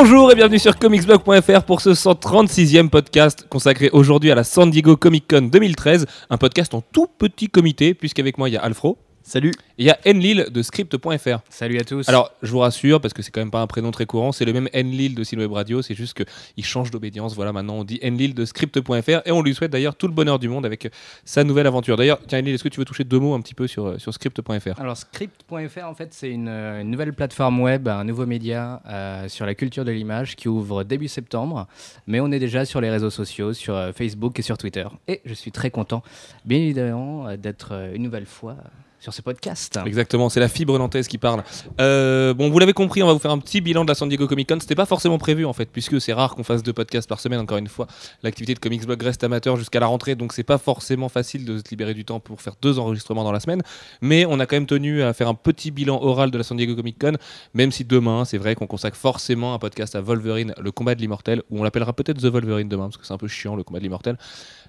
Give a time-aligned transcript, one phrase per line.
[0.00, 4.96] Bonjour et bienvenue sur comicsblog.fr pour ce 136e podcast consacré aujourd'hui à la San Diego
[4.96, 8.96] Comic Con 2013, un podcast en tout petit comité puisqu'avec moi il y a Alfro.
[9.28, 9.52] Salut.
[9.76, 11.40] Il y a Enlil de script.fr.
[11.50, 12.08] Salut à tous.
[12.08, 14.46] Alors, je vous rassure, parce que c'est quand même pas un prénom très courant, c'est
[14.46, 17.34] le même Enlil de Sinweb Radio, c'est juste qu'il change d'obédience.
[17.34, 20.38] Voilà, maintenant on dit Enlil de script.fr et on lui souhaite d'ailleurs tout le bonheur
[20.38, 20.90] du monde avec
[21.26, 21.98] sa nouvelle aventure.
[21.98, 23.98] D'ailleurs, tiens, Enlil, est-ce que tu veux toucher deux mots un petit peu sur, euh,
[23.98, 28.24] sur script.fr Alors, script.fr, en fait, c'est une, euh, une nouvelle plateforme web, un nouveau
[28.24, 31.66] média euh, sur la culture de l'image qui ouvre début septembre.
[32.06, 34.86] Mais on est déjà sur les réseaux sociaux, sur euh, Facebook et sur Twitter.
[35.06, 36.02] Et je suis très content,
[36.46, 38.68] bien évidemment, euh, d'être euh, une nouvelle fois euh,
[39.00, 39.78] sur ce podcast.
[39.86, 41.44] Exactement, c'est la fibre nantaise qui parle.
[41.80, 44.08] Euh, bon, vous l'avez compris, on va vous faire un petit bilan de la San
[44.08, 44.58] Diego Comic Con.
[44.60, 47.40] C'était pas forcément prévu en fait, puisque c'est rare qu'on fasse deux podcasts par semaine.
[47.40, 47.86] Encore une fois,
[48.22, 51.58] l'activité de Comics Blog reste amateur jusqu'à la rentrée, donc c'est pas forcément facile de
[51.58, 53.62] se libérer du temps pour faire deux enregistrements dans la semaine.
[54.00, 56.56] Mais on a quand même tenu à faire un petit bilan oral de la San
[56.56, 57.12] Diego Comic Con,
[57.54, 61.00] même si demain, c'est vrai qu'on consacre forcément un podcast à Wolverine, le combat de
[61.00, 63.62] l'immortel, ou on l'appellera peut-être The Wolverine demain, parce que c'est un peu chiant le
[63.62, 64.18] combat de l'immortel.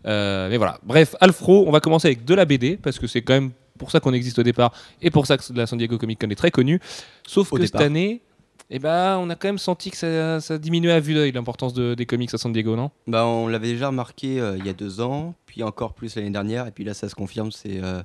[0.06, 0.80] Euh, mais voilà.
[0.84, 3.90] Bref, Alfro, on va commencer avec de la BD, parce que c'est quand même pour
[3.90, 6.36] ça qu'on existe au départ et pour ça que la San Diego Comic Con est
[6.36, 6.80] très connue.
[7.26, 7.82] Sauf Au que départ.
[7.82, 8.22] cette année,
[8.70, 11.74] eh ben, on a quand même senti que ça, ça diminuait à vue d'œil l'importance
[11.74, 12.92] de- des comics à San Diego, non?
[13.08, 16.30] Bah, on l'avait déjà remarqué euh, il y a deux ans, puis encore plus l'année
[16.30, 18.04] dernière, et puis là ça se confirme, c'est, euh,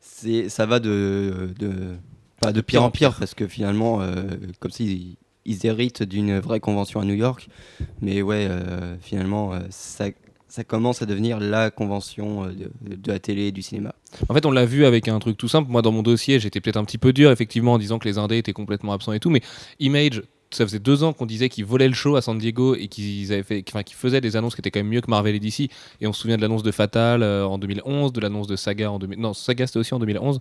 [0.00, 1.94] c'est, ça va de, de,
[2.40, 4.12] pas de pire en pire, parce que finalement, euh,
[4.60, 5.16] comme s'ils
[5.48, 7.48] ils héritent d'une vraie convention à New York,
[8.02, 8.48] mais ouais,
[9.00, 10.06] finalement, ça,
[10.48, 12.52] ça commence à devenir la convention euh,
[12.82, 13.94] de, la télé et du cinéma.
[14.28, 15.70] En fait, on l'a vu avec un truc tout simple.
[15.70, 18.18] Moi, dans mon dossier, j'étais peut-être un petit peu dur, effectivement, en disant que les
[18.18, 19.42] Indés étaient complètement absents et tout, mais
[19.80, 20.22] Image.
[20.50, 23.26] Ça faisait deux ans qu'on disait qu'ils volaient le show à San Diego et qu'ils
[23.94, 25.68] faisaient des annonces qui étaient quand même mieux que Marvel et DC.
[26.00, 28.90] Et on se souvient de l'annonce de Fatal euh, en 2011, de l'annonce de Saga
[28.90, 29.18] en 2000.
[29.18, 30.40] Non, Saga c'était aussi en 2011.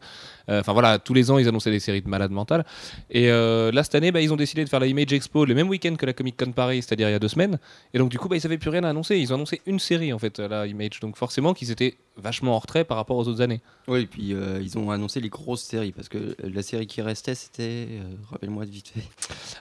[0.49, 2.65] Euh, Enfin voilà, tous les ans ils annonçaient des séries de malades mentales.
[3.09, 5.55] Et euh, là cette année, bah, ils ont décidé de faire la Image Expo le
[5.55, 7.57] même week-end que la Comic Con Paris, c'est-à-dire il y a deux semaines.
[7.93, 9.17] Et donc du coup, bah, ils savaient plus rien à annoncer.
[9.17, 10.99] Ils ont annoncé une série en fait, la Image.
[11.01, 13.61] Donc forcément qu'ils étaient vachement en retrait par rapport aux autres années.
[13.87, 17.01] Oui, et puis euh, ils ont annoncé les grosses séries, parce que la série qui
[17.01, 19.03] restait, c'était, euh, rappelle-moi vite fait.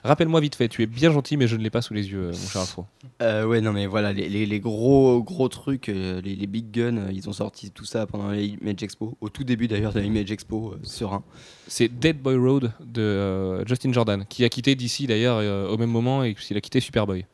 [0.03, 2.27] Rappelle-moi vite fait, tu es bien gentil, mais je ne l'ai pas sous les yeux,
[2.27, 2.85] euh, mon cher Alfro.
[3.21, 7.09] Euh, ouais, non, mais voilà, les, les- les gros, gros trucs, les, les big guns,
[7.11, 10.05] ils ont sorti tout ça pendant la Image Expo, au tout début d'ailleurs de la
[10.05, 11.23] Image Expo, serein.
[11.67, 16.23] C'est Dead Boy Road de Justin Jordan, qui a quitté DC d'ailleurs au même moment
[16.23, 17.25] et qu'il a quitté Superboy.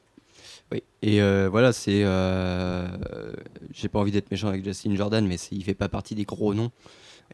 [0.72, 0.84] Oui.
[1.02, 2.02] Et euh, voilà, c'est.
[2.04, 2.88] euh,
[3.74, 6.24] J'ai pas envie d'être méchant avec Justin Jordan, mais c'est- il fait pas partie des
[6.24, 6.72] gros noms.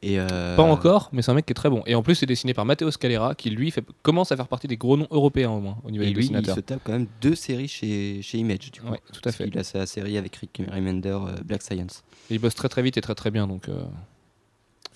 [0.03, 1.81] Et, euh, Pas encore, mais c'est un mec qui est très bon.
[1.88, 4.68] Et en plus, c'est dessiné par Matteo Scalera, qui lui fait, commence à faire partie
[4.68, 6.56] des gros noms européens au moins, au niveau Et des lui, il dessinateurs.
[6.56, 8.90] se tape quand même deux séries chez, chez Image, du coup.
[8.90, 9.47] Ouais, tout à fait.
[9.47, 12.03] Il a sa série avec Rick Remender, euh, Black Science.
[12.30, 13.84] Et il bosse très très vite et très très bien, donc euh,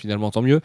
[0.01, 0.62] finalement tant mieux.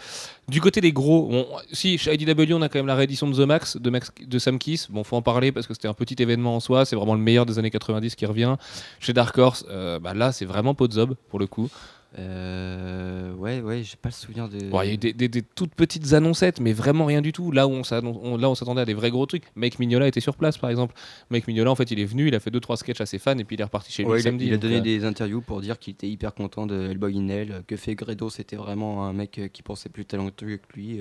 [0.48, 3.34] Du côté des gros, bon, si chez IDW on a quand même la réédition de
[3.34, 4.91] The Max de, Max, de Sam Kiss.
[4.91, 6.84] Bon, faut en parler parce que c'était un petit événement en soi.
[6.84, 8.56] C'est vraiment le meilleur des années 90 qui revient.
[9.00, 11.69] Chez Dark Horse, euh, bah là c'est vraiment Podzob pour le coup.
[12.18, 14.58] Euh, ouais, ouais, j'ai pas le souvenir de.
[14.70, 17.32] Bon, il y a eu des, des- des toutes petites annoncettes, mais vraiment rien du
[17.32, 17.50] tout.
[17.52, 19.44] Là où on s'annon- on- là, on s'attendait à des vrais gros trucs.
[19.54, 20.94] Mike Mignola était sur place, par exemple.
[21.30, 23.18] Mike Mignola, en fait, il est venu, il a fait deux trois sketchs à ses
[23.18, 24.46] fans et puis il est reparti chez lui Ouais, le samedi.
[24.46, 27.28] il a donné euh, des interviews pour dire qu'il était hyper content de Hellboy in
[27.28, 31.00] Hell, que fait Gredo, c'était vraiment un mec euh, qui pensait plus talentueux que lui.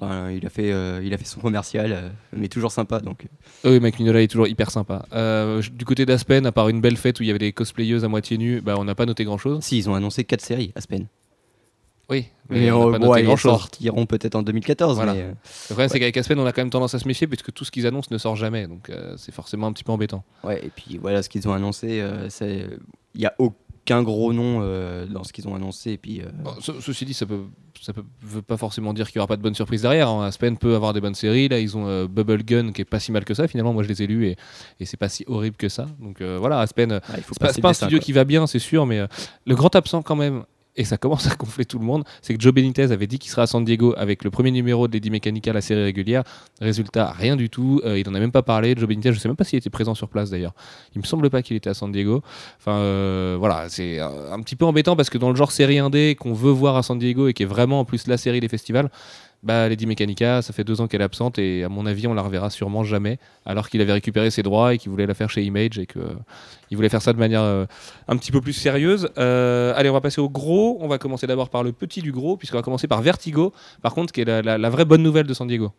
[0.00, 3.00] Enfin, il a fait, euh, il a fait son commercial, euh, mais toujours sympa.
[3.00, 3.26] Donc,
[3.64, 5.06] Oui, Mike Mignola est toujours hyper sympa.
[5.12, 8.04] Euh, du côté d'Aspen, à part une belle fête où il y avait des cosplayeuses
[8.04, 9.62] à moitié nues, bah, on n'a pas noté grand chose.
[9.62, 11.06] si ils ont annoncé quatre séries, Aspen.
[12.10, 13.52] Oui, mais, Mais on n'a pas noté grand chose.
[13.52, 14.96] sortiront peut-être en 2014.
[14.96, 15.14] Voilà.
[15.14, 15.34] mais, Le
[15.68, 17.70] problème, c'est qu'avec Aspen, on a quand même tendance à se méfier puisque tout ce
[17.70, 18.66] qu'ils annoncent ne sort jamais.
[18.66, 20.24] Donc, c'est forcément un petit peu embêtant.
[20.44, 22.04] ouais, et puis voilà ce qu'ils ont annoncé.
[22.28, 22.66] c'est-
[23.14, 23.54] Il n'y a aucun
[24.02, 25.92] gros nom euh, dans ce qu'ils ont annoncé.
[25.92, 27.40] Et puis, euh, Bon, ce- ceci dit, ça peut,
[27.80, 30.08] ça peut, veut pas forcément dire qu'il y aura pas de bonnes surprises derrière.
[30.08, 30.24] hein.
[30.26, 31.48] Aspen peut avoir des bonnes séries.
[31.48, 33.48] Là, ils ont euh, Bubble Gun qui est pas si mal que ça.
[33.48, 34.36] Finalement, moi, je les ai lus et,
[34.80, 35.86] et c'est pas si horrible que ça.
[36.00, 38.04] Donc euh, voilà, Aspen, faut c'est pas, pas un studio quoi.
[38.04, 39.06] qui va bien, c'est sûr, mais euh,
[39.46, 40.44] le grand absent quand même.
[40.74, 42.04] Et ça commence à gonfler tout le monde.
[42.22, 44.88] C'est que Joe Benitez avait dit qu'il serait à San Diego avec le premier numéro
[44.88, 46.22] de Lady Mechanica, la série régulière.
[46.60, 47.80] Résultat, rien du tout.
[47.84, 48.74] Euh, il en a même pas parlé.
[48.76, 50.54] Joe Benitez, je sais même pas s'il était présent sur place d'ailleurs.
[50.94, 52.22] Il me semble pas qu'il était à San Diego.
[52.58, 55.78] Enfin, euh, voilà, c'est un, un petit peu embêtant parce que dans le genre série
[55.78, 58.40] indé qu'on veut voir à San Diego et qui est vraiment en plus la série
[58.40, 58.90] des festivals,
[59.42, 62.14] bah, Lady Mechanica, ça fait deux ans qu'elle est absente et à mon avis, on
[62.14, 63.18] la reverra sûrement jamais.
[63.44, 66.76] Alors qu'il avait récupéré ses droits et qu'il voulait la faire chez Image et qu'il
[66.76, 67.66] voulait faire ça de manière euh,
[68.08, 69.08] un petit peu plus sérieuse.
[69.18, 70.78] Euh, allez, on va passer au gros.
[70.80, 73.52] On va commencer d'abord par le petit du gros, puisqu'on va commencer par Vertigo,
[73.82, 75.72] par contre, qui est la, vraie bonne nouvelle de San Diego.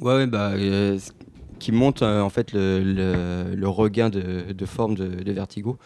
[0.00, 0.98] Ouais, ouais, bah, euh,
[1.60, 5.78] qui montre euh, en fait le, regain de, forme de, Vertigo,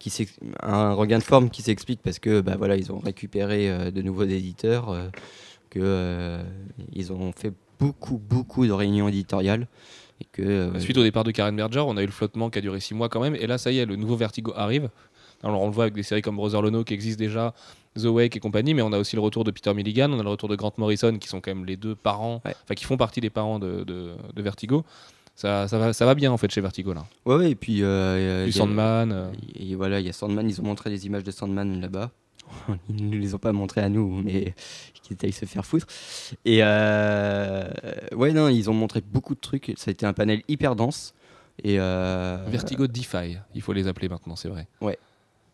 [0.00, 0.26] qui
[0.60, 4.02] un regain de forme qui s'explique parce que bah voilà, ils ont récupéré euh, de
[4.02, 5.08] nouveaux éditeurs, euh,
[5.70, 6.42] que euh,
[6.92, 9.66] ils ont fait beaucoup beaucoup de réunions éditoriales
[10.20, 12.58] Et que, euh, Suite au départ de Karen Berger, on a eu le flottement qui
[12.58, 13.34] a duré 6 mois quand même.
[13.36, 14.90] Et là, ça y est, le nouveau Vertigo arrive.
[15.42, 17.54] Alors on le voit avec des séries comme Brother Lono qui existent déjà,
[17.98, 20.22] The Wake et compagnie, mais on a aussi le retour de Peter Milligan, on a
[20.22, 22.54] le retour de Grant Morrison qui sont quand même les deux parents, Ouais.
[22.64, 24.84] enfin qui font partie des parents de, de- de Vertigo.
[25.34, 27.06] Ça, ça, va, ça va bien en fait chez Vertigo là.
[27.24, 27.78] Ouais, ouais, et puis.
[27.82, 29.12] euh, Du il y a- Sandman.
[29.12, 32.10] euh, Et voilà, il y a Sandman, ils ont montré des images de Sandman là-bas.
[32.88, 34.54] Ils ne les ont pas montrées à nous, mais
[35.02, 35.86] qui étaient se faire foutre.
[36.44, 37.68] Et euh,
[38.14, 39.72] ouais, non, ils ont montré beaucoup de trucs.
[39.76, 41.14] Ça a été un panel hyper dense.
[41.62, 44.66] Et euh, Vertigo DeFi, il faut les appeler maintenant, c'est vrai.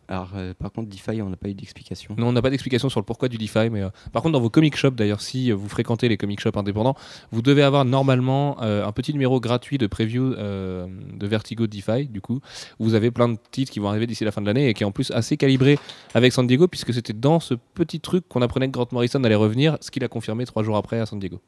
[0.08, 2.14] Alors, euh, par contre, DeFi, on n'a pas eu d'explication.
[2.16, 4.40] Non, on n'a pas d'explication sur le pourquoi du DeFi, mais euh, par contre, dans
[4.40, 6.94] vos comic shops, d'ailleurs, si euh, vous fréquentez les comic shops indépendants,
[7.32, 12.20] vous devez avoir normalement euh, un petit numéro gratuit de preview de Vertigo DeFi, du
[12.20, 12.40] coup,
[12.78, 14.74] où vous avez plein de titres qui vont arriver d'ici la fin de l'année et
[14.74, 15.78] qui est en plus assez calibré
[16.14, 19.34] avec San Diego, puisque c'était dans ce petit truc qu'on apprenait que Grant Morrison allait
[19.34, 21.40] revenir, ce qu'il a confirmé trois jours après à San Diego.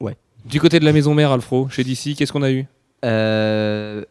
[0.00, 0.16] Ouais.
[0.44, 2.66] Du côté de la maison mère, Alfro, chez DC, qu'est-ce qu'on a eu?
[3.04, 4.04] Euh,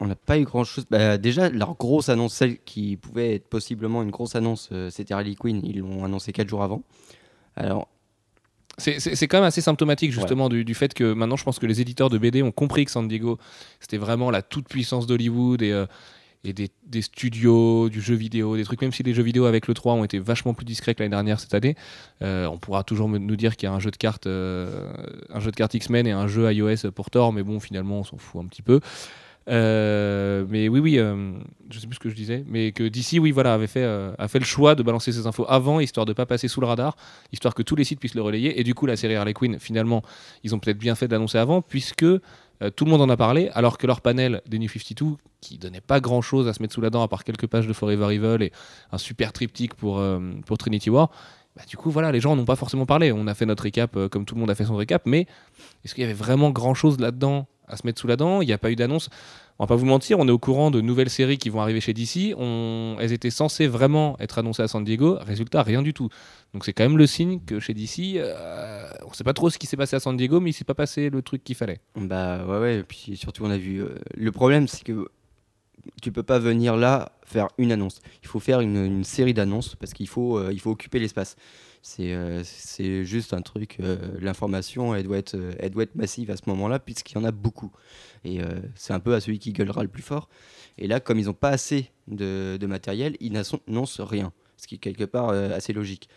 [0.00, 0.86] on n'a pas eu grand-chose.
[0.90, 5.14] Bah, déjà, leur grosse annonce, celle qui pouvait être possiblement une grosse annonce, euh, c'était
[5.14, 5.60] Harley Quinn.
[5.64, 6.82] Ils l'ont annoncé 4 jours avant.
[7.56, 7.88] Alors,
[8.78, 11.82] C'est- quand même assez symptomatique justement du, du fait que maintenant je pense que les
[11.82, 13.36] éditeurs de BD ont compris que San Diego
[13.78, 15.84] c'était vraiment la toute puissance d'Hollywood et, euh,
[16.44, 19.66] et des, des studios, du jeu vidéo, des trucs, même si les jeux vidéo avec
[19.66, 21.74] le 3 ont été vachement plus discrets que l'année dernière cette année,
[22.22, 24.90] euh, on pourra toujours nous dire qu'il y a un jeu de cartes, euh,
[25.28, 28.04] un jeu de cartes X-Men et un jeu iOS pour Thor, mais bon finalement on
[28.04, 28.80] s'en fout un petit peu.
[29.50, 31.32] Euh, mais oui, oui, euh,
[31.70, 34.12] je sais plus ce que je disais, mais que DC, oui, voilà, avait fait, euh,
[34.18, 36.66] a fait le choix de balancer ces infos avant, histoire de pas passer sous le
[36.66, 36.96] radar,
[37.32, 38.60] histoire que tous les sites puissent le relayer.
[38.60, 40.02] Et du coup, la série Harley Quinn, finalement,
[40.44, 42.20] ils ont peut-être bien fait d'annoncer avant, puisque euh,
[42.74, 45.80] tout le monde en a parlé, alors que leur panel des New 52, qui donnait
[45.80, 48.44] pas grand-chose à se mettre sous la dent, à part quelques pages de Forever Evil
[48.44, 48.52] et
[48.92, 50.02] un super triptyque pour,
[50.46, 51.10] pour Trinity War,
[51.56, 53.12] bah, du coup, voilà, les gens n'ont pas forcément parlé.
[53.12, 55.26] On a fait notre récap euh, comme tout le monde a fait son récap, mais
[55.84, 58.40] est-ce qu'il y avait vraiment grand-chose là-dedans à se mettre sous la dent?
[58.40, 59.08] Il n'y a pas eu d'annonce.
[59.58, 61.82] On va pas vous mentir, on est au courant de nouvelles séries qui vont arriver
[61.82, 62.34] chez DC.
[62.38, 62.96] On...
[62.98, 65.18] Elles étaient censées vraiment être annoncées à San Diego.
[65.20, 66.08] Résultat, rien du tout.
[66.54, 69.58] Donc c'est quand même le signe que chez DC, euh, on sait pas trop ce
[69.58, 71.80] qui s'est passé à San Diego, mais il s'est pas passé le truc qu'il fallait.
[71.94, 73.82] Bah ouais, ouais, et puis surtout on a vu.
[73.82, 75.08] euh, le problème c'est que
[76.02, 78.00] tu peux pas venir là faire une annonce.
[78.22, 81.36] Il faut faire une, série d'annonces parce qu'il faut, euh, il faut occuper l'espace.
[81.82, 86.30] C'est euh, c'est juste un truc, euh, l'information elle, doit être, elle doit être massive
[86.30, 87.72] à ce moment-là puisqu'il y en a beaucoup.
[88.24, 88.40] Et
[88.74, 90.28] c'est un peu à celui qui gueulera le plus fort.
[90.76, 94.32] Et là, comme ils n'ont pas assez de, de matériel, ils n'annoncent rien.
[94.58, 96.10] Ce qui est quelque part assez logique.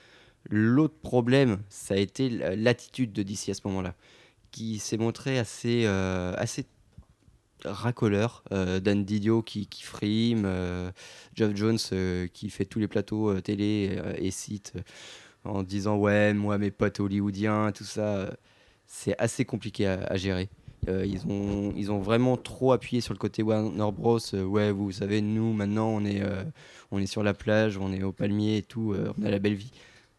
[0.50, 3.96] L'autre problème, ça a été la- l'attitude de DC à ce moment-là,
[4.52, 6.66] qui s'est montré assez, assez
[7.66, 8.44] racoleur.
[8.52, 10.92] Euh, Dan Didio qui, frime, euh,
[11.36, 14.82] Geoff Jones euh, qui fait tous les plateaux euh, télé euh, et sites euh,
[15.46, 18.32] en disant ouais, moi mes potes hollywoodiens, tout ça, euh,
[18.88, 20.50] c'est assez compliqué à, gérer.
[20.88, 24.20] Euh, ils, ont, ils ont vraiment trop appuyé sur le côté Warner Bros.
[24.34, 26.44] Euh, ouais, vous savez, nous maintenant on est, euh,
[26.92, 29.40] on est sur la plage, on est au palmier et tout, euh, on a la
[29.40, 29.72] belle vie.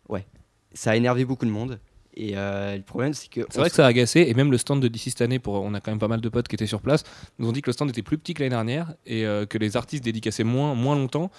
[0.09, 0.27] Ouais,
[0.73, 1.79] ça a énervé beaucoup de monde.
[2.17, 3.41] Et euh, le problème, c'est que.
[3.51, 5.55] C'est vrai que ça a agacé, et même le stand de DC cette année, pour,
[5.55, 7.03] on a quand même pas mal de potes qui étaient sur place,
[7.39, 9.59] nous ont dit que le stand était plus petit que l'année dernière et euh, que
[9.59, 11.31] les artistes dédicaçaient moins, moins longtemps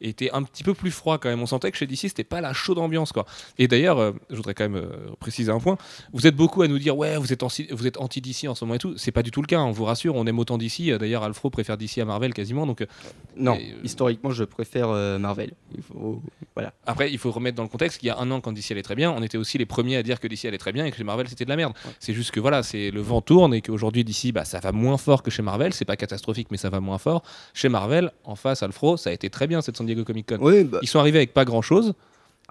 [0.00, 1.42] et étaient un petit peu plus froids quand même.
[1.42, 3.26] On sentait que chez DC, c'était pas la chaude ambiance quoi.
[3.58, 5.76] Et d'ailleurs, euh, je voudrais quand même euh, préciser un point.
[6.12, 8.54] Vous êtes beaucoup à nous dire ouais, vous êtes anti, vous êtes anti DC en
[8.54, 8.94] ce moment et tout.
[8.96, 9.60] C'est pas du tout le cas.
[9.60, 10.96] On vous rassure, on aime autant DC.
[10.98, 12.66] D'ailleurs, Alfro préfère DC à Marvel quasiment.
[12.66, 12.86] Donc euh,
[13.36, 14.88] Non, Et, historiquement, je préfère
[15.18, 15.52] Marvel.
[15.74, 16.22] Il faut...
[16.54, 16.72] Voilà.
[16.86, 18.82] Après, il faut remettre dans le contexte qu'il y a un an, quand DC allait
[18.82, 20.90] très bien, on était aussi les premiers à dire que DC allait très bien et
[20.90, 21.74] que chez Marvel c'était de la merde.
[21.98, 24.98] C'est juste que voilà, c'est le vent tourne et qu'aujourd'hui DC, bah, ça va moins
[24.98, 25.72] fort que chez Marvel.
[25.72, 27.22] C'est pas catastrophique, mais ça va moins fort.
[27.54, 30.38] Chez Marvel, en face, Alfro, ça a été très bien cette Diego Comic Con.
[30.40, 31.94] Oui, bah, Ils sont arrivés avec pas grand chose.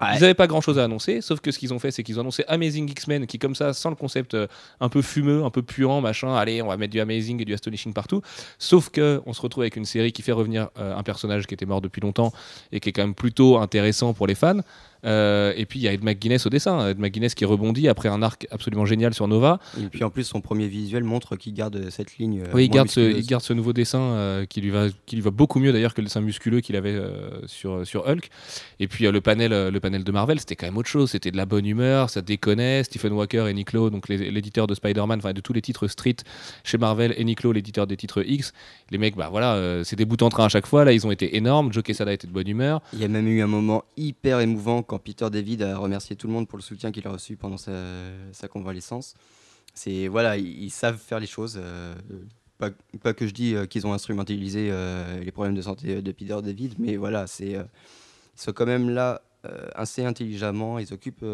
[0.00, 0.08] Ouais.
[0.14, 2.16] Ils n'avaient pas grand chose à annoncer, sauf que ce qu'ils ont fait, c'est qu'ils
[2.16, 4.46] ont annoncé Amazing X-Men, qui, comme ça, sans le concept euh,
[4.80, 7.52] un peu fumeux, un peu puant, machin, allez, on va mettre du Amazing et du
[7.52, 8.22] Astonishing partout.
[8.58, 11.52] Sauf que on se retrouve avec une série qui fait revenir euh, un personnage qui
[11.52, 12.32] était mort depuis longtemps
[12.72, 14.60] et qui est quand même plutôt intéressant pour les fans.
[15.04, 18.08] Euh, et puis il y a Ed McGuinness au dessin, Ed McGuinness qui rebondit après
[18.08, 19.58] un arc absolument génial sur Nova.
[19.80, 22.42] Et puis en plus, son premier visuel montre qu'il garde cette ligne.
[22.42, 23.24] euh, Oui, il garde, ce, musculeuse.
[23.24, 25.94] il garde ce nouveau dessin euh, qui, lui va, qui lui va beaucoup mieux d'ailleurs
[25.94, 28.28] que le dessin musculeux qu'il avait euh, sur, sur Hulk.
[28.78, 31.10] Et puis le, panel, le panel de Marvel, c'était quand même autre chose.
[31.10, 32.84] C'était de la bonne humeur, ça déconnait.
[32.84, 36.16] Stephen Walker et Nick Lowe, donc l'éditeur de Spider-Man, enfin de tous les titres Street
[36.64, 38.52] chez Marvel, et Nick Lowe, l'éditeur des titres X.
[38.90, 40.84] Les mecs, bah voilà, c'est des bouts en train à chaque fois.
[40.84, 41.72] Là, ils ont été énormes.
[41.72, 42.80] Joe Quesada était de bonne humeur.
[42.92, 46.26] Il y a même eu un moment hyper émouvant quand Peter David a remercié tout
[46.26, 49.14] le monde pour le soutien qu'il a reçu pendant sa, convalescence.
[49.72, 51.60] C'est voilà, ils, savent faire les choses.
[51.62, 51.94] euh,
[52.58, 56.36] pas, que je dis euh, qu'ils ont instrumentalisé euh, les problèmes de santé de Peter
[56.42, 57.62] David, mais voilà, c'est ils
[58.34, 59.22] sont quand même là
[59.76, 60.80] assez intelligemment.
[60.80, 61.24] Ils occupent,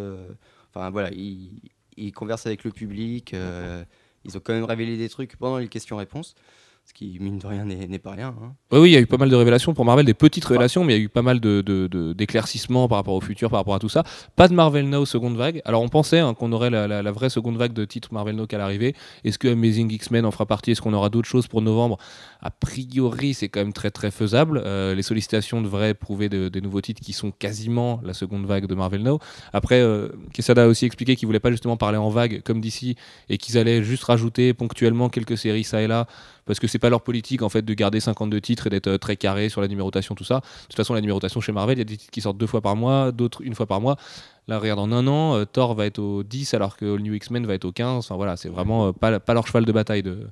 [0.74, 3.34] enfin voilà, ils, conversent avec le public.
[4.26, 6.34] ils ont quand même révélé des trucs pendant les questions-réponses.
[6.88, 8.28] Ce qui, mine de rien, n'est pas rien.
[8.28, 8.52] Hein.
[8.70, 10.84] Oui, oui, il y a eu pas mal de révélations pour Marvel, des petites révélations,
[10.84, 13.58] mais il y a eu pas mal d'éclaircissements de, de, par rapport au futur, par
[13.58, 14.04] rapport à tout ça.
[14.36, 15.60] Pas de Marvel Now seconde vague.
[15.64, 18.46] Alors on pensait hein, qu'on aurait la, la, vraie seconde vague de titres Marvel Now
[18.46, 18.94] qu'à l'arrivée.
[19.24, 20.70] Est-ce que Amazing X-Men en fera partie?
[20.70, 21.98] Est-ce qu'on aura d'autres choses pour novembre?
[22.40, 24.62] A priori, c'est quand même très très faisable.
[24.64, 28.74] Euh, les sollicitations devraient prouver des nouveaux titres qui sont quasiment la seconde vague de
[28.74, 29.18] Marvel Now.
[29.52, 32.96] Après, euh, Quesada a aussi expliqué qu'il voulait pas justement parler en vague comme d'ici
[33.28, 36.06] et qu'ils allaient juste rajouter ponctuellement quelques séries ça et là
[36.46, 38.98] parce que c'est pas leur politique en fait de garder 52 titres et d'être euh,
[38.98, 40.36] très carré sur la numérotation, tout ça.
[40.36, 42.46] De toute façon, la numérotation chez Marvel, il y a des titres qui sortent deux
[42.46, 43.96] fois par mois, d'autres une fois par mois.
[44.48, 47.14] Là, regarde, en un an, euh, Thor va être au 10 alors que All New
[47.14, 47.98] X-Men va être au 15.
[47.98, 50.28] Enfin voilà, c'est vraiment pas, pas leur cheval de bataille de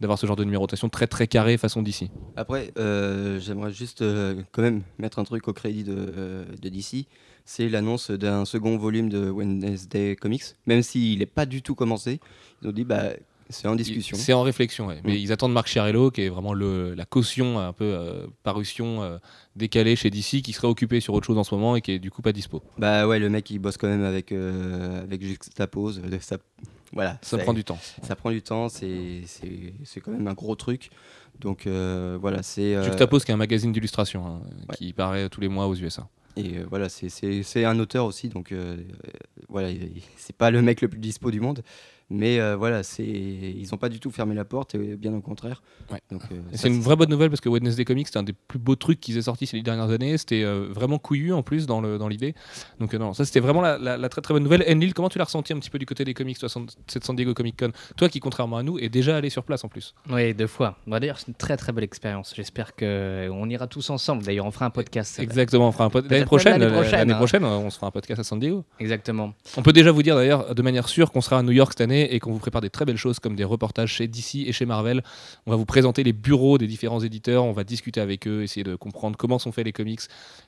[0.00, 2.10] d'avoir ce genre de numérotation très très carré façon DC.
[2.36, 4.04] Après, j'aimerais juste
[4.52, 7.06] quand même mettre un truc au crédit de, de DC.
[7.44, 12.20] C'est l'annonce d'un second volume de Wednesday Comics, même s'il n'est pas du tout commencé.
[12.62, 13.10] Ils ont dit bah
[13.50, 14.16] c'est en discussion.
[14.16, 15.16] C'est en réflexion, Mais mm.
[15.16, 19.18] ils attendent Marc Chiarello, qui est vraiment le, la caution, un peu euh, parution euh,
[19.56, 21.98] décalée chez DC, qui serait occupé sur autre chose en ce moment et qui est
[21.98, 22.62] du coup pas dispo.
[22.78, 26.02] Bah ouais, le mec il bosse quand même avec, euh, avec Juxtapose.
[26.20, 26.38] Ça,
[26.92, 27.78] voilà, ça prend du temps.
[28.02, 29.24] Ça prend du temps, c'est
[30.02, 30.90] quand même un gros truc.
[31.40, 32.82] Donc voilà, c'est.
[32.84, 34.40] Juxtapose qui est un magazine d'illustration hein,
[34.76, 36.08] qui paraît tous les mois aux USA.
[36.36, 38.52] Et voilà, c'est un auteur aussi, donc
[39.48, 39.68] voilà,
[40.16, 41.62] c'est pas le mec le plus dispo du monde.
[42.10, 45.62] Mais euh, voilà, c'est ils n'ont pas du tout fermé la porte, bien au contraire.
[45.92, 46.16] Euh,
[46.52, 49.00] c'est une vraie bonne nouvelle parce que Wednesday Comics, c'était un des plus beaux trucs
[49.00, 50.18] qu'ils aient sorti ces dernières années.
[50.18, 52.34] C'était euh, vraiment couillu en plus dans l'idée.
[52.78, 54.64] Dans Donc non, ça c'était vraiment la, très très bonne nouvelle.
[54.68, 56.48] Enlil, comment tu l'as ressenti un petit peu du côté des comics, toi,
[56.86, 57.70] cette San Diego Comic Con?
[57.96, 59.94] Toi qui, contrairement à nous, est déjà allé sur place en plus.
[60.10, 60.76] Oui, deux fois.
[60.86, 62.34] D'ailleurs, c'est une très très belle expérience.
[62.36, 64.24] J'espère qu'on ira tous ensemble.
[64.24, 65.18] D'ailleurs, on fera un podcast.
[65.20, 66.60] Exactement, on fera un podcast l'année prochaine.
[66.60, 67.16] L'année hein.
[67.16, 68.64] prochaine, on se fera un podcast à San Diego.
[68.78, 69.32] Exactement.
[69.56, 71.80] On peut déjà vous dire d'ailleurs de manière sûre qu'on sera à New York cette
[71.80, 74.52] année et qu'on vous prépare des très belles choses comme des reportages chez DC et
[74.52, 75.02] chez Marvel.
[75.46, 78.64] On va vous présenter les bureaux des différents éditeurs, on va discuter avec eux, essayer
[78.64, 80.00] de comprendre comment sont faits les comics,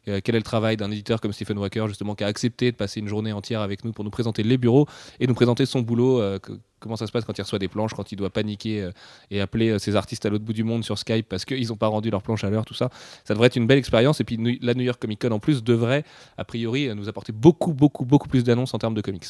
[0.09, 2.77] euh, quel est le travail d'un éditeur comme Stephen Walker justement qui a accepté de
[2.77, 4.87] passer une journée entière avec nous pour nous présenter les bureaux
[5.21, 6.21] et nous présenter son boulot.
[6.21, 6.39] Euh,
[6.79, 8.91] comment ça se passe quand il reçoit des planches, quand il doit paniquer euh,
[9.31, 11.89] et appeler ses artistes à l'autre bout du monde sur Skype parce qu'ils n'ont pas
[11.89, 12.91] rendu leur planche à l'heure, tout ça.
[13.25, 14.21] Ça devrait être une belle expérience.
[14.21, 16.05] Et puis la New York Comic Con en plus devrait,
[16.37, 19.27] a priori, nous apporter beaucoup, beaucoup, beaucoup plus d'annonces en termes de comics.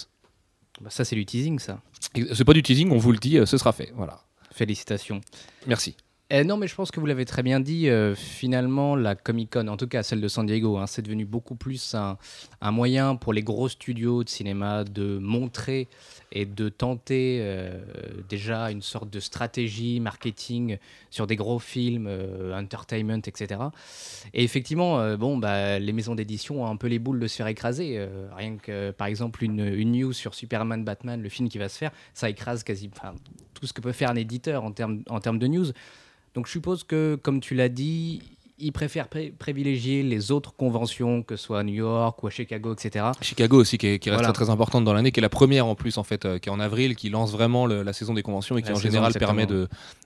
[0.80, 1.80] Bah, ça, c'est du teasing, ça.
[2.32, 3.92] C'est pas du teasing, on vous le dit, euh, ce sera fait.
[3.94, 4.20] Voilà.
[4.52, 5.20] Félicitations.
[5.66, 5.96] Merci.
[6.28, 7.88] Eh non, mais je pense que vous l'avez très bien dit.
[7.88, 11.24] Euh, finalement, la Comic Con, en tout cas celle de San Diego, hein, c'est devenu
[11.24, 12.18] beaucoup plus un,
[12.72, 15.86] moyen pour les gros studios de cinéma de montrer
[16.32, 17.80] et de tenter euh,
[18.28, 20.78] déjà une sorte de stratégie marketing
[21.10, 23.60] sur des gros films, euh, entertainment, etc.
[24.34, 27.46] Et effectivement, bon, bah, les maisons d'édition ont un peu les boules de se faire
[27.46, 28.04] écraser.
[28.36, 31.92] rien que, par exemple, une, news sur Superman, Batman, le film qui va se faire,
[32.14, 32.90] ça écrase quasi
[33.54, 35.66] tout ce que peut faire un éditeur en termes de news.
[36.36, 38.20] Donc je suppose que, comme tu l'as dit,
[38.58, 42.74] ils préfèrent privilégier les autres conventions, que ce soit à New York ou à Chicago,
[42.74, 43.06] etc.
[43.22, 46.04] Chicago aussi, qui, reste très, importante dans l'année, qui est la première en plus, en
[46.04, 48.70] fait, euh, qui est en avril, qui lance vraiment la saison des conventions et qui
[48.70, 49.46] en général permet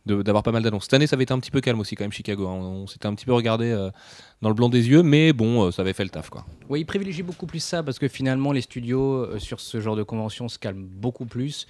[0.07, 0.85] d'avoir pas mal d'annonces.
[0.85, 2.47] Cette année, ça avait été un petit peu calme aussi, quand même, Chicago.
[2.47, 2.59] Hein.
[2.61, 3.91] On, s'était un petit peu regardé euh,
[4.41, 6.47] dans le blanc des yeux, mais bon, euh, ça avait fait le taf, quoi.
[6.69, 10.05] Oui, ils privilégient beaucoup plus ça parce que finalement, les studios sur ce genre de
[10.05, 11.67] convention se calment beaucoup plus.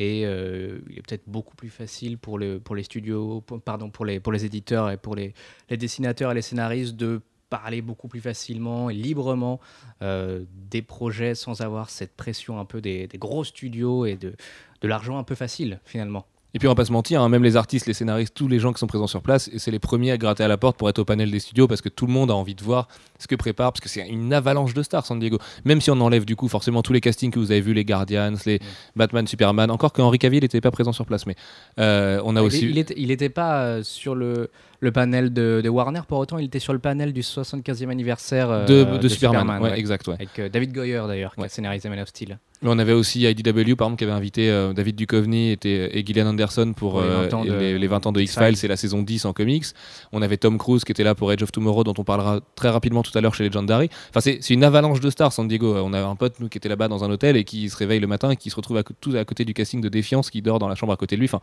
[0.00, 4.20] Et euh, il est peut-être beaucoup plus facile pour, pour les studios, pardon, pour les,
[4.20, 5.34] pour les éditeurs et pour les,
[5.68, 9.58] les dessinateurs et les scénaristes de parler beaucoup plus facilement et librement
[10.02, 14.34] euh, des projets sans avoir cette pression un peu des, des gros studios et de,
[14.82, 16.26] de l'argent un peu facile finalement.
[16.54, 18.60] Et puis on va pas se mentir, hein, même les artistes, les scénaristes, tous les
[18.60, 20.88] gens qui sont présents sur place, c'est les premiers à gratter à la porte pour
[20.88, 22.86] être au panel des studios parce que tout le monde a envie de voir
[23.18, 25.38] ce que prépare, parce que c'est une avalanche de stars San Diego.
[25.64, 27.84] Même si on enlève du coup forcément tous les castings que vous avez vus, les
[27.84, 28.60] Guardians, les
[28.96, 31.34] Batman, Superman, encore que Henry Cavill n'était pas présent sur place, mais
[31.78, 32.68] euh, on a aussi.
[32.68, 36.00] Il, il, était, pas euh, sur le le panel de, Warner.
[36.06, 39.72] Pour autant, il était sur le panel du 75e anniversaire euh, de, Superman.
[39.74, 42.38] exact, Avec David Goyer d'ailleurs, qui a scénarisé Man of Steel.
[42.62, 46.04] Mais on avait aussi IDW, par exemple, qui avait invité euh, David Duchovny et, et,
[46.04, 49.66] Gillian Anderson pour, les, 20 euh, ans de, X-Files, c'est la saison 10 en comics.
[50.12, 52.70] On avait Tom Cruise qui était là pour Age of Tomorrow, dont on parlera très
[52.70, 53.88] rapidement tout à l'heure chez Legendary.
[54.10, 55.74] Enfin, c'est une avalanche de stars, San Diego.
[55.76, 58.00] On avait un pote, nous, qui était là-bas dans un hôtel et qui se réveille
[58.00, 60.42] le matin et qui se retrouve à, tout à côté du casting de Défiance, qui
[60.42, 61.28] dort dans la chambre à côté de lui.
[61.28, 61.40] Enfin,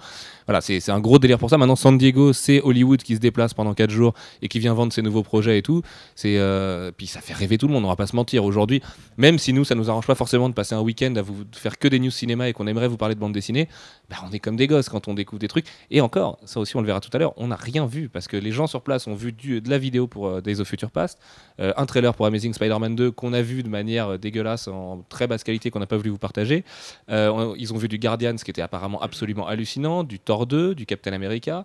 [0.48, 1.58] voilà, c'est un gros délire pour ça.
[1.58, 4.94] Maintenant, San Diego, c'est Hollywood qui se déplace pendant 4 jours et qui vient vendre
[4.94, 5.82] ses nouveaux projets et tout.
[6.16, 7.86] C'est euh, puis ça fait rêver tout le monde.
[7.86, 8.44] On va pas se mentir.
[8.44, 8.82] Aujourd'hui,
[9.18, 11.78] même si nous, ça nous arrange pas forcément de passer un week-end à vous faire
[11.78, 13.68] que des news cinéma et qu'on aimerait vous parler de bande dessinée,
[14.10, 15.66] bah, on est comme des gosses quand on découvre des trucs.
[15.92, 17.34] Et encore, ça aussi, on le verra tout à l'heure.
[17.38, 20.08] On n'a rien vu parce que les gens sur place ont vu de la vidéo
[20.08, 21.20] pour euh, Days of Future Past,
[21.60, 25.04] euh, un trailer pour Amazing Spider-Man 2 qu'on a vu de manière euh, dégueulasse en
[25.10, 26.64] très basse qualité qu'on n'a pas voulu vous partager.
[27.10, 30.86] Euh, ils ont vu du Guardians qui était apparemment absolument hallucinant, du Thor 2, du
[30.86, 31.64] Captain America.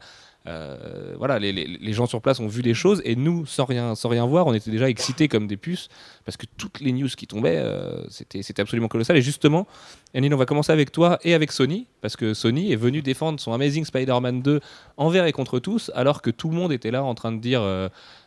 [1.17, 3.95] Voilà, les, les- les gens sur place ont vu des choses et nous, sans rien,
[3.95, 5.89] sans rien voir, on était déjà excités comme des puces
[6.25, 7.63] parce que toutes les news qui tombaient,
[8.09, 9.17] c'était absolument colossal.
[9.17, 9.67] Et justement,
[10.15, 13.39] Yannick, on va commencer avec toi et avec Sony parce que Sony est venu défendre
[13.39, 14.61] son Amazing Spider-Man 2
[14.97, 17.63] envers et contre tous, alors que tout le monde était là en train de dire.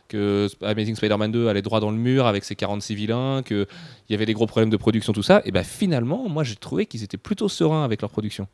[0.08, 3.66] Que Amazing Spider-Man 2 allait droit dans le mur avec ses 46 vilains, qu'il
[4.10, 6.86] y avait des gros problèmes de production, tout ça, et ben finalement, moi j'ai trouvé
[6.86, 8.46] qu'ils étaient plutôt sereins avec leur production.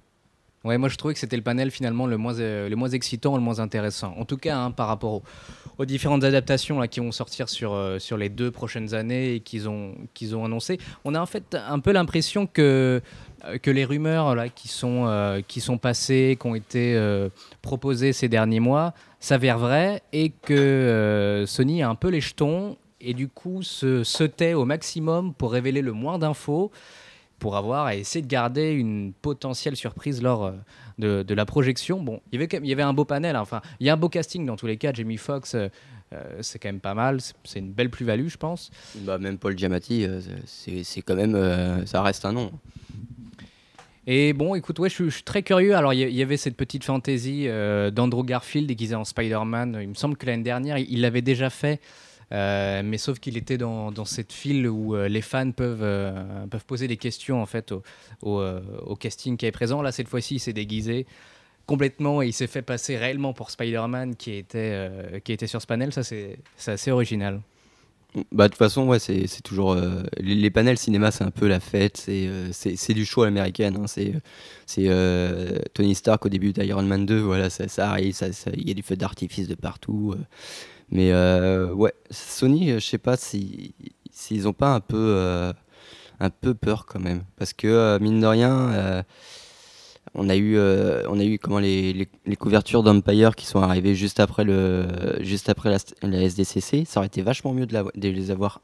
[0.62, 3.34] Ouais, moi je trouvais que c'était le panel finalement le moins, euh, le moins excitant,
[3.34, 4.14] le moins intéressant.
[4.18, 5.22] En tout cas, hein, par rapport
[5.78, 9.70] aux, différentes adaptations qui vont sortir sur, euh, sur les deux prochaines années et qu'ils
[9.70, 10.76] ont, qu'ils ont annoncé,
[11.06, 13.00] on a en fait un peu l'impression que,
[13.46, 16.94] euh, que les rumeurs là, qui, sont, qui sont passées, qui ont été
[17.62, 22.76] proposées ces derniers mois, s'avèrent vraies et que euh, Sony a un peu les jetons
[23.00, 26.70] et du coup se, se tait au maximum pour révéler le moins d'infos
[27.38, 30.52] pour avoir et essayer de garder une potentielle surprise lors
[31.02, 32.00] euh, de, la projection.
[32.00, 33.40] Bon, il y avait, il y avait un beau panel, hein.
[33.40, 34.92] enfin, il y a un beau casting dans tous les cas.
[34.92, 35.68] Jamie Foxx, euh,
[36.40, 38.70] c'est quand même pas mal, c'est- une belle plus-value, je pense.
[38.96, 41.86] Bah, même Paul Giamatti, euh, c'est quand même.
[41.86, 42.52] ça reste un nom.
[44.06, 45.76] Et bon, écoute, ouais, je, suis- très curieux.
[45.76, 49.78] Alors, il y, avait cette petite fantaisie euh, d'Andrew Garfield déguisé en Spider-Man.
[49.80, 51.80] Il me semble que l'année dernière, il l'avait déjà fait.
[52.32, 56.14] Euh, mais sauf qu'il était dans, cette file où euh, les fans peuvent,
[56.48, 57.74] peuvent poser des questions en fait
[58.22, 59.82] au, casting qui est présent.
[59.82, 61.06] Là, cette fois-ci, il s'est déguisé
[61.66, 65.66] complètement et il s'est fait passer réellement pour Spider-Man qui était, qui était sur ce
[65.66, 65.92] panel.
[65.92, 67.40] Ça, c'est assez original.
[68.32, 69.72] Bah, de toute façon, ouais, c'est toujours.
[69.72, 71.96] euh, les, panels cinéma, c'est un peu la fête.
[71.96, 72.50] C'est euh,
[72.94, 73.76] du show à l'américaine.
[73.76, 74.14] hein, c'est
[74.88, 77.20] euh, Tony Stark au début d'Iron Man 2.
[77.20, 78.16] Voilà, ça, ça arrive.
[78.54, 80.14] Il y a du feu d'artifice de partout.
[80.16, 80.24] euh.
[80.90, 81.12] mais
[81.72, 83.74] ouais, Sony, je sais pas si
[84.12, 85.52] s'ils ont pas un peu,
[86.18, 87.22] un peu peur quand même.
[87.36, 89.04] Parce que, mine de rien.
[90.16, 94.86] Euh, on a eu, comment les, couvertures d'Empire qui sont arrivées juste après le,
[95.20, 96.84] juste après la, SDCC.
[96.84, 98.60] Ça aurait été vachement mieux de, les avoir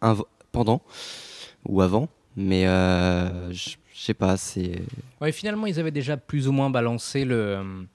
[0.52, 0.82] pendant
[1.64, 4.82] ou avant, mais euh, je sais pas, c'est
[5.32, 7.86] finalement, ils avaient déjà plus ou moins balancé le.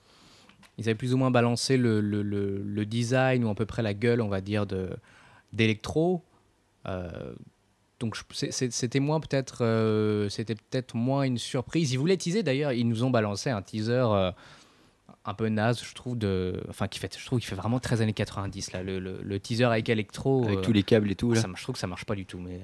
[0.78, 4.30] Ils avaient plus ou moins balancé le, design ou à peu près la gueule, on
[4.30, 4.66] va dire,
[5.54, 6.24] d'électro.
[6.88, 7.34] Euh,
[8.02, 11.94] donc c'était moins peut-être, euh, c'était peut-être moins une surprise.
[11.94, 12.74] Ils voulaient teaser d'ailleurs.
[12.74, 14.32] Ils nous ont balancé un teaser euh,
[15.24, 18.12] un peu naze, je trouve, de, enfin qui fait, je trouve fait vraiment très années
[18.12, 18.82] 90 là.
[18.84, 20.44] Le, le- le teaser avec électro.
[20.46, 21.42] avec euh, tous les câbles et tout là.
[21.42, 22.40] ça, je trouve que ça marche pas du tout.
[22.40, 22.60] Mais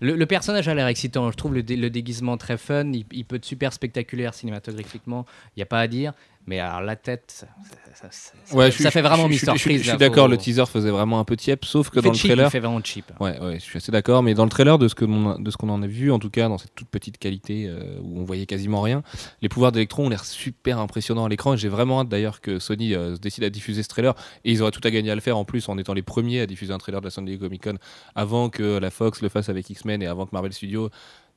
[0.00, 1.30] le, le personnage a l'air excitant.
[1.30, 2.92] Je trouve le, dé- le déguisement très fun.
[2.92, 5.24] Il, il peut être super spectaculaire cinématographiquement.
[5.56, 6.12] Il n'y a pas à dire.
[6.46, 7.46] Mais alors la tête, ça,
[7.94, 9.46] ça- ça- ça- Ouais, ça je suis- fait vraiment je je.
[9.54, 9.56] Je
[9.90, 12.12] suis d'accord, faut- le teaser faisait vraiment un peu tiep, sauf que il fait dans
[12.12, 12.46] le trailer.
[12.48, 13.04] Il fait vraiment cheap.
[13.20, 15.50] Ouais, ouais, je suis assez d'accord, mais dans le trailer de ce que l'on- de
[15.52, 18.18] ce qu'on en a vu, en tout cas dans cette toute petite qualité euh, où
[18.20, 19.04] on voyait quasiment rien,
[19.40, 21.54] les pouvoirs d'Electron ont l'air super impressionnants à l'écran.
[21.54, 24.14] Et j'ai vraiment hâte d'ailleurs que Sony euh, décide à diffuser ce trailer.
[24.44, 26.40] Et ils auraient tout à gagner à le faire en plus en étant les premiers
[26.40, 27.76] à diffuser un trailer de la San Diego Comic Con
[28.16, 30.90] avant que la Fox le fasse avec X-Men et avant que Marvel Studios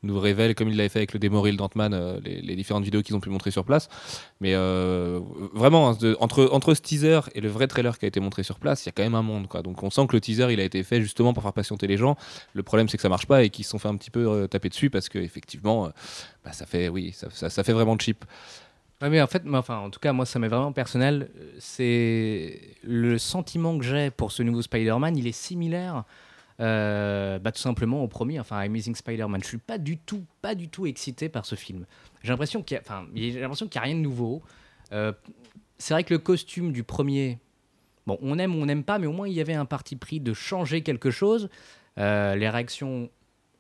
[0.05, 2.83] nous révèle, comme il l'avait fait avec le démo reel d'Ant-Man, euh, les, les différentes
[2.83, 3.89] vidéos qu'ils ont pu montrer sur place.
[4.39, 5.19] Mais euh,
[5.53, 8.59] vraiment, hein, entre, entre ce teaser et le vrai trailer qui a été montré sur
[8.59, 9.47] place, il y a quand même un monde.
[9.47, 9.61] Quoi.
[9.61, 11.97] Donc on sent que le teaser, il a été fait justement pour faire patienter les
[11.97, 12.15] gens.
[12.53, 14.27] Le problème, c'est que ça marche pas et qu'ils se sont fait un petit peu
[14.27, 15.89] euh, taper dessus parce que effectivement,
[16.43, 18.23] bah, ça fait, oui, ça, ça- fait vraiment cheap.
[19.01, 21.29] Mais en fait, moi, enfin, en tout cas, moi, ça m'est vraiment personnel.
[21.59, 25.17] C'est le sentiment que j'ai pour ce nouveau Spider-Man.
[25.17, 26.03] Il est similaire,
[26.61, 29.41] euh, bah, tout simplement au premier, enfin, Amazing Spider-Man.
[29.43, 31.85] Je suis pas du tout, pas du tout excité par ce film.
[32.23, 34.41] J'ai l'impression qu'il y a, j'ai l'impression qu'il y a rien de nouveau.
[34.91, 35.11] Euh,
[35.77, 37.39] c'est vrai que le costume du premier,
[38.07, 39.95] bon, on aime ou on n'aime pas, mais au moins il y avait un parti
[39.95, 41.49] pris de changer quelque chose.
[41.97, 43.09] Euh, les réactions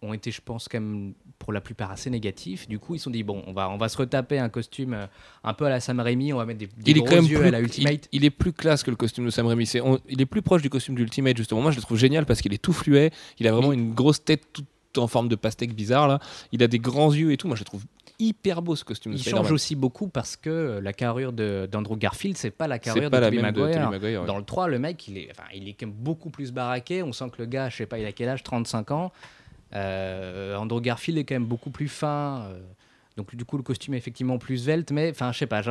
[0.01, 2.67] ont été, je pense, quand même pour la plupart assez négatifs.
[2.67, 4.93] Du coup, ils se sont dit bon, on va, on va se retaper un costume
[4.93, 5.05] euh,
[5.43, 7.25] un peu à la Sam Raimi, on va mettre des, des il est quand même
[7.25, 8.07] yeux plus, à la Ultimate.
[8.11, 9.69] Il, il est plus classe que le costume de Sam Raimi.
[9.83, 11.61] On- il est plus proche du costume d'Ultimate justement.
[11.61, 13.11] Moi, je le trouve génial parce qu'il est tout fluet.
[13.39, 14.65] Il a vraiment une grosse tête toute
[14.97, 16.19] en forme de pastèque bizarre là.
[16.53, 17.47] Il a des grands yeux et tout.
[17.47, 17.83] Moi, je le trouve
[18.17, 19.11] hyper beau ce costume.
[19.11, 23.09] Il change aussi beaucoup parce que euh, la carrure d'Andrew Garfield, c'est pas la carrure
[23.11, 24.25] pas de la de Maguire, ouais.
[24.25, 27.03] Dans le 3, le mec, il est, enfin, il est quand même beaucoup plus baraqué.
[27.03, 28.41] On sent que le gars, je sais pas, il a quel âge?
[28.43, 29.11] 35 ans.
[29.73, 32.45] Euh, Andrew Garfield est quand même beaucoup plus fin.
[32.49, 32.59] euh,
[33.17, 35.61] Donc du coup, le costume est effectivement plus svelte, mais enfin, je sais pas.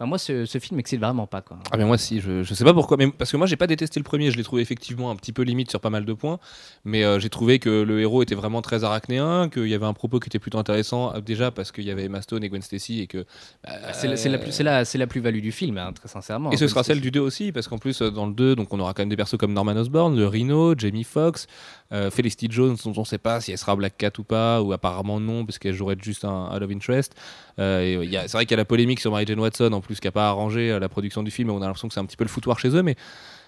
[0.00, 1.58] moi, ce, ce film m'excite vraiment pas, quoi.
[1.72, 3.66] Ah mais moi si, je, je sais pas pourquoi, mais parce que moi j'ai pas
[3.66, 6.12] détesté le premier, je l'ai trouvé effectivement un petit peu limite sur pas mal de
[6.12, 6.38] points,
[6.84, 9.94] mais euh, j'ai trouvé que le héros était vraiment très arachnéen, qu'il y avait un
[9.94, 13.00] propos qui était plutôt intéressant, déjà parce qu'il y avait Emma Stone et Gwen Stacy
[13.00, 13.24] et que...
[13.64, 16.50] Bah, c'est la, plus, c'est la, c'est la plus-value du film, hein, très sincèrement.
[16.50, 18.74] Et ce Gwen sera celle du 2 aussi, parce qu'en plus, dans le 2, donc
[18.74, 21.46] on aura quand même des persos comme Norman Osborn, le Rhino, Jamie Foxx,
[21.92, 24.62] euh, Felicity Jones, dont on ne sait pas si elle sera Black Cat ou pas,
[24.62, 27.14] ou apparemment non, parce qu'elle jouerait juste un, Love Interest.
[27.58, 30.06] Euh, c'est vrai qu'il y a la polémique sur Mary Jane Watson, en plus, qui
[30.06, 32.06] n'a pas arrangé euh, la production du film, et on a l'impression que c'est un
[32.06, 32.96] petit peu le foutoir chez eux, mais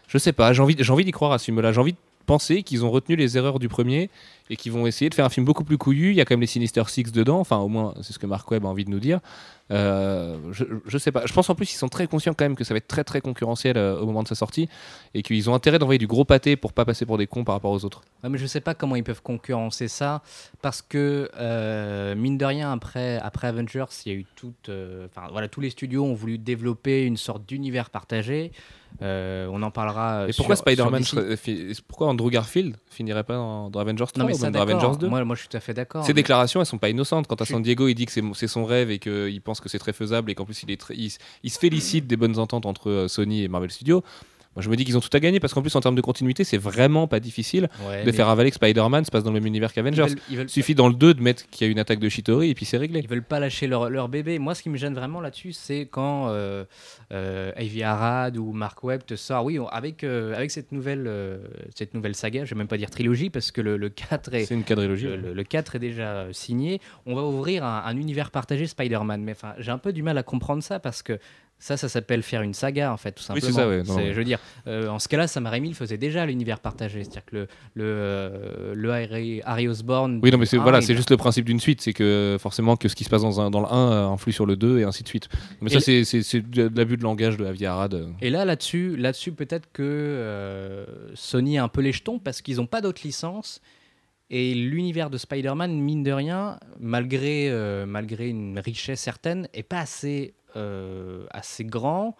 [0.09, 1.72] je sais pas, j'ai envie, envie d'y croire à ce film-là.
[1.72, 4.11] J'ai envie penser qu'ils ont retenu les erreurs du premier
[4.51, 6.11] et qu'ils vont essayer de faire un film beaucoup plus couillu.
[6.11, 8.27] Il y a quand même les Sinister Six dedans, enfin, au moins, c'est ce que
[8.27, 9.21] Mark Webb a envie de nous dire.
[9.71, 11.25] Euh, je, je sais pas.
[11.25, 13.05] Je pense en plus qu'ils sont très conscients quand même que ça va être très
[13.05, 14.69] très concurrentiel euh, au moment de sa sortie
[15.15, 17.55] et qu'ils ont intérêt d'envoyer du gros pâté pour pas passer pour des cons par
[17.55, 18.03] rapport aux autres.
[18.23, 20.23] Ouais, mais je sais pas comment ils peuvent concurrencer ça
[20.61, 24.71] parce que euh, mine de rien après après Avengers il y a eu toute
[25.07, 28.53] enfin voilà tous les studios ont voulu développer une sorte d'univers partagé
[29.01, 31.03] on en parlera Et pourquoi Spider-Man,
[31.89, 34.61] pourquoi Andrew Garfield finirait pas dans, dans Avengers 3 non mais ou ça dans.
[34.61, 36.79] Avengers 2 moi, moi je suis tout à fait d'accord Ces mais- déclarations, elles sont
[36.79, 37.27] pas innocentes.
[37.27, 39.79] Quand à San Diego, il dit que c'est son rêve et qu'il pense que c'est
[39.79, 42.90] très faisable et qu'en plus il, est très- il se félicite des bonnes ententes entre
[42.90, 44.03] euh, Sony et Marvel Studios.
[44.55, 46.01] Moi, je me dis qu'ils ont tout à gagner parce qu'en plus, en termes de
[46.03, 49.41] continuité, c'est vraiment pas difficile Ouais, de faire avaler que Spider-Man se passe dans le
[49.41, 50.07] même univers qu'Avengers.
[50.31, 52.55] Il suffit dans le 2 de mettre qu'il y a une attaque de Shitori et
[52.55, 53.01] puis c'est réglé.
[53.01, 54.38] Ils veulent pas lâcher leur, leur bébé.
[54.38, 56.65] Moi, ce qui me gêne vraiment là-dessus, c'est quand euh,
[57.12, 61.05] euh, Ivy Arad ou Mark Webb te sort, oui, on- avec, euh, avec cette, nouvelle,
[61.07, 61.38] euh,
[61.75, 64.45] cette nouvelle saga, je vais même pas dire trilogie, parce que le, le 4 est,
[64.45, 65.07] C'est une quadrilogie.
[65.07, 66.81] le, le- le 4 est déjà signé.
[67.07, 69.23] On va ouvrir un, un univers partagé Spider-Man.
[69.23, 71.19] Mais enfin, j'ai un peu du mal à comprendre ça parce que
[71.64, 73.46] ça, ça s'appelle faire une saga en fait, tout Oui, simplement.
[73.46, 74.12] c'est ça, ouais, non, C'est- ouais.
[74.12, 77.25] Je veux dire, euh, en ce cas-là, Sam Raimi le faisait déjà l'univers partagé, c'est-à-dire
[77.25, 77.42] que le
[77.75, 80.18] le, euh, le Harry, Harry Osborn.
[80.22, 82.77] Oui, non, mais c'est voilà, il- c'est juste le principe d'une suite, c'est que forcément
[82.77, 84.81] que ce qui se passe dans, un, dans le 1 euh, influe sur le 2
[84.81, 85.29] et ainsi de suite.
[85.61, 88.07] Mais Et ça, c'est- c'est c'est de l'abus de langage de Avi Arad.
[88.20, 92.57] Et là, là-dessus, là-dessus peut-être que euh, Sony a un peu les jetons parce qu'ils
[92.57, 93.61] n'ont pas d'autres licences.
[94.35, 97.85] Et l'univers de Spider-Man, mine de rien, malgré, euh,
[98.18, 102.16] une richesse certaine, est pas assez, euh, assez grand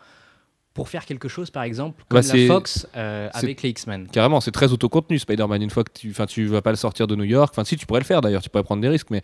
[0.74, 4.08] pour faire quelque chose, par exemple, comme Bah, c'est- la Fox euh, avec les X-Men.
[4.08, 5.61] Carrément, c'est très autocontenu Spider-Man.
[5.62, 7.50] Une fois que tu, tu vas pas le sortir de New York.
[7.52, 9.20] Enfin, si tu pourrais le faire d'ailleurs, tu pourrais prendre des risques, mais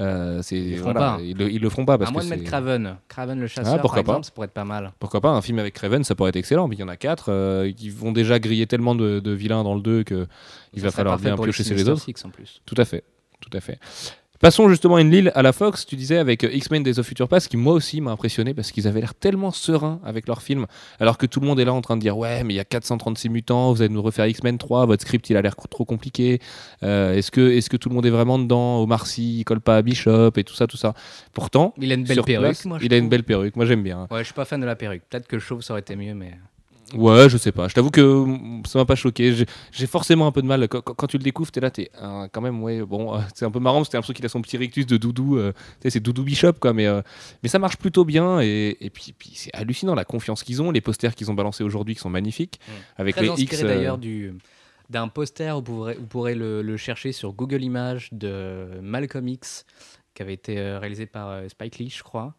[0.00, 1.18] euh, Ils le feront voilà, pas.
[1.22, 2.96] ils, le, ils le feront pas parce à que moins de mettre Craven.
[3.08, 4.12] Craven le chasseur, Ah, pourquoi par pas.
[4.12, 4.92] exemple, ça pourrait être pas mal.
[4.98, 6.68] pourquoi pas un film avec Craven, ça pourrait être excellent.
[6.68, 9.62] Mais il y en a quatre euh, qui vont déjà griller tellement de, de vilains
[9.64, 10.26] dans le 2 que
[10.72, 12.02] il va falloir bien piocher chez les Sinister autres.
[12.02, 12.60] Six, en plus.
[12.66, 13.04] Tout à fait,
[13.40, 13.78] tout à fait.
[14.40, 17.06] Passons justement à une Lille à la Fox, tu disais avec euh, X-Men Days of
[17.06, 20.42] Future Past, qui moi aussi m'a impressionné parce qu'ils avaient l'air tellement sereins avec leur
[20.42, 20.66] film,
[21.00, 22.60] alors que tout le monde est là en train de dire ouais mais il y
[22.60, 25.84] a 436 mutants, vous allez nous refaire X-Men 3, votre script il a l'air trop
[25.84, 26.38] compliqué,
[26.84, 29.60] Euh, est-ce que, est que tout le monde est vraiment dedans, Omar Sy il colle
[29.60, 30.94] pas à Bishop et tout ça, tout ça.
[31.32, 33.82] Pourtant, Il a une belle perruque, place, moi, il a une belle perruque, moi j'aime
[33.82, 34.06] bien.
[34.12, 35.02] Ouais, je suis pas fan de la perruque.
[35.10, 36.34] Peut-être que le chauve, ça aurait été mieux, mais.
[36.94, 37.68] Ouais, je sais pas.
[37.68, 39.34] Je t'avoue que mm, ça m'a pas choqué.
[39.72, 40.66] J'ai- forcément un peu de mal.
[40.68, 43.50] Quand, tu le découvres, t'es là, t'es euh, quand même, ouais, bon, euh, c'est un
[43.50, 45.36] peu marrant parce que t'as l'impression qu'il a son petit rictus de doudou.
[45.38, 45.52] euh,
[45.86, 46.72] c'est doudou Bishop, quoi.
[46.72, 47.02] Mais, euh,
[47.42, 48.40] mais ça marche plutôt bien.
[48.40, 50.70] Et, et puis, puis c'est hallucinant la confiance qu'ils ont.
[50.70, 52.60] Les posters qu'ils ont balancés aujourd'hui qui sont magnifiques.
[52.96, 54.34] Avec Très les inspiré d'ailleurs du
[54.90, 59.66] d'un poster, vous pourrez, vous pourrez le, le chercher sur Google Images de Malcolm X,
[60.14, 62.34] qui avait été réalisé par Spike Lee, je crois.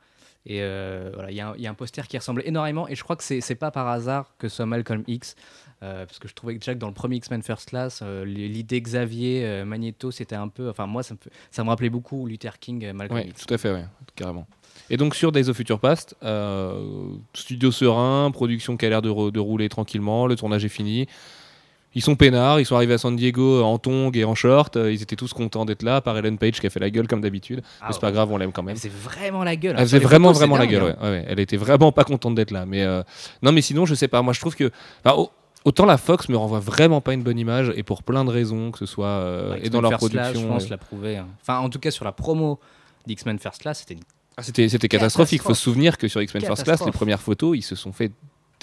[0.49, 2.88] Et euh, voilà, il y, a un- il y a un poster qui ressemble énormément,
[2.88, 5.35] et je crois que c'est pas par hasard que ce soit Malcolm X,
[5.83, 8.81] euh, parce que je trouvais que que dans le premier X-Men First Class, euh, l'idée
[8.81, 11.19] Xavier Magneto, c'était un peu, enfin moi ça me,
[11.51, 13.45] ça me rappelait beaucoup Luther King, Malcolm Ouais, X.
[13.45, 13.85] tout à fait, ouais,
[14.15, 14.47] carrément.
[14.89, 16.15] Et donc sur Days of Future Past,
[17.33, 21.07] studio serein, production qui a l'air de rouler tranquillement, le tournage est fini.
[21.95, 24.91] Ils sont peinards, ils sont arrivés à San Diego en tongs et en short, euh,
[24.93, 27.21] ils étaient tous contents d'être là, par Ellen Page qui a fait la gueule comme
[27.21, 27.62] d'habitude.
[27.82, 28.75] Ah mais c'est pas grave, on l'aime quand Elle même.
[28.75, 29.71] faisait vraiment la gueule.
[29.75, 29.80] hein.
[29.80, 30.84] Elle faisait vraiment, photos, vraiment la gueule.
[30.84, 30.95] hein.
[31.02, 31.25] Ouais, ouais, ouais.
[31.28, 32.65] Elle était vraiment pas contente d'être là.
[32.67, 33.02] Mais euh,
[33.41, 34.21] non, mais sinon, je sais pas.
[34.21, 34.69] Moi, je trouve que
[35.04, 35.25] enfin,
[35.65, 38.69] autant la Fox me renvoie vraiment pas une bonne image et pour plein de raisons,
[38.69, 40.47] que ce soit euh, Ouais, et dans leur First Class, production.
[40.47, 41.17] je pense, euh, l'a prouvé.
[41.17, 41.28] hein.
[41.41, 42.60] Enfin, en tout cas, sur la promo
[43.08, 44.02] d'X-Men First Class, c'était une
[44.38, 45.41] ah, c'était c'était catastrophique.
[45.41, 48.12] Faut se souvenir que sur X-Men First Class, les premières photos, ils se sont fait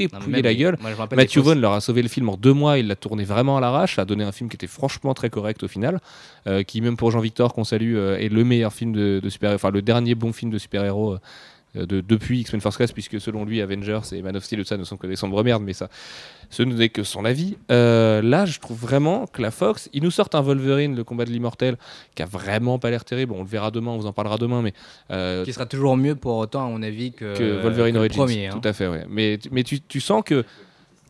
[0.04, 0.76] Même la gueule.
[0.80, 3.56] Moi, Matthew Vaughn leur a sauvé le film en deux mois, il l'a tourné vraiment
[3.56, 6.00] à l'arrache, a donné un film qui était franchement très correct au final,
[6.46, 9.52] euh, qui même pour Jean-Victor qu'on salue euh, est le meilleur film de, de super
[9.52, 11.20] enfin le dernier bon film de super-héros euh,
[11.85, 14.77] de, depuis X-Men First Class, puisque selon lui Avengers et Man of Steel tout ça
[14.79, 15.89] ne sont que des sombres merdes, mais ça
[16.49, 17.57] ce n'est que son avis.
[17.71, 21.25] Euh, là je trouve vraiment que la Fox, ils nous sortent un Wolverine, le combat
[21.25, 21.77] de l'immortel,
[22.15, 24.62] qui a vraiment pas l'air terrible, on le verra demain, on vous en parlera demain,
[24.62, 24.73] mais
[25.11, 28.05] euh, Qui sera toujours mieux pour autant, à mon avis, que, que Wolverine que le
[28.05, 28.17] Origins.
[28.25, 28.47] premier.
[28.47, 28.59] hein.
[28.62, 29.05] Tout à fait, ouais.
[29.09, 30.43] Mais, mais tu, tu sens que.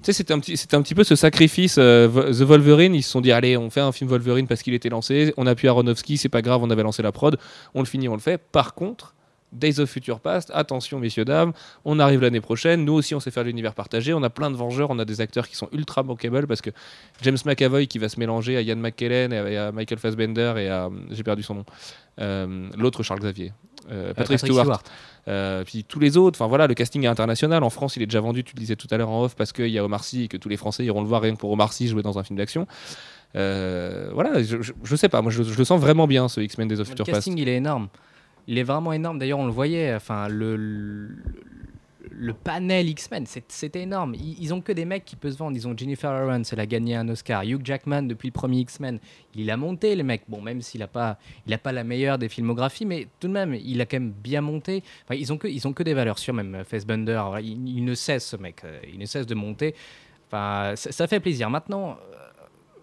[0.03, 1.77] Tu sais, c'était un, petit, un petit peu ce sacrifice.
[1.79, 4.75] euh, The Wolverine, ils se sont dit allez, on fait un film Wolverine parce qu'il
[4.75, 5.33] était lancé.
[5.37, 7.37] On appuie Aronofsky, c'est pas grave, on avait lancé la prod.
[7.75, 8.39] On le finit, on le fait.
[8.39, 9.15] Par contre,
[9.57, 11.53] Days of Future Past, attention messieurs dames,
[11.85, 14.57] on arrive l'année prochaine, nous aussi on sait faire l'univers partagé, on a plein de
[14.57, 16.71] vengeurs, on a des acteurs qui sont ultra bankable parce que
[17.23, 20.91] James McAvoy qui va se mélanger à Ian McKellen et à Michael Fassbender et à
[21.11, 21.65] j'ai perdu son nom,
[22.21, 23.53] euh, l'autre Charles Xavier.
[23.91, 24.83] Euh, Patrick, Stewart.
[25.29, 27.63] Euh, puis tous les autres, enfin voilà, le casting est international.
[27.63, 29.53] En France, il est déjà vendu, tu le disais tout à l'heure en off, parce
[29.53, 31.39] qu'il y a Omar Sy et que tous les Français iront le voir rien que
[31.39, 32.67] pour Omar Sy jouer dans un film d'action.
[33.35, 37.05] voilà, je, sais pas, moi je, le sens vraiment bien ce X-Men des of Future
[37.05, 37.09] Past.
[37.09, 37.89] Le casting, il est énorme.
[38.49, 39.19] Il est vraiment énorme.
[39.19, 39.95] D'ailleurs, on le voyait.
[39.95, 41.09] Enfin, le,
[42.19, 44.15] le panel X-Men, c'était énorme.
[44.15, 45.57] Ils, ont que des mecs qui peuvent se vendre.
[45.57, 47.43] Ils ont Jennifer Lawrence, elle a gagné un Oscar.
[47.43, 48.99] Hugh Jackman, depuis le premier X-Men,
[49.35, 50.23] il a monté, les mecs.
[50.29, 53.55] Bon, même s'il n'a pas, il pas la meilleure des filmographies, mais tout de même,
[53.55, 54.83] il a quand même bien monté.
[55.11, 57.23] ils, ont que, ils ont que des valeurs sûres, même Fassbender.
[57.43, 58.63] Il, ne cesse, ce mec.
[58.65, 59.75] Euh, il ne cesse de monter.
[60.29, 61.51] Enfin, ça, fait plaisir.
[61.51, 61.99] Maintenant,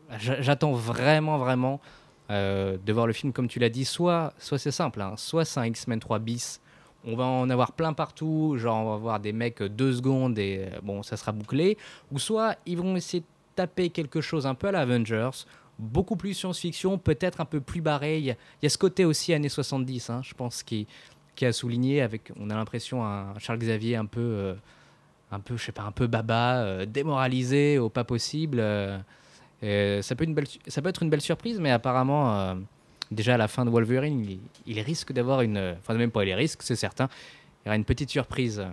[0.09, 1.81] euh, j'attends vraiment, vraiment
[2.29, 3.85] euh, de voir le film, comme tu l'as dit.
[3.85, 5.13] Soit, soit c'est simple, hein.
[5.17, 6.59] soit c'est un X-Men 3 bis
[7.05, 10.69] on va en avoir plein partout, genre on va avoir des mecs deux secondes et
[10.71, 11.77] euh, bon, ça sera bouclé.
[12.11, 15.45] Ou soit ils vont essayer de taper quelque chose un peu à l'Avengers,
[15.79, 18.19] beaucoup plus science-fiction, peut-être un peu plus barré.
[18.19, 18.31] Il y,
[18.65, 20.87] a, ce côté aussi années 70, hein, je pense, qui,
[21.41, 24.53] a souligné avec, on a l'impression, un Charles Xavier un peu, euh,
[25.31, 28.63] un peu, je sais pas, un peu baba, euh, démoralisé au pas possible.
[30.01, 30.23] Ça, peut
[30.89, 32.55] être une belle surprise, mais apparemment
[33.11, 35.75] déjà à la fin de Wolverine, il, risque d'avoir une.
[35.79, 37.07] Enfin, même pas les risques, c'est certain.
[37.63, 38.63] Il y aura une petite surprise.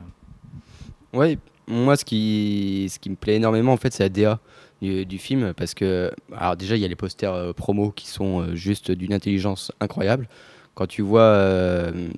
[1.12, 1.38] Ouais,
[1.70, 4.40] moi, ce qui, me plaît énormément, en fait, c'est la DA
[4.82, 5.54] du, film.
[5.54, 8.90] Parce que, alors, déjà, il y a les posters euh, promo qui sont euh, juste
[8.90, 10.28] d'une intelligence incroyable.
[10.74, 12.08] Quand tu vois euh,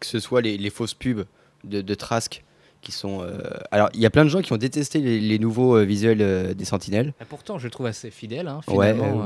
[0.00, 1.24] que ce soit les, fausses pubs
[1.64, 2.42] de Trask
[2.82, 3.22] qui sont.
[3.22, 3.38] Euh,
[3.70, 6.52] alors, il y a plein de gens qui ont détesté les, nouveaux euh, visuels euh,
[6.52, 7.14] des Sentinelles.
[7.20, 9.24] Et pourtant, je le trouve assez fidèle, hein, finalement,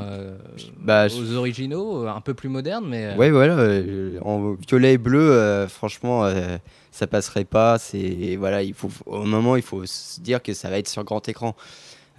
[0.79, 3.15] bah, aux originaux, un peu plus modernes, mais.
[3.17, 3.57] Ouais, voilà,
[4.23, 6.31] en violet et bleu, franchement,
[6.93, 7.79] ça passerait pas.
[7.79, 11.03] C'est voilà, il faut au moment, il faut se dire que ça va être sur
[11.03, 11.57] grand écran.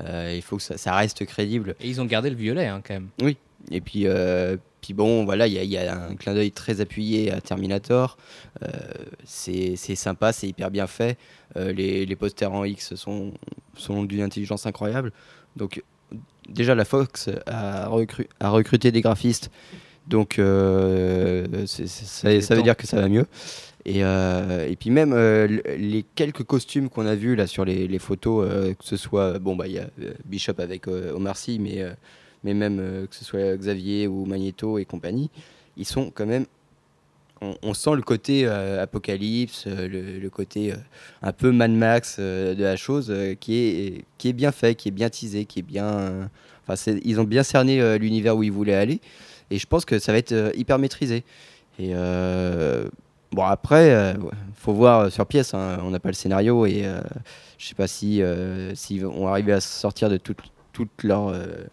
[0.03, 1.75] il faut que ça, ça, reste crédible.
[1.79, 3.09] Et ils ont gardé le violet, hein, quand même.
[3.21, 3.37] Oui.
[3.71, 4.07] Et puis,
[4.87, 8.17] puis bon, voilà, il y, a un clin d'œil très appuyé à Terminator.
[8.63, 8.67] Euh,
[9.25, 11.17] c'est sympa, c'est hyper bien fait.
[11.57, 13.33] Euh, les, posters en X sont,
[13.75, 15.11] sont d'une intelligence incroyable.
[15.55, 15.83] Donc,
[16.47, 19.51] déjà, la Fox a, recruté des graphistes.
[20.07, 23.25] Donc, euh, ça, veut dire que ça va mieux.
[23.83, 24.03] Et,
[24.79, 29.39] puis même les quelques costumes qu'on a vus là sur les, photos, que ce soit,
[29.39, 29.89] bon, bah il y a
[30.23, 31.83] Bishop avec Omar Sy, mais
[32.47, 35.29] mais même euh, que ce soit Xavier ou Magneto et compagnie,
[35.75, 36.45] ils sont quand même.
[37.61, 40.73] On, sent le côté euh, apocalypse, euh, le, côté
[41.21, 44.91] un peu Mad Max de la chose qui, est, qui est bien fait, qui est
[44.91, 46.29] bien teasé, qui est bien.
[46.67, 49.01] Enfin, ils ont bien cerné l'univers où ils voulaient aller.
[49.51, 51.23] Et je pense que ça va être hyper maîtrisé.
[51.77, 51.93] Et
[53.31, 54.15] bon, après,
[54.55, 55.53] faut voir sur pièce.
[55.53, 55.77] Hein.
[55.83, 56.85] on n'a pas le scénario et
[57.59, 58.19] je sais pas si,
[58.73, 60.39] si on arriver à sortir de toute
[60.77, 61.65] toute leur euh,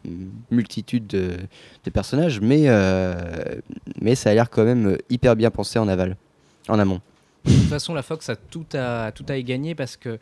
[0.51, 3.61] multitude de, personnages, mais, euh,
[4.01, 6.17] mais ça a l'air quand même hyper bien pensé en aval,
[6.69, 7.03] en amont.
[7.45, 10.19] De toute façon, la Fox a tout à, tout à y gagner parce que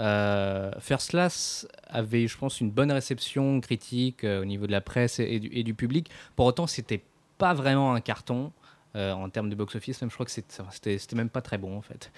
[0.00, 5.20] euh, First Class avait, je pense, une bonne réception critique au niveau de la presse
[5.20, 6.10] et, du, public.
[6.34, 7.04] Pour autant, c'était
[7.38, 8.50] pas vraiment un carton.
[8.96, 12.10] en termes de box-office, même je crois que c'était même pas très bon en fait.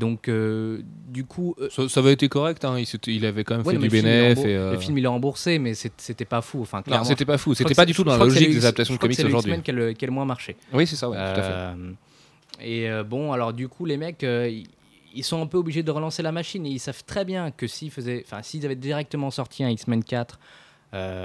[0.00, 1.54] Donc, euh, du coup.
[1.60, 2.82] Euh, ça, ça, avait été correct, hein.
[3.06, 4.42] il, avait quand même fait du bénéfice.
[4.42, 6.62] Le, euh, film, il a remboursé, mais c'était pas fou.
[6.62, 7.54] Enfin, non, c'était pas fou.
[7.54, 9.52] C'était pas du tout dans la logique des adaptations de comics aujourd'hui.
[9.64, 10.56] C'est le qui a le moins marché.
[10.72, 12.66] Oui, c'est ça, ouais, tout à fait.
[12.66, 14.24] Et bon, alors, du coup, les mecs.
[14.24, 17.66] ils sont un peu obligés de relancer la machine et ils savent très bien que
[17.66, 20.40] s'ils faisaient, enfin s'ils avaient directement sorti un X-Men 4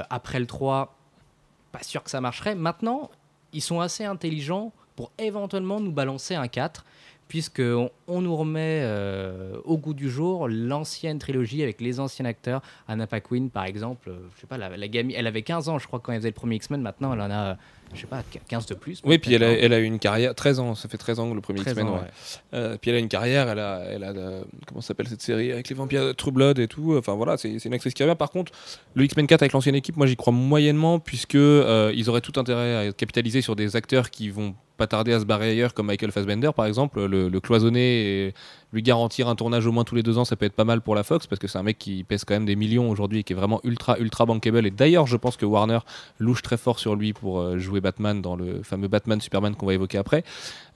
[0.10, 0.98] après le 3,
[1.72, 2.56] pas sûr que ça marcherait.
[2.56, 3.10] Maintenant,
[3.54, 6.84] ils sont assez intelligents pour éventuellement nous balancer un 4
[7.28, 12.62] puisqu'on on nous remet euh, au goût du jour l'ancienne trilogie avec les anciens acteurs.
[12.88, 15.88] Anna Paquin, par exemple, euh, je sais pas, la, gamine, elle avait 15 ans, je
[15.88, 16.82] crois, quand elle faisait le premier X-Men.
[16.82, 17.58] Maintenant, elle en a,
[17.96, 19.02] je sais pas, 15 de plus.
[19.04, 21.30] Oui, puis elle a, elle a, eu une carrière, 13 ans, ça fait 13 ans
[21.30, 21.88] que le premier X-Men.
[21.88, 22.00] Ouais.
[22.54, 24.14] Euh, puis elle a une carrière, elle a, elle a
[24.68, 26.96] comment s'appelle cette série avec les vampires True Blood et tout.
[26.98, 28.16] Enfin voilà, c'est une actrice qui revient.
[28.16, 28.52] Par contre,
[28.94, 32.88] le X-Men 4 avec l'ancienne équipe, moi j'y crois moyennement, puisque ils auraient tout intérêt
[32.88, 36.12] à capitaliser sur des acteurs qui vont pas tarder à se barrer ailleurs, comme Michael
[36.12, 38.34] Fassbender par exemple, le, le cloisonner et
[38.76, 40.82] lui garantir un tournage au moins tous les deux ans, ça peut être pas mal
[40.82, 43.20] pour la Fox parce que c'est un mec qui pèse quand même des millions aujourd'hui
[43.20, 44.68] et qui est vraiment ultra ultra bankable.
[44.68, 45.80] Et d'ailleurs, je pense que Warner
[46.20, 49.66] louche très fort sur lui pour euh, jouer Batman dans le fameux Batman Superman qu'on
[49.66, 50.24] va évoquer après.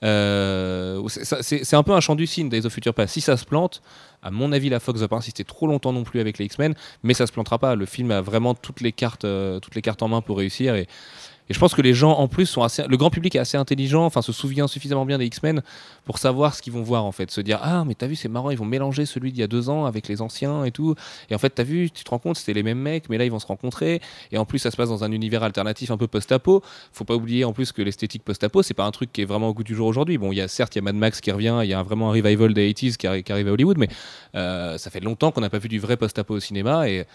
[0.02, 3.12] Euh, c'est un peu un champ du signe Days of Future Past.
[3.12, 3.82] Si ça se plante,
[4.22, 6.74] à mon avis, la Fox va pas insister trop longtemps non plus avec les X-Men,
[7.02, 7.74] mais ça se plantera pas.
[7.74, 10.74] Le film a vraiment toutes les cartes, euh, toutes les cartes en main pour réussir
[10.74, 10.88] et
[11.50, 12.84] Et je pense que les gens, en plus, sont assez.
[12.88, 15.62] Le grand public est assez intelligent, enfin, se souvient suffisamment bien des X-Men
[16.04, 17.28] pour savoir ce qu'ils vont voir, en fait.
[17.32, 19.48] Se dire, ah, mais t'as vu, c'est marrant, ils vont mélanger celui d'il y a
[19.48, 20.94] deux ans avec les anciens et tout.
[21.28, 23.24] Et en fait, t'as vu, tu te rends compte, c'était les mêmes mecs, mais là,
[23.24, 24.00] ils vont se rencontrer.
[24.30, 26.62] Et en plus, ça se passe dans un univers alternatif un peu post-apo.
[26.92, 29.48] Faut pas oublier, en plus, que l'esthétique post-apo, c'est pas un truc qui est vraiment
[29.48, 30.18] au goût du jour aujourd'hui.
[30.18, 31.82] Bon, il y a certes, il y a Mad Max qui revient, il y a
[31.82, 33.88] vraiment un revival des 80s qui, arri- qui arrive à Hollywood, mais
[34.36, 36.88] euh, ça fait longtemps qu'on n'a pas vu du vrai post-apo au cinéma.
[36.88, 37.06] Et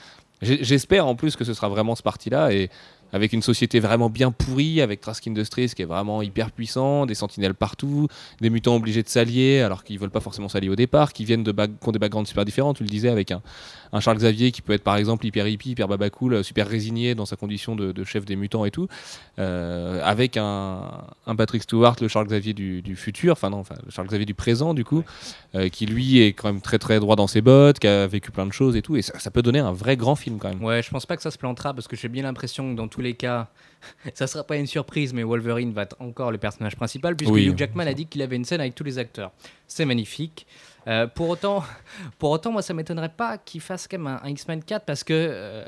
[0.42, 2.52] j'espère en plus que ce sera vraiment ce parti-là.
[2.52, 2.70] Et
[3.14, 7.16] avec une société vraiment bien pourrie, avec Trask Industries qui est vraiment hyper puissant, des
[7.16, 8.08] sentinelles partout,
[8.42, 11.44] des mutants obligés de s'allier alors qu'ils veulent pas forcément s'allier au départ, qui viennent
[11.44, 12.74] de qui ont des backgrounds super différents.
[12.74, 13.42] Tu le disais avec un,
[13.96, 17.26] un Charles Xavier qui peut être par exemple hyper hippie, hyper babacool, super résigné dans
[17.26, 18.88] sa condition de, de chef des mutants et tout,
[19.40, 20.82] euh, avec un,
[21.26, 24.26] un Patrick Stewart, le Charles Xavier du, du futur, enfin non, enfin le Charles Xavier
[24.26, 25.04] du présent du coup,
[25.56, 28.32] euh, qui lui est quand même très très droit dans ses bottes, qui a vécu
[28.32, 30.50] plein de choses et tout, et ça, ça peut donner un vrai grand film quand
[30.50, 30.64] même.
[30.64, 32.90] Ouais, je pense pas que ça se plantera parce que j'ai bien l'impression que dans
[32.90, 33.48] tous les cas,
[34.14, 37.46] ça sera pas une surprise, mais Wolverine va être encore le personnage principal puisque Oui.
[37.46, 39.32] Hugh Jackman a dit qu'il avait une scène avec tous les acteurs.
[39.68, 40.46] C'est magnifique.
[40.88, 45.04] Euh, pour autant, moi, ça m'étonnerait pas qu'il fasse quand même un, X-Men 4 parce
[45.04, 45.66] que euh,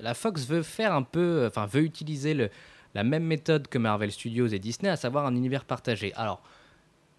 [0.00, 2.50] la Fox veut faire un peu, enfin, veut utiliser
[2.94, 6.12] la même méthode que Marvel Studios et Disney, à savoir un univers partagé.
[6.14, 6.42] Alors.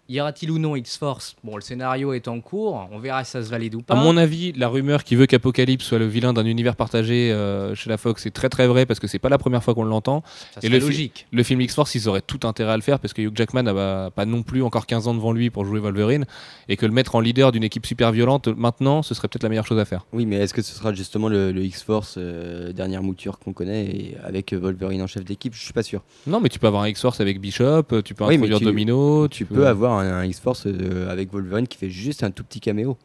[0.08, 3.42] Y aura-t-il ou non X-Force Bon, le scénario est en cours, on verra si ça
[3.42, 3.94] se valide ou pas.
[3.94, 7.74] À mon avis, la rumeur qui veut qu'Apocalypse soit le vilain d'un univers partagé euh,
[7.74, 9.84] chez la Fox est très très vrai parce que c'est pas la première fois qu'on
[9.84, 10.22] l'entend.
[10.54, 11.26] ça et le fi- logique.
[11.32, 14.10] Le film X-Force, ils auraient tout intérêt à le faire parce que Hugh Jackman n'a
[14.10, 16.26] pas non plus encore 15 ans devant lui pour jouer Wolverine
[16.68, 19.48] et que le mettre en leader d'une équipe super violente maintenant, ce serait peut-être la
[19.48, 20.04] meilleure chose à faire.
[20.12, 23.84] Oui, mais est-ce que ce sera justement le, le X-Force, euh, dernière mouture qu'on connaît,
[23.86, 25.54] et avec euh, Wolverine en chef d'équipe?
[25.54, 26.02] Je suis pas sûr.
[26.26, 29.28] Non, mais tu peux avoir un X-Force avec Bishop, tu peux Oui, introduire tu- Domino,
[29.28, 32.96] Tu peux avoir un, X-Force euh, avec Wolverine qui fait juste un tout petit caméo.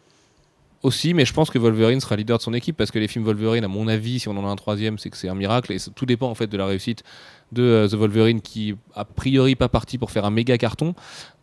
[0.84, 3.26] aussi, mais je pense que Wolverine sera leader de son équipe parce que les films
[3.26, 5.74] Wolverine, à mon avis, si on en a un troisième, c'est que c'est un miracle
[5.74, 7.04] et tout dépend en fait de la réussite
[7.52, 10.94] de euh, The Wolverine qui a priori pas parti pour faire un méga carton.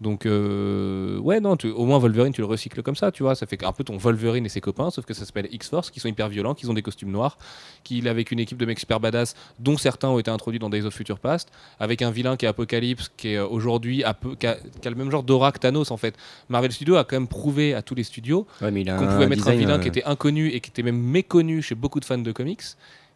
[0.01, 3.35] Donc euh, ouais, non, tu- au moins Wolverine, tu le recycles comme ça, tu vois,
[3.35, 6.01] ça fait un peu ton Wolverine et ses copains, sauf que ça s'appelle X-Force, qui
[6.01, 7.39] sont hyper violents, qui ont des costumes noirs,
[7.83, 10.85] qui avec une équipe de mecs super badass, dont certains ont été introduits dans Days
[10.85, 14.05] of Future Past, avec un vilain qui est Apocalypse, qui est euh, aujourd'hui
[14.39, 16.15] qui a, qui a le même genre d'aura que Thanos en fait.
[16.49, 19.49] Marvel Studios a quand même prouvé à tous les studios Ouais, qu'on un pouvait mettre
[19.49, 22.19] un vilain euh, qui était inconnu et qui était même méconnu chez beaucoup de fans
[22.19, 22.63] de comics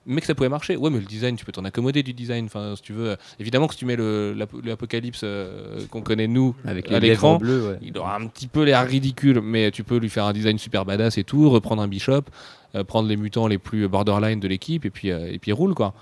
[0.06, 0.76] mais que ça pouvait marcher.
[0.76, 2.46] Ouais, mais le design, tu peux t'en accommoder du design.
[2.46, 6.90] Enfin, si tu veux, évidemment que si tu mets l'apocalypse euh, qu'on connaît nous avec
[6.90, 7.38] à l'écran.
[7.38, 7.78] Ouais.
[7.82, 10.84] il aura un petit peu l'air ridicule, mais tu peux lui faire un design super
[10.84, 12.22] badass et tout, reprendre un bishop,
[12.74, 15.74] euh, prendre les mutants les plus borderline de l'équipe et puis euh, et puis roule
[15.74, 15.94] quoi.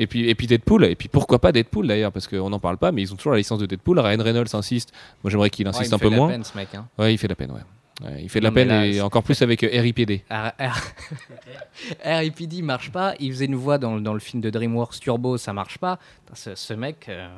[0.00, 2.76] Et puis, et puis Deadpool, et puis pourquoi pas Deadpool d'ailleurs, parce qu'on n'en parle
[2.78, 3.98] pas, mais ils ont toujours la licence de Deadpool.
[3.98, 4.92] Ryan Reynolds insiste,
[5.24, 6.28] moi j'aimerais qu'il Ouais, insiste il un fait peu moins.
[6.28, 6.86] peine, ce mec, hein.
[6.98, 7.60] Ouais, il fait la peine, ouais.
[8.04, 10.22] Ouais, il fait de la peine là, et encore plus avec euh, RIPD.
[10.30, 10.92] R- R-
[12.04, 13.14] RIPD marche pas.
[13.18, 15.98] Il faisait une voix dans, le- dans le film de DreamWorks Turbo, ça marche pas.
[16.34, 17.28] Ce, ce mec, euh,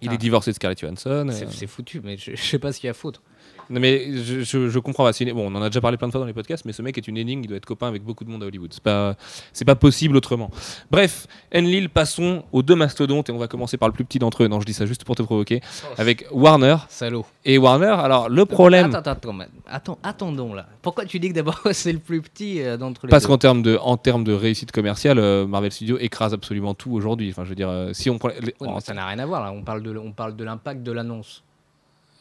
[0.00, 1.28] Il est divorcé de Scarlett Johansson.
[1.30, 1.50] c'est euh.
[1.50, 3.22] c'est foutu, mais je, je sais pas ce qu'il y a à foutre.
[3.70, 5.12] Non, mais je, je- je comprends pas.
[5.12, 6.80] Une- Bon, on en a déjà parlé plein de fois dans les podcasts, mais ce
[6.82, 7.42] mec est une énigme.
[7.44, 8.72] Il doit être copain avec beaucoup de monde à Hollywood.
[8.72, 9.16] C'est pas,
[9.52, 10.50] c'est pas possible autrement.
[10.90, 14.44] Bref, Enlil, passons aux deux mastodontes et on va commencer par le plus petit d'entre
[14.44, 14.48] eux.
[14.48, 15.60] Non, je dis ça juste pour te provoquer.
[15.98, 16.76] Avec Warner.
[16.88, 17.26] Salaud.
[17.44, 20.66] Et Warner, alors le problème, Attends, attends, attends, attends, attendons là.
[20.82, 23.62] Pourquoi tu dis que d'abord c'est le plus petit euh, d'entre les parce qu'en termes
[23.62, 27.28] de, en termes de réussite commerciale, euh, Marvel Studios écrase absolument tout aujourd'hui.
[27.30, 28.28] Enfin, je veux dire, euh, si on prend.
[28.28, 29.52] les- Oui, mais ça n'a rien à voir là.
[29.52, 31.42] On parle de, on parle de l'impact de l'annonce.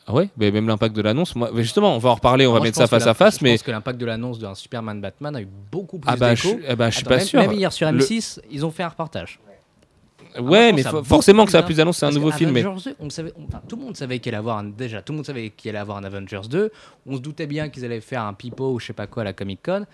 [0.10, 1.36] Ah ouais, mais même l'impact de l'annonce.
[1.36, 3.40] Moi, mais justement, on va en reparler, on va Moi, mettre ça face à face,
[3.40, 6.16] Je mais pense que l'impact de l'annonce d'un Superman Batman a eu beaucoup plus ah
[6.16, 6.60] bah, je, d'écho.
[6.68, 7.40] ah bah, je suis Attends, pas même, sûr.
[7.42, 9.40] Même hier sur Le- M6, ils ont fait un reportage.
[10.40, 12.52] Ouais, Ah, mais fo- forcément que ça a plus d'annonces, c'est un nouveau film.
[12.52, 12.62] Mais...
[12.62, 15.02] Avengers 2, on savait, on- enfin, tout le monde savait qu'il allait avoir un, déjà,
[15.02, 16.72] tout le monde savait qu'il allait avoir un Avengers 2.
[17.08, 19.26] On se doutait bien qu'ils allaient faire un pipeau ou je sais pas quoi à
[19.26, 19.86] la Comic Con.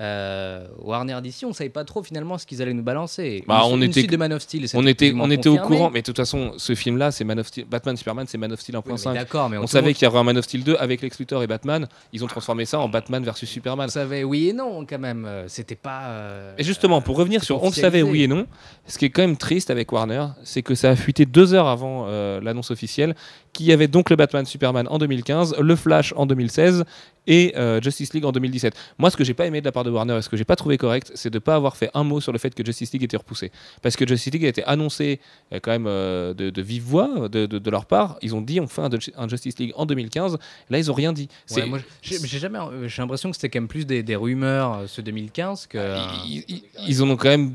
[0.00, 3.44] Euh, Warner DC, on savait pas trop finalement ce qu'ils allaient nous balancer.
[3.46, 4.66] Bah, on était- de Man of Steel.
[4.74, 7.46] On était, on était au courant, mais de toute façon, ce film-là, c'est Man of
[7.46, 9.14] Steel, Batman Superman, c'est Man of Steel Oui, mais 1.5.
[9.14, 11.42] D'accord, mais on savait qu'il y aurait un Man of Steel 2 avec Lex Luthor
[11.42, 11.86] et Batman.
[12.12, 13.86] Ils ont transformé ça en Batman versus Superman.
[13.86, 15.24] on savait oui et non quand même.
[15.26, 16.04] Euh, C'était pas.
[16.06, 18.46] euh, Et justement, pour revenir sur on le savait oui et non,
[18.86, 21.68] ce qui est quand même triste avec Warner, c'est que ça a fuité deux heures
[21.68, 23.14] avant euh, l'annonce officielle,
[23.52, 26.84] qu'il y avait donc le Batman Superman en 2015, le Flash en 2016
[27.26, 28.74] et euh, Justice League en 2017.
[28.98, 30.44] Moi, ce que j'ai pas aimé de la part de Warner et ce que j'ai
[30.44, 32.92] pas trouvé correct, c'est de pas avoir fait un mot sur le fait que Justice
[32.92, 33.52] League était repoussé.
[33.82, 35.20] Parce que Justice League a été annoncé
[35.52, 38.16] euh, quand même euh, de, de vive voix de, de- de leur part.
[38.22, 38.88] Ils ont dit on fait un,
[39.18, 40.38] un Justice League en 2015.
[40.70, 41.24] Là, ils ont rien dit.
[41.24, 44.84] Ouais, C'est- moi, j'ai jamais, j'ai l'impression que c'était quand même plus des, des rumeurs
[44.88, 45.78] ce 2015 que.
[46.26, 47.52] ils, ils- ils en ont quand même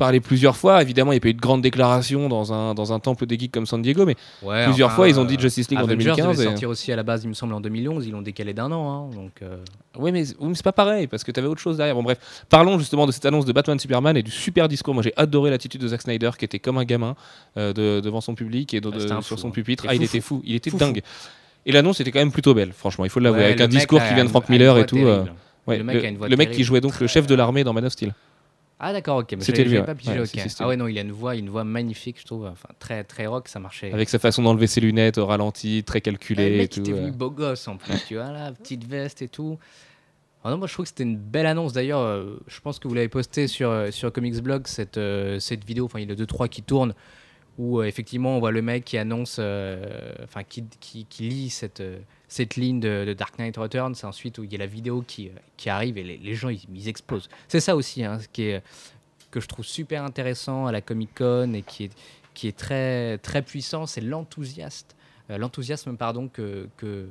[0.00, 0.82] parlé plusieurs fois.
[0.82, 3.38] Évidemment, il n'y a pas eu de grande déclaration dans un, dans un temple des
[3.38, 5.78] geeks comme San Diego, mais Ouais, plusieurs enfin, fois, ils ont dit euh, Justice League
[5.78, 6.26] en Avengers 2015.
[6.36, 8.06] devait et- sortir aussi à la base, il me semble, en 2011.
[8.06, 8.90] Ils l'ont décalé d'un an.
[9.12, 9.58] hein, donc, euh,
[9.98, 11.94] Oui, mais, oui, mais c'est pas pareil, parce que tu avais autre chose derrière.
[11.94, 14.94] Bon, bref, parlons justement de cette annonce de Batman Superman et du super discours.
[14.94, 17.14] Moi, j'ai adoré l'attitude de Zack Snyder, qui était comme un gamin
[17.56, 19.50] euh, de- devant son public et de- Ah, de- sur fou, son hein.
[19.52, 19.84] pupitre.
[19.84, 21.02] Il Ah, il était fou, il était Fou, dingue.
[21.66, 24.02] Et l'annonce était quand même plutôt belle, franchement, il faut l'avouer, ouais, avec un discours
[24.02, 24.96] qui vient de Frank Miller et tout.
[24.96, 25.24] euh,
[25.66, 27.92] ouais, le mec le mec qui jouait donc le chef de l'armée dans Man of
[27.92, 28.14] Steel.
[28.82, 29.36] Ah d'accord, ok.
[29.40, 29.84] C'était lui, ouais.
[29.84, 30.24] pas pigé, Ouais,
[30.58, 32.46] ah ouais, non, il a une voix, une voix magnifique, je trouve.
[32.46, 33.92] Enfin, très, très rock, ça marchait.
[33.92, 36.80] Avec sa façon d'enlever ses lunettes au ralenti, très Ouais, calculé le et mec tout.
[36.80, 37.00] était ouais.
[37.00, 39.58] venu beau gosse en plus, tu vois, là, petite veste et tout.
[40.42, 41.74] Ah non, moi je trouve que c'était une belle annonce.
[41.74, 45.38] D'ailleurs, euh, je pense que vous l'avez posté sur, euh, sur Comics Blog, cette, euh,
[45.38, 46.94] cette vidéo, enfin il y en a deux, trois qui tournent,
[47.58, 51.50] où euh, effectivement on voit le mec qui annonce, euh, enfin qui, qui, qui lit
[51.50, 51.98] cette, euh,
[52.28, 55.02] cette ligne de, de Dark Knight Returns, et ensuite où il y a la vidéo
[55.06, 57.28] qui, qui arrive et les, les gens ils, ils explosent.
[57.48, 58.62] C'est ça aussi, hein, ce qui est,
[59.30, 61.92] que je trouve super intéressant à la Comic Con et qui est,
[62.34, 64.96] qui est très, très puissant, c'est l'enthousiaste,
[65.30, 67.08] euh, l'enthousiasme pardon que, que,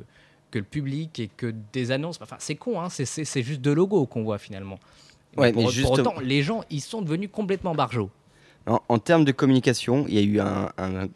[0.52, 2.20] que le public et que des annonces.
[2.22, 4.80] Enfin, c'est con, hein, c'est- c'est c'est juste de logo qu'on voit finalement.
[5.38, 8.10] Ouais, pour, mais pour autant, les gens, ils sont devenus complètement barjots.
[8.70, 11.08] En, en termes de communication, il y a eu un, un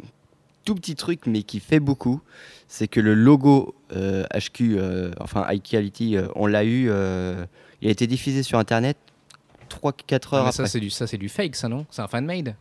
[0.65, 2.21] tout petit truc, mais qui fait beaucoup.
[2.67, 6.87] C'est que le logo euh, HQ, euh, enfin High Quality, euh, on l'a eu.
[6.89, 7.45] euh,
[7.81, 8.97] il a été diffusé sur Internet
[9.69, 9.93] 3-4 heures
[10.33, 10.51] Ah, mais après.
[10.51, 11.85] ça, c'est du, ça, c'est du fake, ça, non?
[11.91, 12.55] C'est un fan-made?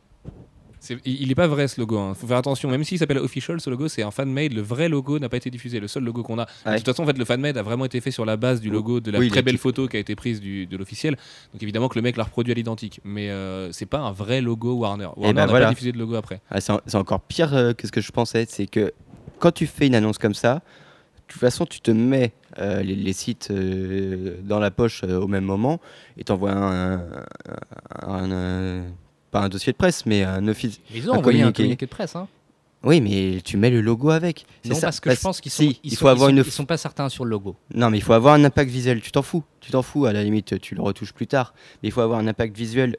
[0.91, 2.69] Il il est pas vrai ce logo, il faut faire attention.
[2.69, 4.53] Même s'il s'appelle Official, ce logo c'est un fan-made.
[4.53, 5.79] Le vrai logo n'a pas été diffusé.
[5.81, 6.47] Le seul logo qu'on a.
[6.67, 6.73] Ouais.
[6.73, 8.69] De toute façon, en fait, le fan-made a vraiment été fait sur la base du
[8.71, 11.17] logo de la Oui, très belle photo qui a été prise du, de l'officiel.
[11.53, 13.01] Donc évidemment que le mec l'a reproduit à l'identique.
[13.05, 15.05] Mais euh, c'est pas un vrai logo Warner.
[15.17, 15.67] Warner ben n'a voilà.
[15.67, 16.41] pas diffusé de logo après.
[16.51, 18.45] Ah, c'est en- c'est encore pire euh, que ce que je pensais.
[18.49, 18.93] C'est que
[19.39, 22.95] quand tu fais une annonce comme ça, de toute façon, tu te mets euh, les,
[22.97, 25.81] les sites euh, dans la poche euh, au même moment
[26.19, 27.01] et t'envoies un, un-
[28.03, 28.83] un,
[29.33, 30.79] pas un dossier de presse, mais un office.
[30.95, 31.87] Ils ont Un envoyé un communiqué.
[31.87, 32.15] de presse.
[32.15, 32.29] Hein.
[32.85, 34.45] Oui, mais tu mets le logo avec.
[34.63, 34.89] C'est Non, ça.
[34.89, 36.47] parce que je pense qu'ils sont, si, ils il sont- faut avoir ils sont- une.
[36.47, 37.57] ils sont pas certains sur le logo.
[37.75, 39.01] Non, mais il faut avoir un impact visuel.
[39.01, 39.45] Tu t'en fous.
[39.61, 40.05] Tu t'en fous.
[40.07, 41.55] À la limite, tu le retouches plus tard.
[41.83, 42.97] Mais il faut avoir un impact visuel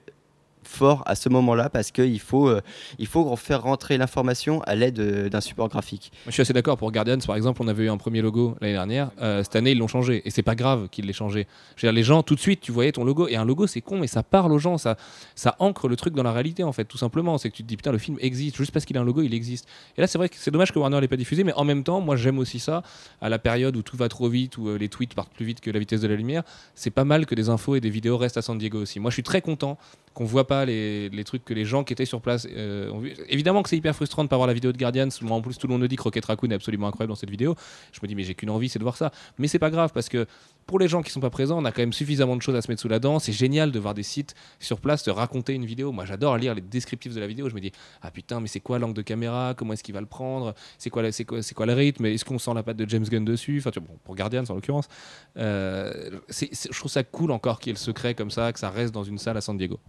[0.68, 2.61] fort à ce moment-là parce qu'il faut, euh,
[3.05, 6.11] faut faire rentrer l'information à l'aide euh, d'un support graphique.
[6.26, 6.78] Je suis assez d'accord.
[6.78, 9.11] Pour Guardians, par exemple, on avait eu un premier logo l'année dernière.
[9.22, 10.22] Euh, cette année, ils l'ont changé.
[10.26, 11.47] Et c'est pas grave qu'ils l'aient changé.
[11.80, 13.28] Dire, les gens, tout de suite, tu voyais ton logo.
[13.28, 14.78] Et un logo, c'est con, mais ça parle aux gens.
[14.78, 14.97] Ça,
[15.36, 17.38] ça ancre le truc dans la réalité, en fait, tout simplement.
[17.38, 18.57] C'est que tu te dis, putain, le film existe.
[18.57, 19.68] Juste parce qu'il a un logo, il existe.
[19.97, 21.43] Et là, c'est vrai que c'est dommage que Warner l'ait pas diffusé.
[21.43, 22.84] Mais en même temps, moi, j'aime aussi ça.
[23.22, 25.72] À la période où tout va trop vite, où les tweets partent plus vite que
[25.72, 26.43] la vitesse de la lumière,
[26.76, 28.99] c'est pas mal que des infos et des vidéos restent à San Diego aussi.
[28.99, 29.78] Moi, je suis très content
[30.14, 33.14] qu'on voit pas les, trucs que les gens qui étaient sur place euh, ont vu.
[33.30, 35.09] Évidemment que c'est hyper frustrant de pas voir la vidéo de Guardians.
[35.22, 37.16] Moi, en plus, tout le monde me dit que Rocket Raccoon est absolument incroyable dans
[37.16, 37.55] cette vidéo.
[37.91, 39.11] Je me dis, mais j'ai qu'une envie, c'est de voir ça.
[39.38, 40.28] Mais c'est pas grave parce que
[40.66, 42.61] pour les gens qui sont pas présents, on a quand même suffisamment de choses à
[42.61, 43.20] se mettre sous la dent.
[43.20, 45.91] C'est génial de voir des sites sur place te raconter une vidéo.
[45.91, 47.49] Moi, j'adore lire les descriptifs de la vidéo.
[47.49, 49.53] Je me dis, ah putain, mais c'est quoi l'angle de caméra?
[49.57, 50.53] Comment est-ce qu'il va le prendre?
[50.78, 52.05] C'est quoi, c'est quoi, quoi le rythme?
[52.05, 53.57] Est-ce qu'on sent la patte de James Gunn dessus?
[53.59, 54.88] Enfin, tu vois, bon, pour Guardians en l'occurrence.
[55.38, 58.70] Euh, je trouve ça cool encore qu'il y ait le secret comme ça, que ça
[58.70, 59.80] reste dans une salle à San Diego.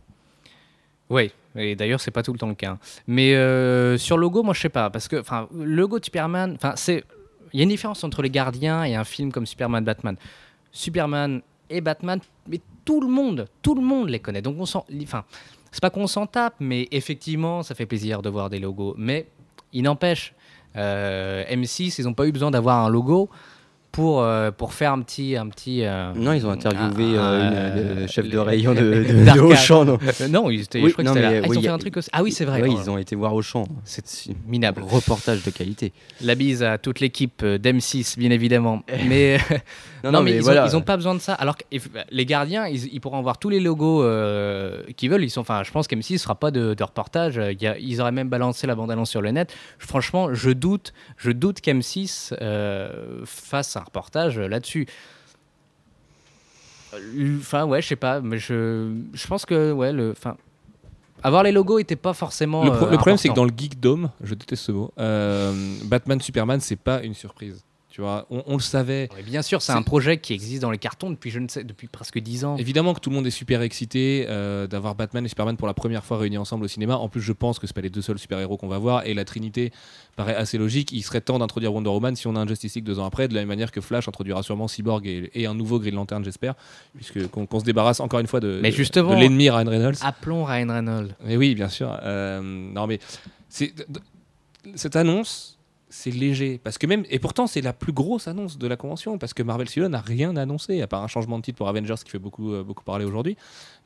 [1.10, 2.72] Oui, et d'ailleurs, c'est pas tout le temps le cas.
[2.72, 2.78] hein.
[3.06, 4.90] Mais euh, sur logo, moi, je sais pas.
[4.90, 7.04] Parce que, enfin, logo de Superman, c'est.
[7.52, 10.16] Il y a une différence entre les gardiens et un film comme Superman Batman.
[10.72, 11.40] Superman
[11.70, 14.42] et Batman, mais tout le monde, tout le monde les connaît.
[14.42, 14.84] Donc on s'en.
[15.02, 15.24] Enfin,
[15.70, 18.94] c'est pas qu'on s'en tape, mais effectivement, ça fait plaisir de voir des logos.
[18.98, 19.28] Mais
[19.72, 20.34] il n'empêche,
[20.76, 23.30] euh, M6, ils n'ont pas eu besoin d'avoir un logo
[23.94, 25.36] pour, euh, pour faire un petit.
[25.36, 28.80] Un petit euh, Non, ils ont interviewé un- euh, une euh, chef de rayon de,
[28.80, 29.84] de, de Auchan.
[29.84, 29.98] Non,
[30.30, 31.28] non, ils étaient, Oui, je crois non, que là.
[31.28, 32.10] Ah, oui, ils ont fait a- un truc aussi.
[32.12, 32.60] Ah oui, c'est vrai.
[32.62, 33.64] Oh, ils ont été voir Auchan.
[33.84, 34.04] C'est
[34.48, 34.82] minable.
[34.82, 35.92] Reportage de qualité.
[36.20, 38.82] La bise à toute l'équipe euh, d'M6, bien évidemment.
[39.08, 39.38] Mais
[40.02, 40.64] non, mais, ils, voilà.
[40.64, 41.32] ont, ils ont pas besoin de ça.
[41.34, 44.02] Alors que if- les gardiens, ils, ils pourront avoir tous les logos
[44.96, 45.24] qu'ils veulent.
[45.24, 47.40] Ils sont, enfin, je pense qu'M6 fera pas de, de reportage.
[47.52, 49.54] Il y a- ils auraient même balancé la bande-annonce sur le net.
[49.78, 54.86] Franchement, je doute, je doute qu'M6 euh, fasse un reportage là-dessus.
[56.94, 60.36] Euh, Enfin, ouais, je sais pas, mais je, je pense que, ouais, le, enfin,
[61.22, 62.64] avoir les logos était pas forcément.
[62.64, 65.52] Le, pro- euh, le problème, c'est que dans le Geekdom, je déteste ce mot, euh,
[65.84, 67.64] Batman Superman, c'est pas une surprise.
[67.94, 69.08] Tu vois, on, on le savait.
[69.24, 71.86] Bien sûr, c'est un projet qui existe dans les cartons depuis, je ne sais, depuis
[71.86, 72.56] presque 10 ans.
[72.56, 75.74] Évidemment que tout le monde est super excité euh, d'avoir Batman et Superman pour la
[75.74, 76.96] première fois réunis ensemble au cinéma.
[76.96, 79.14] En plus, je pense que c'est pas les deux seuls super-héros qu'on va voir et
[79.14, 79.70] la Trinité
[80.16, 80.90] paraît assez logique.
[80.90, 83.28] Il serait temps d'introduire Wonder Woman si on a un Justice League deux ans après,
[83.28, 86.24] de la même manière que Flash introduira sûrement Cyborg et, et un nouveau Green Lantern,
[86.24, 86.54] j'espère,
[86.96, 89.98] puisque qu'on se débarrasse encore une fois de, Mais de- justement- de l'ennemi Ryan Reynolds.
[90.02, 91.14] Appelons Ryan Reynolds.
[91.24, 91.96] Mais oui, bien sûr.
[92.02, 92.98] Euh, non, mais
[93.48, 93.72] c'est
[94.74, 95.53] cette annonce,
[95.94, 96.60] c'est léger.
[96.62, 99.44] Parce que même, et pourtant, c'est la plus grosse annonce de la convention, parce que
[99.44, 102.18] Marvel Studios n'a rien annoncé, à part un changement de titre pour Avengers qui fait
[102.18, 103.36] beaucoup, euh, beaucoup parler aujourd'hui.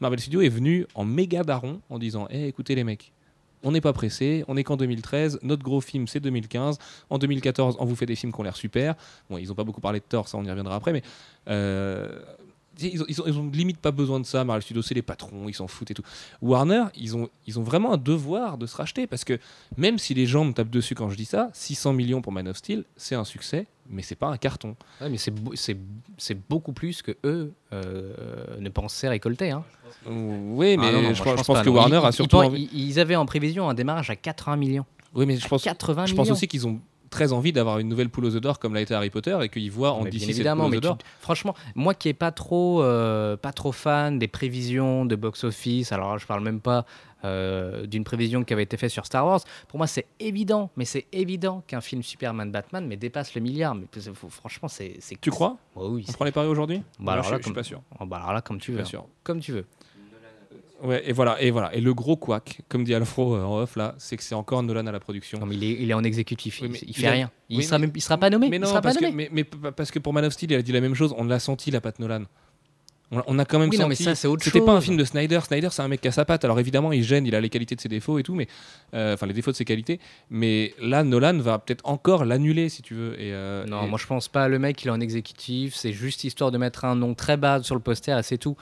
[0.01, 3.13] Marvel Studios est venu en méga daron en disant Eh, écoutez les mecs,
[3.63, 6.79] on n'est pas pressé, on est qu'en 2013, notre gros film c'est 2015,
[7.11, 8.95] en 2014 on vous fait des films qui ont l'air super.
[9.29, 11.03] Bon, ils n'ont pas beaucoup parlé de Thor, ça on y reviendra après, mais
[11.49, 12.09] euh,
[12.81, 14.45] ils, ont, ils, ont, ils ont limite pas besoin de ça.
[14.45, 16.03] Marvel Studios, c'est les patrons, ils s'en foutent et tout.
[16.43, 19.39] Warner, ils ont, ils ont vraiment un devoir de se racheter parce que
[19.77, 22.49] même si les gens me tapent dessus quand je dis ça, 600 millions pour Man
[22.49, 24.77] of Steel, c'est un succès, mais c'est pas un carton.
[25.01, 25.77] Ouais, mais c'est beau- c'est
[26.17, 29.51] c'est beaucoup plus que eux euh, ne pensaient récolter.
[29.51, 29.65] Hein.
[30.07, 31.75] Oui, mais Ah non, non, je, moi, pense, je pas, pense que non.
[31.77, 32.69] Warner Ils- a surtout ils, envie.
[32.73, 34.87] ils- ils avaient en prévision un démarrage à 80 millions.
[35.15, 36.23] Oui, mais je pense, 80 je millions.
[36.25, 38.81] pense aussi qu'ils ont très envie d'avoir une nouvelle poule aux œufs d'or comme l'a
[38.81, 40.99] été Harry Potter et qu'ils voient en Mais DC bien cette évidemment, poule aux d'or.
[41.21, 46.13] franchement, moi qui est pas trop, euh, pas trop fan des prévisions de box-office, alors
[46.13, 46.85] là, je parle même pas
[47.25, 49.41] euh, d'une prévision qui avait été faite sur Star Wars.
[49.67, 53.75] Pour moi, c'est évident, mais c'est évident qu'un film Superman-Batman mais dépasse le milliard.
[53.75, 55.57] Mais faut- franchement, c'est, Tu crois?
[55.75, 56.05] Ouais, Oui.
[56.09, 56.81] On prend les paris aujourd'hui?
[57.01, 57.83] Bah alors je, là, je suis comme- pas sûr.
[57.99, 59.07] Oh, bah alors là, comme tu veux, suis pas sûr.
[59.25, 59.67] comme tu veux.
[60.83, 61.75] Ouais, et voilà, et voilà.
[61.75, 64.63] Et le gros couac, comme dit Alfro euh, en off là, c'est que c'est encore
[64.63, 65.39] Nolan à la production.
[65.41, 67.11] Non, mais il est, il est en exécutif, Oui, il, mais il il fait a-
[67.11, 67.31] rien.
[67.49, 68.49] Il oui, sera mais- même, il sera pas nommé.
[68.49, 69.29] Mais il non, sera pas parce que, nommé.
[69.33, 71.15] mais, mais parce que pour Man of Steel, il a dit la même chose.
[71.19, 72.23] On l'a senti la patte Nolan.
[73.27, 74.05] On, a quand même Oui, non, mais senti.
[74.05, 75.41] ça, c'est autre C'était pas un film de Snyder.
[75.43, 76.45] Snyder, c'est un mec qui a sa patte.
[76.45, 78.47] Alors évidemment, il gêne, il a les qualités de ses défauts et tout, mais
[78.93, 79.99] euh, enfin les défauts de ses qualités.
[80.29, 83.15] Mais là, Nolan va peut-être encore l'annuler si tu veux.
[83.15, 84.47] Et, euh, Non, et- moi je pense pas.
[84.49, 85.75] Le mec, il est en exécutif.
[85.75, 88.57] C'est juste histoire de mettre un nom très bas sur le poster et c'est tout.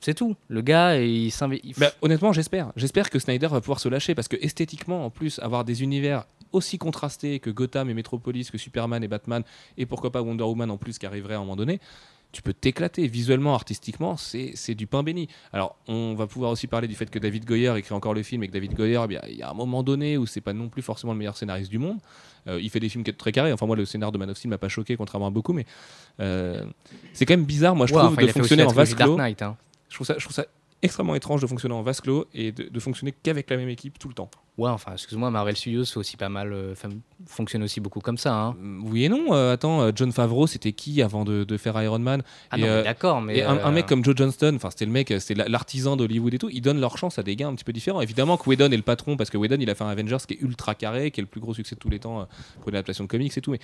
[0.00, 0.34] C'est tout.
[0.48, 1.74] Le gars, il s'investit.
[1.76, 2.72] Bah, honnêtement, j'espère.
[2.76, 6.24] J'espère que Snyder va pouvoir se lâcher parce que esthétiquement, en plus, avoir des univers
[6.52, 9.42] aussi contrastés que Gotham et Metropolis, que Superman et Batman,
[9.76, 11.80] et pourquoi pas Wonder Woman en plus qui arriverait à un moment donné,
[12.32, 13.06] tu peux t'éclater.
[13.08, 15.28] Visuellement, artistiquement, c'est c'est du pain béni.
[15.52, 18.42] Alors, on va pouvoir aussi parler du fait que David Goyer écrit encore le film
[18.42, 20.52] et que David Goyer, eh bien, il y a un moment donné où c'est pas
[20.52, 21.98] non plus forcément le meilleur scénariste du monde.
[22.46, 23.52] Euh, il fait des films qui sont très carrés.
[23.52, 25.66] Enfin, moi, le scénar de Man of Steel m'a pas choqué, contrairement à beaucoup, mais
[26.20, 26.64] euh,
[27.12, 29.08] c'est quand même bizarre, moi, je Ouais, trouve, enfin, de fonctionner en vase trilogie Dark
[29.10, 29.16] clos.
[29.16, 29.56] Knight, hein.
[29.90, 30.46] Je trouve ça, je trouve ça
[30.82, 33.98] extrêmement étrange de fonctionner en vase clos et de, de fonctionner qu'avec la même équipe
[33.98, 34.30] tout le temps.
[34.56, 36.74] Ouais, enfin, excuse-moi, Marvel Studios fait aussi pas mal, euh,
[37.26, 38.32] fonctionne aussi beaucoup comme ça.
[38.34, 38.56] Hein.
[38.58, 39.34] Mm, Oui et non.
[39.34, 42.22] euh, attends, euh, John Favreau, c'était qui avant de, de faire Iron Man?
[42.50, 44.70] Ah Et, non, euh, d'accord, mais Et un, un euh, mec comme Joe Johnston, enfin
[44.70, 47.36] c'était le mec, c'était la- l'artisan d'Hollywood et tout, ils donnent leur chance à des
[47.36, 48.00] gars un petit peu différents.
[48.00, 50.34] Évidemment que Whedon est le patron parce que Whedon il a fait un Avengers qui
[50.34, 52.24] est ultra carré, qui est le plus gros succès de tous les temps euh,
[52.60, 53.50] pour une adaptation de comics et tout.
[53.50, 53.60] Mais,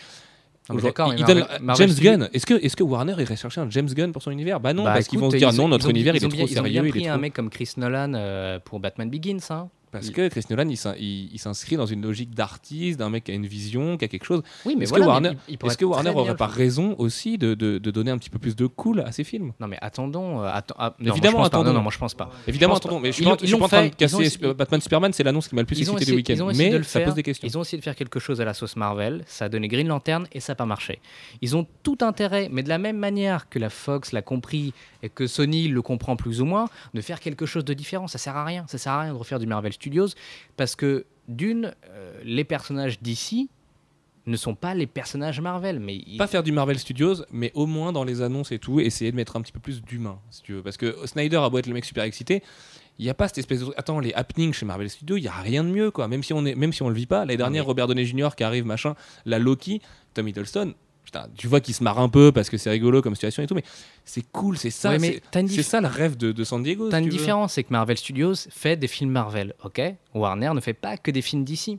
[0.68, 2.28] Non, mais aujourd'hui, d'accord, il mais donne Marvel- Marvel James Gunn.
[2.32, 4.58] Est-ce que, est que Warner irait chercher un James Gunn pour son univers?
[4.60, 6.14] Bah non, bah, parce qu'ils vont se dire ils non, ont- notre ils ont- univers
[6.14, 7.32] ils il est ont trop bien- Ils ont sérieux, bien il est pris un mec
[7.34, 9.38] comme Chris Nolan euh, pour Batman Begins.
[9.50, 9.68] Hein.
[9.98, 13.10] Parce Il- que Chris Nolan il s'in- il il s'inscrit dans une logique d'artiste, d'un
[13.10, 14.42] mec qui a une vision, qui a quelque chose.
[14.64, 17.54] Oui, mais Est-ce voilà, que mais Warner, est-ce que Warner aurait pas raison aussi de,
[17.54, 19.52] de- de donner un petit peu plus de cool à ses films?
[19.60, 20.42] Non, mais attendons.
[20.42, 21.56] euh, atten- ah, non, moi, Évidemment, je pense pas.
[21.56, 21.70] attendons.
[21.70, 22.30] Non, non, moi je pense pas.
[22.46, 22.88] Évidemment, pense pas.
[22.88, 24.80] attendons, mais je suis Ils pas, je suis pas en train de casser ont Batman
[24.80, 26.34] Superman, c'est l'annonce qui m'a le plus excité du week-end.
[26.50, 27.06] essayé de Mais le ça faire.
[27.06, 27.46] pose des questions.
[27.48, 29.24] Ils ont essayé de faire quelque chose à la sauce Marvel.
[29.26, 31.00] Ça a donné Green Lantern et ça n'a pas marché.
[31.42, 34.72] Ils ont tout intérêt, mais de la même manière que la Fox l'a compris
[35.02, 38.06] et que Sony le comprend plus ou moins, de faire quelque chose de différent.
[38.08, 38.64] Ça sert à rien.
[38.68, 39.85] Ça sert à rien de refaire du Marvel Studios
[40.56, 43.48] parce que d'une, euh, les personnages d'ici
[44.26, 47.66] ne sont pas les personnages Marvel, mais ils- Pas faire du Marvel Studios, mais au
[47.66, 50.42] moins dans les annonces et tout, essayer de mettre un petit peu plus d'humain, si
[50.42, 50.62] tu veux.
[50.62, 52.42] Parce que Snyder a beau être le mec super excité,
[52.98, 53.72] il n'y a pas cette espèce de.
[53.76, 56.08] Attends, les happenings chez Marvel Studios, il n'y a rien de mieux, quoi.
[56.08, 57.20] Même si on, est, même si on le vit pas.
[57.20, 58.30] L'année dernière, mais- Robert Downey Jr.
[58.36, 58.94] qui arrive, machin,
[59.26, 59.80] la Loki,
[60.14, 60.74] Tom Hiddleston.
[61.06, 63.46] Putain, tu vois qu'il se marre un peu parce que c'est rigolo comme situation et
[63.46, 63.62] tout, mais
[64.04, 66.90] c'est cool, c'est ça, Ouais, c'est- ça le rêve de, de San Diego.
[66.90, 69.80] T'as si une tu différence, c'est que Marvel Studios fait des films Marvel, ok?
[70.14, 71.78] Warner ne fait pas que des films d'ici.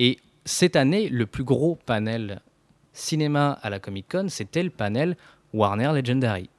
[0.00, 2.42] Et cette année, le plus gros panel
[2.92, 5.16] cinéma à la Comic Con, c'était le panel
[5.52, 6.50] Warner Legendary.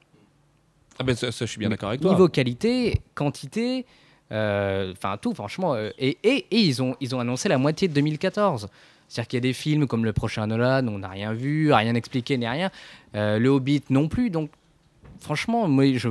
[0.98, 2.12] Ah ben ça, ça, je suis bien d'accord avec toi.
[2.12, 3.84] Niveau qualité, quantité,
[4.32, 5.74] euh, enfin tout, franchement.
[5.74, 8.68] euh, et et- et ils, ont, ils ont annoncé la moitié de 2014.
[9.08, 11.94] C'est-à-dire qu'il y a des films comme le prochain Nolan, on n'a rien vu, rien
[11.94, 12.70] expliqué, ni rien.
[13.14, 14.30] Euh, le Hobbit non plus.
[14.30, 14.50] Donc,
[15.20, 16.08] franchement, moi, je,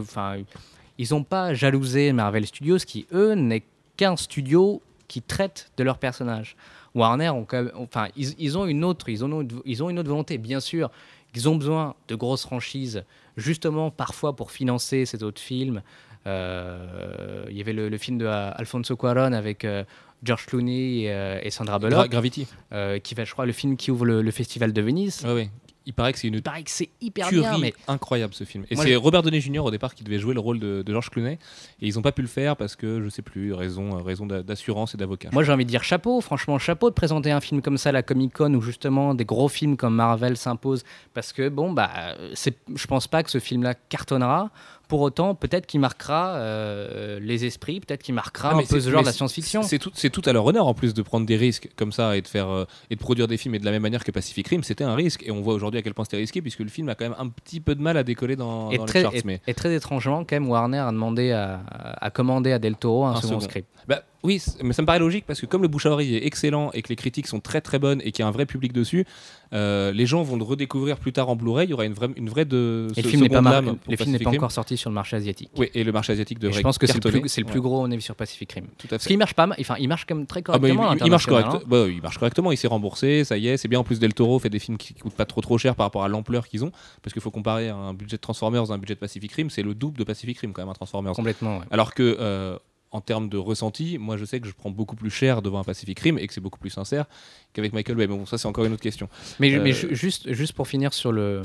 [0.98, 3.64] ils n'ont pas jalousé Marvel Studios, qui eux n'est
[3.98, 6.56] qu'un studio qui traite de leurs personnages.
[6.94, 7.30] Warner,
[7.76, 10.90] enfin, ils, ont une autre, ils ont ils ont une autre volonté, bien sûr.
[11.36, 13.04] Ils ont besoin de grosses franchises,
[13.36, 15.82] justement parfois pour financer ces autres films.
[16.28, 19.84] Euh, il y avait le, film de euh, Alfonso Cuarón avec euh,
[20.24, 22.48] George Clooney et, euh, et Sandra Gra- Bullock, Gravity.
[22.74, 25.22] euh, qui va, je crois, le film qui ouvre le, le festival de Venise.
[25.26, 25.50] Ouais, ouais.
[25.88, 28.66] Il paraît que c'est une paraît que c'est hyper tuerie bien, mais incroyable ce film.
[28.72, 29.60] Et c'est je- Robert Downey Jr.
[29.60, 32.12] au départ qui devait jouer le rôle de, de George Clooney et ils n'ont pas
[32.12, 35.30] pu le faire parce que je sais plus raison raison d'a- d'assurance et d'avocat.
[35.32, 37.92] Moi, j'ai envie de dire chapeau, franchement, chapeau de présenter un film comme ça à
[37.92, 40.84] la Comic Con où justement des gros films comme Marvel s'imposent.
[41.14, 44.50] Parce que, bon, bah, c'est, je pense pas que ce film-là cartonnera.
[44.88, 48.90] Pour autant, peut-être qu'il marquera euh, les esprits, peut-être qu'il marquera Ah, un peu ce
[48.90, 49.62] genre de la science-fiction.
[49.64, 52.28] C'est tout, à leur honneur en plus de prendre des risques comme ça et de
[52.28, 54.64] faire euh, et de produire des films et de la même manière que Pacific Rim,
[54.64, 56.90] c'était un risque et on voit aujourd'hui à quel point c'était risqué puisque le film
[56.90, 59.04] a quand même un petit peu de mal à décoller dans, Et dans très, les
[59.06, 59.16] charts.
[59.16, 62.76] et- mais et très étrangement, quand même, Warner a demandé à, à commander à Del
[62.76, 63.40] Toro un, Un second second.
[63.42, 63.68] script.
[63.88, 66.26] Bah, oui, mais ça me paraît logique parce que comme le bouche à oreille est
[66.26, 68.46] excellent et que les critiques sont très très bonnes et qu'il y a un vrai
[68.46, 69.06] public dessus,
[69.54, 71.68] euh, les gens vont le redécouvrir plus tard en Blu-ray.
[71.68, 72.88] Il y aura une vraie, une vraie de.
[72.96, 74.52] Et le se- film n'est pas, seconde mar- lame pour le film n'est pas encore
[74.52, 75.52] sorti sur le marché asiatique.
[75.58, 77.84] Oui, et le marché asiatique Et devrait je pense que c'est le, plus, le gros
[77.84, 78.66] au niveau sur Pacific Rim.
[78.78, 79.10] Tout à Parce fait.
[79.10, 81.06] qu'il marche pas mal, enfin, il marche quand même très Ah bah, il, correctement.
[81.06, 81.50] il- marche correct.
[81.68, 82.52] bah, il marche correctement.
[82.52, 83.58] Il s'est remboursé, ça y est.
[83.58, 83.80] C'est bien.
[83.80, 86.04] En plus, Del Toro fait des films qui coûtent pas trop trop cher par rapport
[86.04, 86.72] à l'ampleur qu'ils ont,
[87.04, 89.62] parce qu'il faut comparer un budget de Transformers à un budget de Pacific Rim, c'est
[89.64, 90.76] le double de Pacific Rim quand même un hein.
[90.76, 91.14] Transformers.
[91.14, 91.66] Complètement, ouais.
[91.72, 92.58] Alors que euh,
[92.92, 95.64] en termes de ressenti, moi je sais que je prends beaucoup plus cher devant un
[95.64, 97.06] Pacific Rim et que c'est beaucoup plus sincère
[97.54, 98.08] qu'avec Michael Bay.
[98.08, 99.10] Mais bon, ça c'est encore une autre question.
[99.40, 101.42] Mais, Euh, ju- juste, juste pour finir sur le,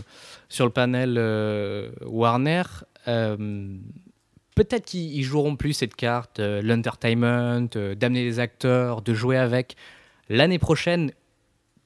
[0.49, 2.63] sur le panel euh, Warner,
[3.09, 3.77] euh,
[4.55, 9.77] peut-être qu'ils ils joueront plus cette carte, l'entertainment, d'amener les acteurs, de jouer avec.
[10.29, 11.11] L'année prochaine,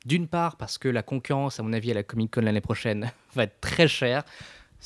[0.05, 3.11] d'une part parce que la concurrence, à mon avis, à la Comic Con l'année prochaine
[3.34, 4.24] va être très chère.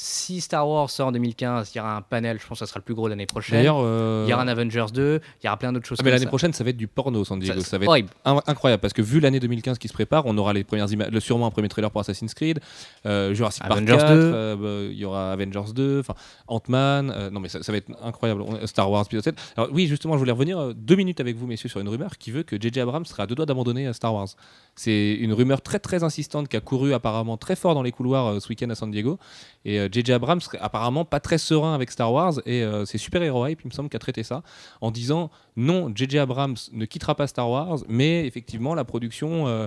[0.01, 2.69] Si Star Wars sort en 2015, il y aura un panel, je pense que ça
[2.71, 3.59] sera le plus gros l'année prochaine.
[3.59, 6.05] D'ailleurs, euh, Il y aura un Avengers 2, il y aura plein d'autres choses ah,
[6.05, 7.61] mais l'année prochaine ça va être du porno San Diego.
[7.63, 8.11] Ça- Ça, va être horrible.
[8.25, 11.19] in- incroyable parce que vu l'année 2015 qui se prépare, on aura les premières images,
[11.19, 12.61] sûrement un premier trailer pour Assassin's Creed,
[13.07, 14.21] euh, Jurassic Park Avengers 4, 2.
[14.23, 16.15] euh, bah, il y aura Avengers 2, enfin
[16.47, 18.45] Ant-Man, euh, non mais ça, ça va être incroyable.
[18.69, 19.35] Star Wars épisode 7.
[19.57, 22.31] Alors oui, justement, je voulais revenir deux minutes avec vous messieurs sur une rumeur qui
[22.31, 22.81] veut que J.J.
[22.83, 24.29] Abrams serait à deux doigts d'abandonner Star Wars.
[24.77, 28.41] C'est une rumeur très très insistante qui a couru apparemment très fort dans les couloirs
[28.41, 29.19] ce week-end à San Diego
[29.65, 30.13] et J.J.
[30.13, 33.69] Abrams apparemment pas très serein avec Star Wars et euh, c'est Super Hero Hype, il
[33.69, 34.43] me semble, qui a traité ça
[34.81, 36.19] en disant non, J.J.
[36.19, 39.67] Abrams ne quittera pas Star Wars, mais effectivement, la production euh,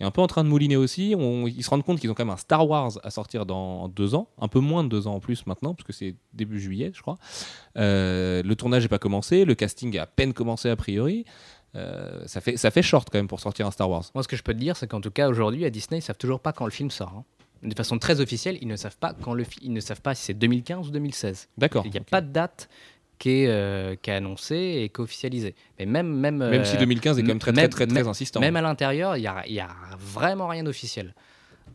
[0.00, 1.12] est un peu en train de mouliner aussi.
[1.12, 4.14] Ils se rendent compte qu'ils ont quand même un Star Wars à sortir dans deux
[4.14, 6.90] ans, un peu moins de deux ans en plus maintenant, parce que c'est début juillet,
[6.94, 7.18] je crois.
[7.78, 11.24] Euh, le tournage n'est pas commencé, le casting a à peine commencé a priori.
[11.74, 14.04] Euh, ça, fait, ça fait short quand même pour sortir un Star Wars.
[14.14, 16.02] Moi, ce que je peux te dire, c'est qu'en tout cas, aujourd'hui, à Disney, ils
[16.02, 17.14] savent toujours pas quand le film sort.
[17.16, 17.24] hein.
[17.62, 20.24] De façon très officielle, ils ne savent pas quand le ils ne savent pas si
[20.24, 21.48] c'est 2015 ou 2016.
[21.58, 21.84] D'accord.
[21.86, 22.68] Il n'y a pas de date
[23.18, 25.54] qui est, euh, qui est annoncée et qui est officialisée.
[25.78, 28.08] Mais même, même, Même euh, si 2015 est quand même très, très, même- très, très,
[28.08, 28.40] insistant.
[28.40, 31.14] même à l'intérieur, il n'y a, il y a vraiment rien d'officiel.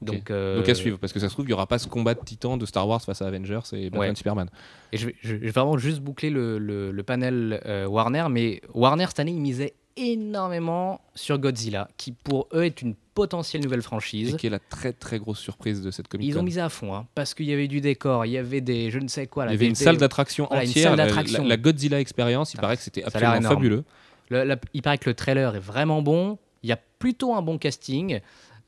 [0.01, 1.87] Donc, euh, Donc à suivre, parce que ça se trouve, il n'y aura pas ce
[1.87, 4.15] combat de titans de Star Wars face à Avengers et Batman Ouais.
[4.15, 4.49] Superman.
[4.91, 8.61] Et je vais, je vais vraiment juste boucler le, le- le panel euh, Warner, mais
[8.73, 13.81] Warner cette année, ils misaient énormément sur Godzilla, qui pour eux est une potentielle nouvelle
[13.81, 14.33] franchise.
[14.33, 16.69] Et qui est la très très grosse surprise de cette Comic Ils ont misé à
[16.69, 19.25] fond, hein, parce qu'il y avait du décor, il y avait des je ne sais
[19.27, 19.43] quoi.
[19.43, 22.53] Il là, y avait une salle d'attraction voilà, entière, salle la- la, la Godzilla Experience.
[22.53, 23.83] Il Ah, paraît que c'était absolument fabuleux.
[24.29, 26.37] Le- la- il paraît que le trailer est vraiment bon.
[26.63, 28.19] Il y a plutôt un bon casting.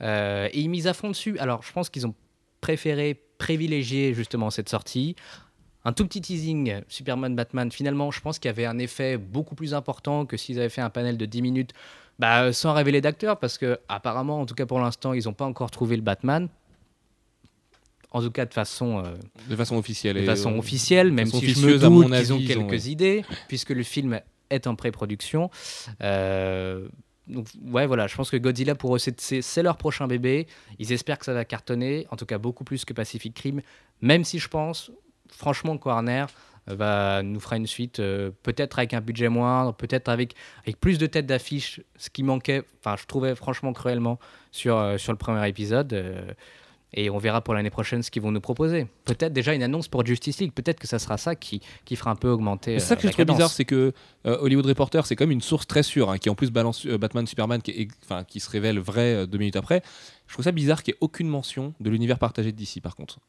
[0.02, 1.38] euh, et ils misent à fond dessus.
[1.40, 2.16] Alors, je pense qu'ils ont
[2.62, 5.16] préféré privilégier justement cette sortie.
[5.86, 7.72] Un tout petit teasing Superman Batman.
[7.72, 10.82] Finalement, je pense qu'il y avait un effet beaucoup plus important que s'ils avaient fait
[10.82, 11.72] un panel de 10 minutes
[12.20, 13.40] bah, sans révéler d'acteurs.
[13.40, 16.48] Parce que, apparemment, en tout cas pour l'instant, ils n'ont pas encore trouvé le Batman.
[18.12, 19.04] En tout cas, de façon.
[19.06, 19.16] euh,
[19.50, 20.16] De façon officielle.
[20.18, 22.40] de façon euh, officielle, même façon si je me doute qu'ils ont avis, ils ont,
[22.68, 25.52] quelques idées, puisque le film est en pré-production.
[26.02, 26.88] Euh,
[27.28, 30.48] donc, ouais, voilà, je pense que Godzilla, pour eux, c'est- leur prochain bébé.
[30.80, 33.62] Ils espèrent que ça va cartonner, en tout cas beaucoup plus que Pacific Rim,
[34.02, 34.90] même si je pense,
[35.32, 36.26] franchement, que Warner euh,
[36.76, 40.98] va, nous fera une suite, euh, peut-être avec un budget moindre, peut-être avec, avec plus
[40.98, 44.20] de têtes d'affiche, ce qui manquait, enfin, je trouvais franchement cruellement
[44.52, 45.94] sur, euh, sur le premier épisode.
[45.94, 46.22] euh,
[46.92, 48.88] et on verra pour l'année prochaine ce qu'ils vont nous proposer.
[49.06, 50.54] Peut-être déjà une annonce pour Justice League.
[50.54, 52.80] Peut-être que ça sera ça qui, qui fera un peu augmenter.
[52.80, 53.94] C'est ça que je trouve bizarre, c'est que
[54.24, 57.62] Hollywood Reporter, c'est comme une source très sûre, hein, qui en plus balance Batman Superman,
[57.62, 59.84] qui, est- enfin, qui se révèle vrai deux minutes après.
[60.30, 62.96] Je trouve ça bizarre qu'il n'y ait aucune mention de l'univers partagé de DC, par
[62.96, 63.20] contre.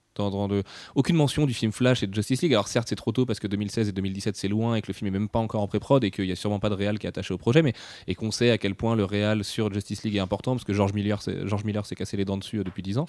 [0.95, 2.53] Aucune mention du film Flash et de Justice League.
[2.53, 4.93] Alors certes, c'est trop tôt parce que 2016 et 2017 c'est loin et que le
[4.93, 6.99] film est même pas encore en pré-prod et qu'il n'y a sûrement pas de réal
[6.99, 7.73] qui est attaché au projet, mais
[8.07, 10.75] et qu'on sait à quel point le réal sur Justice League est important parce que
[10.75, 13.07] George Miller, George Miller s'est cassé les dents dessus euh, depuis 10 ans.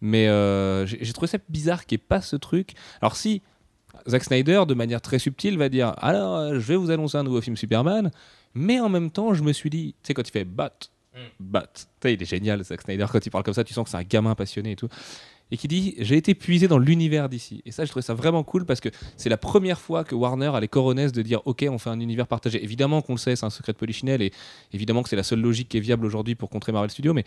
[0.00, 2.72] Mais euh, j'ai trouvé ça bizarre qu'il n'y ait pas ce truc.
[3.00, 3.42] Alors si
[4.08, 7.22] Zack Snyder, de manière très subtile, va dire Alors, euh, je vais vous annoncer un
[7.22, 8.10] nouveau film Superman,
[8.54, 10.90] mais en même temps, je me suis dit, tu sais, quand il fait But,
[11.38, 13.90] Tu sais, il est génial, Zack Snyder, quand il parle comme ça, tu sens que
[13.90, 14.88] c'est un gamin passionné et tout.
[15.50, 17.62] Et qui dit J'ai été puisé dans l'univers d'ici.
[17.64, 20.50] Et ça, je trouvais ça vraiment cool parce que c'est la première fois que Warner
[20.54, 22.62] a les coronesses de dire Ok, on fait un univers partagé.
[22.62, 24.32] Évidemment qu'on le sait, c'est un secret de Polichinelle et
[24.72, 27.24] évidemment que c'est la seule logique qui est viable aujourd'hui pour contrer Marvel Studios, mais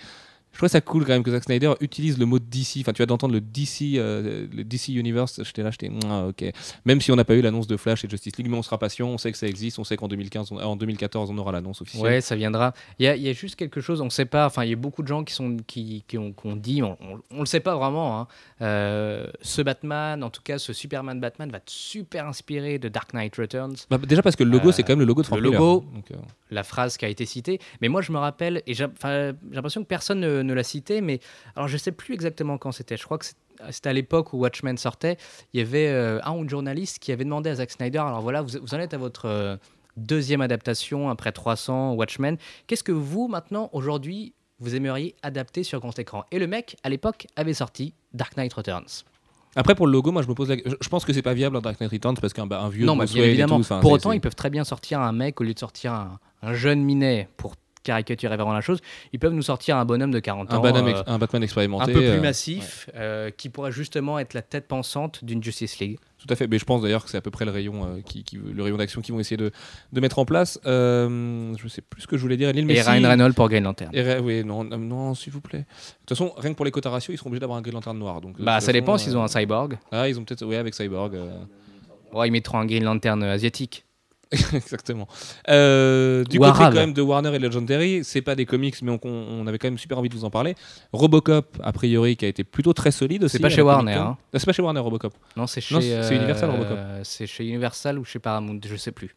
[0.54, 2.80] Je trouve ça cool quand même que Zack Snyder utilise le mot DC.
[2.82, 5.42] Enfin, tu vas d'entendre le DC, euh, le DC Universe.
[5.44, 6.44] J'étais là, j'étais, ah, ok.
[6.86, 8.78] Même si on n'a pas eu l'annonce de Flash et Justice League, mais on sera
[8.78, 9.08] patient.
[9.08, 9.80] On sait que ça existe.
[9.80, 12.04] On sait qu'en 2015, on- en 2014, on aura l'annonce officielle.
[12.04, 12.74] Ouais, ça viendra.
[13.00, 14.46] Il y a, il y a juste quelque chose, on ne sait pas.
[14.46, 16.84] Enfin, il y a beaucoup de gens qui, sont, qui, qui ont, qui ont dit,
[16.84, 16.98] on
[17.32, 18.20] ne le sait pas vraiment.
[18.20, 18.28] hein.
[18.62, 23.14] Euh, ce Batman, en tout cas, ce Superman Batman va être super inspiré de Dark
[23.14, 23.76] Knight Returns.
[23.90, 25.50] Bah, déjà parce que le logo, Euh, c'est quand même le logo de Frank le
[25.50, 25.60] Miller.
[25.62, 25.86] logo.
[25.94, 26.12] Donc,
[26.52, 27.60] la phrase qui a été citée.
[27.82, 28.86] Mais moi, je me rappelle, et j'ai
[29.52, 31.20] l'impression que personne ne, ne l'a cité, mais
[31.56, 32.98] alors je sais plus exactement quand c'était.
[32.98, 33.26] Je crois que
[33.70, 35.18] c'était à l'époque où Watchmen sortait.
[35.54, 38.58] Il y avait euh, un journaliste qui avait demandé à Zack Snyder alors voilà, vous,
[38.62, 39.58] vous en êtes à votre euh,
[39.98, 42.38] deuxième adaptation après 300 Watchmen.
[42.68, 46.26] Qu'est-ce que vous, maintenant, aujourd'hui, vous aimeriez adapter sur grand écran?
[46.32, 49.04] Et le mec, à l'époque, avait sorti Dark Knight Returns.
[49.56, 50.56] Après, pour le logo, moi, je me pose la...
[50.58, 52.70] Je je pense que c'est pas viable en Dark Knight Returns parce qu'un bah, un
[52.70, 53.60] vieux non, bien et évidemment.
[53.62, 56.20] tout, Pour autant, ils peuvent très bien sortir un mec au lieu de sortir un,
[56.42, 58.80] un jeune minet pour caricaturer vraiment la chose.
[59.14, 60.64] Ils peuvent nous sortir un bonhomme de 40 un, ans.
[60.66, 61.92] Euh, un Batman un expérimenté.
[61.94, 65.98] peu plus euh, massif, euh, qui pourrait justement être la tête pensante d'une Justice League.
[66.20, 68.02] Tout à fait, mais je pense d'ailleurs que c'est à peu près le rayon, euh,
[68.06, 69.52] qui, qui- le rayon d'action qu'ils vont essayer de,
[69.92, 70.60] de mettre en place.
[70.64, 72.50] Je sais plus ce que je voulais dire.
[72.50, 73.90] Et Messi- Ryan Reynolds pour Green Lantern.
[73.94, 75.60] Et oui, non, non, s'il vous plaît.
[75.60, 75.66] De
[76.06, 77.98] toute façon, rien que pour les quotas ratios, ils seront obligés d'avoir un Green Lantern
[77.98, 78.22] noir.
[78.22, 79.80] Donc, Bah, ça dépend façon, s'ils ont un cyborg.
[79.92, 81.18] Ah, ils ont peut-être, oui, avec Cyborg.
[82.14, 83.86] Ouais, ils mettront un Green Lantern asiatique.
[84.54, 85.08] Exactement.
[85.50, 89.00] Euh, du côté quand même de Warner et Legendary, c'est pas des comics, mais on,
[89.04, 90.56] on avait quand même super envie de vous en parler.
[90.94, 93.28] Robocop, a priori, qui a été plutôt très solide.
[93.28, 94.18] C'est pas chez Warner, hein.
[94.34, 95.14] Ah, c'est pas chez Warner Robocop.
[95.36, 95.76] Non, c'est chez.
[95.76, 96.78] Non, euh, Universal, Robocop.
[97.04, 99.16] C'est chez Universal ou chez Paramount, je sais plus.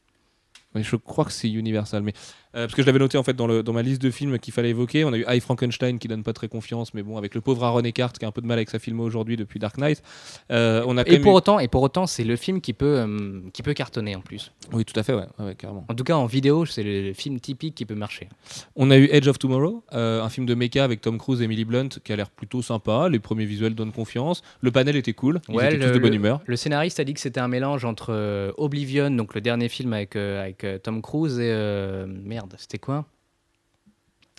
[0.75, 2.12] Oui, je crois que c'est Universal, mais
[2.55, 4.39] euh, parce que je l'avais noté en fait dans, le, dans ma liste de films
[4.39, 5.05] qu'il fallait évoquer.
[5.05, 7.65] On a eu High Frankenstein qui donne pas très confiance, mais bon, avec le pauvre
[7.65, 10.03] Aaron Eckhart qui a un peu de mal avec sa filmo aujourd'hui depuis Dark Knight.
[10.51, 12.73] Euh, on a quand Et pour eu- autant, et pour autant, c'est le film qui
[12.73, 14.53] peut, euh, qui peut cartonner en plus.
[14.73, 15.85] Oui, tout à fait, ouais, ouais, carrément.
[15.89, 18.29] En tout cas, en vidéo, c'est le film typique qui peut marcher.
[18.77, 21.65] On a eu Edge of Tomorrow, un film de mecha avec Tom Cruise et Emily
[21.65, 23.09] Blunt qui a l'air plutôt sympa.
[23.09, 24.43] Les premiers visuels donnent confiance.
[24.61, 25.41] Le panel était cool.
[25.49, 26.41] Ils Ouais, étaient tous de bonne le- humeur.
[26.47, 30.17] Le scénariste a dit que c'était un mélange entre Oblivion, donc le dernier film avec,
[30.17, 32.07] avec Tom Cruise, et euh,
[32.47, 33.05] merde, c'était quoi?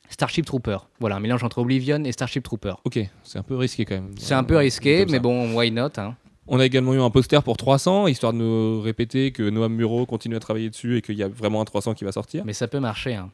[0.10, 0.78] Starship Trooper.
[1.00, 2.76] Voilà, un mélange entre Oblivion et Starship Trooper.
[2.84, 4.14] Ok, c'est un peu risqué quand même.
[4.20, 5.20] C'est un peu risqué, mais ça.
[5.20, 6.16] bon, why not hein?
[6.48, 10.06] On a également eu un poster pour 300, histoire de nous répéter que Noam Muro
[10.06, 12.44] continue à travailler dessus et qu'il y a vraiment un 300 qui va sortir.
[12.46, 13.16] Mais ça peut marcher.
[13.16, 13.32] hein.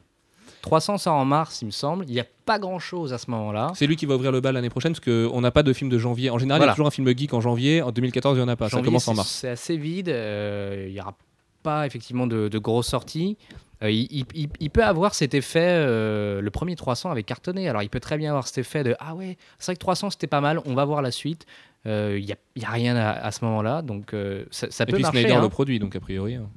[0.62, 2.06] 300 sort en mars, il me semble.
[2.08, 3.72] Il n'y a pas grand-chose à ce moment-là.
[3.74, 5.90] C'est lui qui va ouvrir le bal l'année prochaine parce qu'on n'a pas de film
[5.90, 6.30] de janvier.
[6.30, 7.82] En général, il y a toujours un film geek en janvier.
[7.82, 8.70] En 2014, il n'y en a pas.
[8.70, 9.28] ça Janvier, commence en mars.
[9.28, 10.08] C'est assez vide.
[10.08, 11.14] euh, Il n'y aura
[11.62, 13.36] pas effectivement de, de grosses sorties.
[13.82, 15.60] Euh, il, il- il- il peut avoir cet effet.
[15.62, 17.68] euh, le premier 300 avait cartonné.
[17.68, 20.10] Alors il peut très bien avoir cet effet de Ah ouais, c'est vrai que 300
[20.10, 21.46] c'était pas mal, on va voir la suite.
[21.86, 23.82] Euh, Il n'y a, il y a rien à, à ce moment-là.
[23.82, 25.20] Donc euh, ça, ça Et peut puis marcher.
[25.22, 25.42] Snyder hein.
[25.42, 26.36] le produit, donc a priori.
[26.36, 26.48] hein.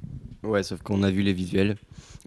[0.44, 1.76] Ouais, sauf qu'on a vu les visuels.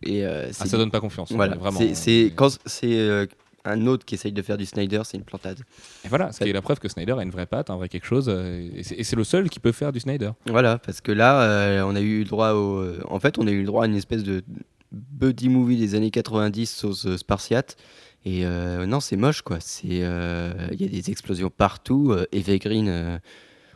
[0.04, 1.32] Et euh, Ah, c'est ça donne pas confiance.
[1.32, 1.80] voilà, vraiment.
[1.80, 3.26] c'est- c'est quand c'est euh,
[3.66, 5.60] un autre qui essaye de faire du Snyder, c'est une plantade.
[6.04, 7.88] Et voilà, ce qui est la preuve que Snyder a une vraie patte, un vrai
[7.88, 8.28] quelque chose.
[8.28, 10.32] et c'est- et c'est le seul qui peut faire du Snyder.
[10.48, 12.86] Voilà, parce que là, euh, on a eu le droit au.
[13.10, 14.44] En fait, on a eu le droit à une espèce de
[14.92, 17.78] buddy movie des années 90 sauce euh, spartiate.
[18.26, 19.60] Et euh, non, c'est moche, quoi.
[19.86, 22.12] Euh, il y a des explosions partout.
[22.12, 23.18] Euh, Eva Green, euh,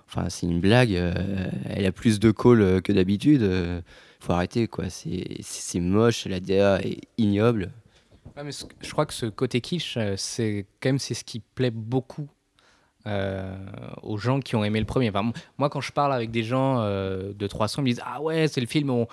[0.07, 0.91] enfin, c'est une blague.
[0.91, 3.83] elle a plus de calls que d'habitude.
[4.19, 4.85] faut arrêter, quoi.
[4.89, 6.25] C'est, moche.
[6.25, 7.71] La DA est ignoble.
[8.81, 12.27] Je crois que ce côté quiche, c'est quand même ce qui plaît beaucoup
[13.05, 15.11] aux gens qui ont aimé le premier.
[15.57, 18.61] Moi, quand je parle avec des gens de 300, ils me disent Ah ouais, c'est
[18.61, 19.05] le film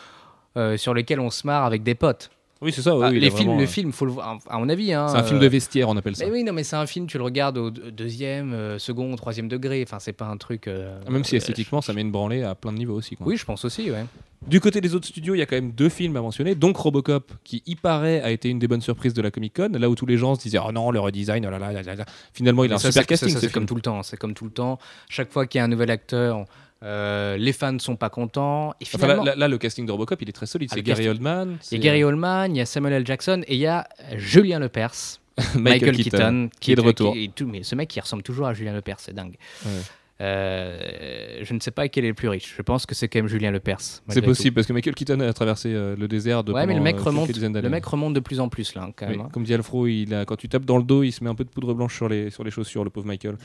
[0.57, 2.31] euh, sur lequel on se marre avec des potes.
[2.63, 2.93] Oui, c'est ça.
[3.03, 4.39] Ah, les films, le film, faut le voir.
[4.47, 6.27] À mon avis, hein, C'est un film euh, de vestiaire, on appelle ça.
[6.27, 9.17] mais oui, non, mais c'est un film, tu le regardes au deux- deuxième, euh, second,
[9.17, 9.83] troisième degré.
[9.83, 10.69] Enfin, c'est pas un truc.
[10.69, 13.17] euh, Même si euh, esthétiquement, ça met une branlée à plein de niveaux aussi.
[13.17, 13.27] quoi.
[13.27, 14.05] Oui, je pense aussi, ouais.
[14.47, 16.55] Du côté des autres studios, il y a quand même deux films à mentionner.
[16.55, 19.71] Donc Robocop, qui y paraît a été une des bonnes surprises de la Comic Con,
[19.79, 21.81] là où tous les gens se disaient oh non le redesign, oh là là, là
[21.83, 22.05] là là.
[22.35, 23.37] finalement il a Mais un ça, super casting.
[23.39, 24.03] c'est comme tout le temps.
[24.03, 24.79] C'est comme tout le temps.
[25.09, 26.45] Chaque fois qu'il y a un nouvel acteur,
[26.83, 28.73] euh, les fans ne sont pas contents.
[28.81, 30.69] Et Enfin, finalement, là, là, là, le casting de Robocop, il est très solide.
[30.73, 31.09] Ah, C'est Gary.
[31.09, 33.07] Oldman, il y c'est, a Gary Oldman, il y a Samuel L.
[33.07, 34.93] Jackson et il y a Julien Lepers,
[35.39, 37.13] euh, Michael, Keaton, qui est de retour.
[37.13, 39.35] qui- tout, mais ce mec qui ressemble toujours à Julien Lepers, c'est dingue.
[39.67, 39.71] Ouais.
[40.21, 42.55] Euh, je ne sais pas quel est le plus riche.
[42.57, 44.03] Je pense que c'est quand même Julien Lepers.
[44.09, 46.53] C'est possible parce que Michael Keaton a traversé euh, le désert de.
[46.53, 47.35] Ouais, mais le mec euh, remonte.
[47.37, 49.29] Le mec remonte de plus en plus là, hein, Oui, hein.
[49.33, 51.35] Comme dit Alfro, il a, quand tu tapes dans le dos, il se met un
[51.35, 53.37] peu de poudre blanche sur les, sur les chaussures, le pauvre Michael.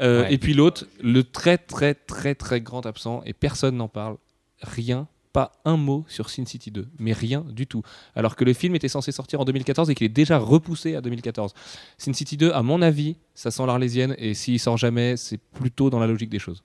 [0.00, 0.32] Ouais.
[0.32, 4.16] Et puis l'autre, le très très très très grand absent, et personne n'en parle,
[4.62, 5.06] rien,
[5.36, 7.82] pas un mot sur Sin City 2, mais rien du tout.
[8.14, 11.02] Alors que le film était censé sortir en 2014 et qu'il est déjà repoussé à
[11.02, 11.52] 2014.
[11.98, 15.90] Sin City 2, à mon avis, ça sent l'arlésienne, et s'il sort jamais, c'est plutôt
[15.90, 16.64] dans la logique des choses.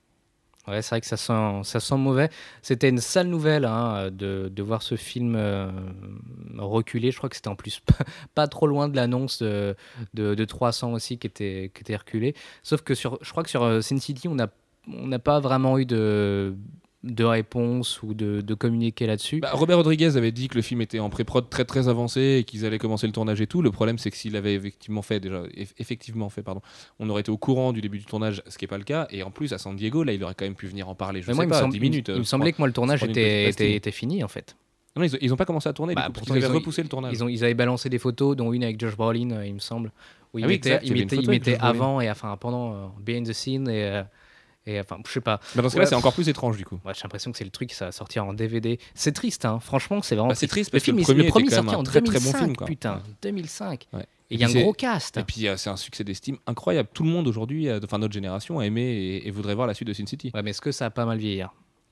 [0.66, 2.30] Ouais, c'est vrai que ça sent, ça sent mauvais.
[2.62, 5.70] C'était une sale nouvelle hein, de, de voir ce film euh,
[6.56, 7.10] reculer.
[7.10, 7.82] Je crois que c'était en plus
[8.34, 9.76] pas, trop loin de l'annonce de,
[10.14, 12.34] de, de 300 aussi qui était, qui était reculé.
[12.62, 14.48] Sauf que sur, je crois que sur euh, Sin City, on n'a
[14.88, 16.56] on n'a pas vraiment eu de,
[17.04, 19.40] de réponse ou de, de communiqué là-dessus.
[19.40, 22.44] Bah, Robert Rodriguez avait dit que le film était en pré-prod très très avancé et
[22.44, 23.60] qu'ils allaient commencer le tournage et tout.
[23.60, 26.60] Le problème, c'est que s'il avait effectivement fait déjà, eff- effectivement fait, pardon,
[27.00, 29.08] on aurait été au courant du début du tournage, ce qui est pas le cas.
[29.10, 31.22] Et en plus, à San Diego, là, il aurait quand même pu venir en parler.
[31.22, 32.08] Je Mais sais moi, il me, pas, semble- 10 il me- minutes.
[32.14, 34.56] il me semblait que moi, le tournage était, était, était fini en fait.
[34.94, 35.94] Non, ils, ils ont pas commencé à tourner.
[35.94, 37.14] Bah, coup, pourtant, ils avaient ont- repoussé le tournage.
[37.14, 39.58] Ils, ont, ils avaient balancé des photos, dont une avec Josh Brolin, euh, il me
[39.58, 39.90] semble.
[40.34, 42.86] Où il Ah oui, mettait, exact, il une mettait, il avant et enfin pendant euh,
[43.00, 44.02] behind the scene et, euh,
[44.66, 45.40] et enfin je sais pas.
[45.54, 45.88] Bah, dans ce cas-là, Ouais.
[45.90, 46.78] c'est encore plus étrange du coup.
[46.86, 48.78] J'ai l'impression que c'est le truc, ça va sortir en DVD.
[48.94, 49.58] C'est triste, hein.
[49.60, 50.28] franchement, c'est vraiment.
[50.28, 51.82] Bah, c'est triste le parce que film, le il- premier le premier était sorti en
[51.82, 52.66] très, très bon 2005, film, quoi.
[52.66, 53.00] putain, Ouais.
[53.22, 53.88] 2005.
[53.92, 54.02] Ouais.
[54.30, 55.16] Et il y a un gros cast.
[55.18, 56.88] Et puis euh, c'est un succès d'estime incroyable.
[56.94, 59.74] Tout le monde aujourd'hui, euh, enfin notre génération, a aimé et, et voudrait voir la
[59.74, 60.30] suite de Sin City.
[60.34, 61.42] Ouais, mais est-ce que ça a pas mal vieilli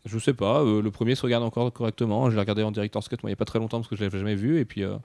[0.07, 2.31] Je sais pas, euh, le premier se regarde encore correctement.
[2.31, 3.97] Je l'ai regardé en director's cut moi, il y a pas très longtemps parce que
[3.97, 4.59] je l'avais jamais vu.
[4.59, 4.97] Et puis, euh,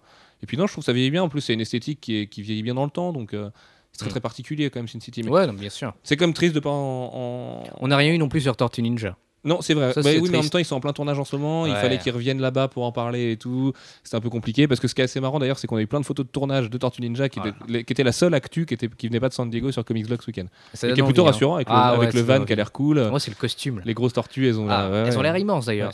[0.41, 1.23] et puis non, je trouve que ça vieillit bien.
[1.23, 3.11] En plus, c'est une esthétique qui, est- qui vieillit bien dans le temps.
[3.11, 3.49] Donc euh,
[3.95, 4.11] c'est très Mm.
[4.11, 5.23] très particulier quand même Sin City.
[5.23, 5.93] Mais Ouais, non, bien sûr.
[6.03, 7.11] c'est même triste de pas en.
[7.13, 9.15] en- On n'a rien eu non plus sur Tortue Ninja.
[9.45, 9.93] Non, c'est vrai.
[9.93, 11.67] Ça, Bah oui, mais en même temps, ils sont en plein tournage en ce moment.
[11.67, 13.73] Il fallait qu'ils reviennent là-bas pour en parler et tout.
[14.03, 15.81] C'était un peu compliqué parce que ce qui est assez marrant d'ailleurs, c'est qu'on a
[15.83, 17.49] eu plein de photos de tournage de Tortue Ninja qui, Ouais.
[17.49, 19.71] était, les- qui était la seule actu qui, était, qui venait pas de San Diego
[19.71, 20.47] sur Comics Blog ce week-end.
[20.75, 21.23] Qui est plutôt envie, hein.
[21.25, 23.07] rassurant avec le, Ah ouais, avec le ça van qui a l'air cool.
[23.09, 23.83] Moi, c'est le costume.
[23.85, 25.91] Les grosses tortues, elles ont Ah, l'air- ouais, immenses d'ailleurs.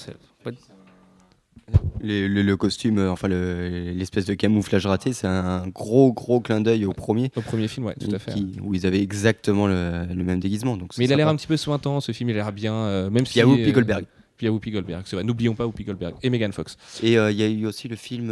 [2.04, 6.40] Le, le- le costume, euh, enfin le- l'espèce de camouflage raté, c'est un gros gros
[6.40, 8.32] clin d'œil au premier, Au premier film, ouais, tout à fait.
[8.34, 10.78] qui- où ils avaient exactement le, même déguisement.
[10.78, 12.74] Donc Mais il a l'air un petit peu sointant, ce film, il a l'air bien.
[12.74, 14.06] euh, même si, Whoopi euh, Goldberg.
[14.42, 15.24] Il y a Whoopi Goldberg, c'est vrai.
[15.24, 16.76] N'oublions pas Whoopi Goldberg et Megan Fox.
[17.04, 18.32] Et euh, il y a eu aussi le film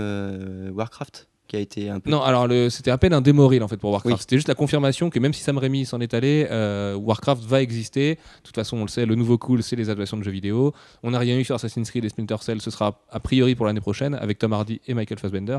[0.74, 2.10] Warcraft qui a été un peu.
[2.10, 4.16] Non, alors c'était à peine un démo reel en fait pour Warcraft.
[4.16, 4.20] Oui.
[4.22, 7.62] C'était juste la confirmation que même si Sam Raimi s'en est allé, euh, Warcraft va
[7.62, 8.16] exister.
[8.16, 10.74] De toute façon, on le sait, le nouveau cool, c'est les adaptations de jeux vidéo.
[11.02, 12.62] On n'a rien eu sur Assassin's Creed et Splinter Cell.
[12.62, 15.58] Ce sera a priori pour l'année prochaine avec Tom Hardy et Michael Fassbender.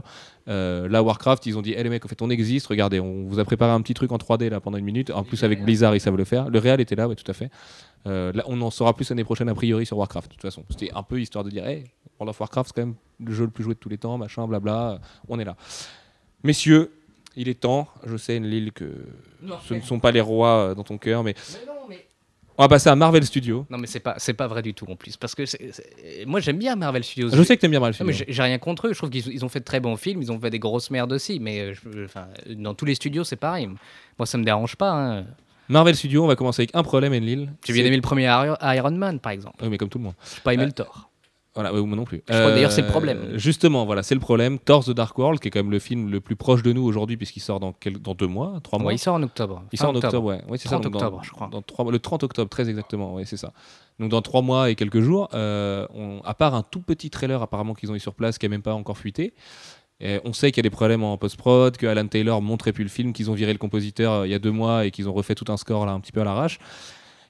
[0.48, 2.68] Euh, là, Warcraft, ils ont dit, hé les mecs, en fait, on existe.
[2.68, 5.10] Regardez, on vous a préparé un petit truc en 3D là pendant une minute.
[5.10, 6.48] En plus, avec Blizzard, ils savent le faire.
[6.48, 7.50] Le réel était là, ouais, tout à fait.
[8.06, 10.28] Euh, là, on en saura plus l'année prochaine a priori sur Warcraft.
[10.30, 11.84] De toute façon, c'était un peu histoire de dire, hey,
[12.18, 14.16] World of Warcraft, c'est quand même le jeu le plus joué de tous les temps,
[14.18, 15.00] machin, blabla.
[15.28, 15.56] On est là.
[16.42, 16.92] Messieurs,
[17.36, 17.88] il est temps.
[18.06, 18.90] Je sais, Enlil, que
[19.68, 21.34] ce ne sont pas les rois euh, dans ton cœur, mais
[22.58, 23.64] on va passer à Marvel Studios.
[23.70, 25.16] Non, mais c'est pas, c'est pas vrai du tout en plus.
[25.16, 27.30] Parce que c'est- c'est- moi, j'aime bien Marvel Studios.
[27.32, 28.26] Je sais que t'aimes bien Marvel Non, mais Studios.
[28.28, 28.92] j'ai j'ai rien contre eux.
[28.92, 30.20] Je trouve qu'ils ils ont fait de très bons films.
[30.22, 31.40] Ils ont fait des grosses merdes aussi.
[31.40, 32.26] Mais euh, je- enfin,
[32.56, 33.66] dans tous les studios, c'est pareil.
[34.18, 34.90] Moi, ça me dérange pas.
[34.92, 35.24] hein.
[35.70, 37.52] Marvel Studios, on va commencer avec un problème, Enlil.
[37.64, 39.56] J'ai bien aimé le premier Iron Man, par exemple.
[39.62, 40.14] Oui, mais comme tout le monde.
[40.34, 41.06] J'ai pas aimé Euh, le Thor.
[41.54, 42.18] Voilà, ouais, moi non plus.
[42.18, 43.32] Euh, Je crois d'ailleurs, c'est le problème.
[43.34, 44.58] Justement, voilà, c'est le problème.
[44.60, 46.82] Thor The Dark World, qui est quand même le film le plus proche de nous
[46.84, 48.88] aujourd'hui, puisqu'il sort dans, quel- dans deux mois, trois mois.
[48.88, 49.64] Ouais, il sort en octobre.
[49.72, 50.42] Il sort en octobre, ouais.
[50.48, 51.50] Ouais, c'est ça, 30 donc dans- octobre, je crois.
[51.50, 53.52] dans le 30 octobre, très exactement, ouais, c'est ça.
[53.98, 57.42] Donc dans trois mois et quelques jours, euh, on- à part un tout petit trailer
[57.42, 59.34] apparemment qu'ils ont eu sur place, qui n'est même pas encore fuité,
[60.24, 62.90] on sait qu'il y a des problèmes en post-prod, que Alan Taylor montrait plus le
[62.90, 65.12] film, qu'ils ont viré le compositeur euh, il y a deux mois et qu'ils ont
[65.12, 66.58] refait tout un score là un petit peu à l'arrache.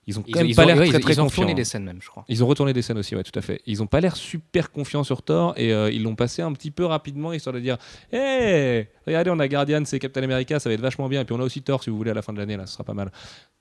[0.07, 1.43] Ils ont Ils, quand même ils pas l'air ouais, très ils- très ils ont confiants.
[1.43, 2.25] tourné des scènes même, je crois.
[2.29, 3.61] Ils ont retourné des scènes aussi, ouais, tout à fait.
[3.67, 6.71] Ils ont pas l'air super confiants sur Thor et euh, ils l'ont passé un petit
[6.71, 7.77] peu rapidement histoire de dire
[8.13, 11.21] Hé, regardez, on a Guardian, c'est Captain America, ça va être vachement bien.
[11.21, 12.67] Et puis on a aussi Thor si vous voulez à la fin de l'année, là,
[12.67, 13.13] ce sera pas mal.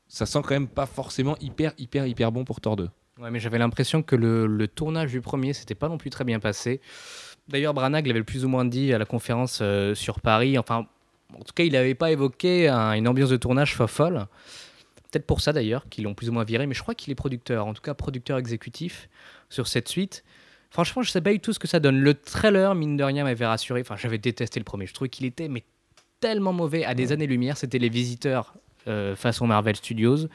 [0.08, 2.90] Ça sent quand même pas forcément hyper, hyper, hyper bon pour Thor 2.
[3.22, 6.24] Ouais, mais j'avais l'impression que le, le tournage du premier, c'était pas non plus très
[6.24, 6.80] bien passé.
[7.50, 10.58] D'ailleurs, Branagh l'avait plus ou moins dit à la conférence euh, sur Paris.
[10.58, 10.86] Enfin,
[11.34, 14.28] en tout cas, il n'avait pas évoqué un- une ambiance de tournage folle.
[15.12, 17.16] Peut-être pour ça d'ailleurs qu'ils l'ont plus ou moins viré, mais je crois qu'il est
[17.16, 19.10] producteur, en tout cas producteur exécutif
[19.50, 20.24] sur cette suite.
[20.70, 22.00] Franchement, je sais pas du tout ce que ça donne.
[22.00, 23.82] Le trailer, mine de rien, m'avait rassuré.
[23.82, 24.86] Enfin, j'avais détesté le premier.
[24.86, 25.64] Je trouvais qu'il était mais
[26.20, 27.58] tellement mauvais à des années-lumière.
[27.58, 28.54] C'était les visiteurs
[28.88, 30.28] euh, façon Marvel Studios,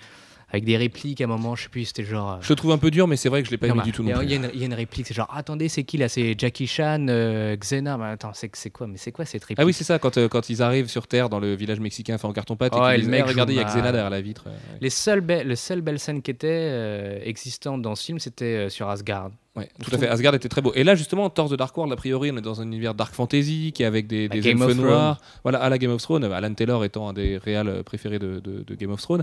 [0.54, 2.32] avec des répliques à un moment, je sais plus, c'était genre.
[2.34, 3.74] euh, Je le trouve un peu dur, mais c'est vrai que je l'ai pas non,
[3.74, 4.26] aimé bah, du tout Il y, non plus.
[4.26, 6.08] il y a une- il y a une réplique, c'est genre attendez, c'est qui là
[6.08, 7.98] C'est Jackie Chan, euh, Xena.
[7.98, 10.28] Mais attends, c'est quoi Mais c'est quoi cette réplique Ah oui, c'est ça, quand, euh,
[10.28, 12.94] quand ils arrivent sur Terre dans le village mexicain fait en carton-pâte et Ouais, qu'ils
[12.94, 14.44] le disent mec Eh, regardez, il y a Xena derrière la vitre.
[14.46, 14.52] ouais.
[14.80, 18.68] Les seules belles, les seules belles scènes qui étaient euh, existantes dans ce film, c'était
[18.70, 19.30] sur Asgard.
[19.56, 20.08] Ouais, tout à fait.
[20.08, 20.72] Asgard était très beau.
[20.74, 23.14] Et là, justement, Thor The Dark World, a priori, on est dans un univers dark
[23.14, 25.20] fantasy qui est avec des, des elfes noirs.
[25.44, 26.24] Voilà, à la Game of Thrones.
[26.24, 29.22] Alan Taylor étant un des réals préférés de, de- de Game of Thrones.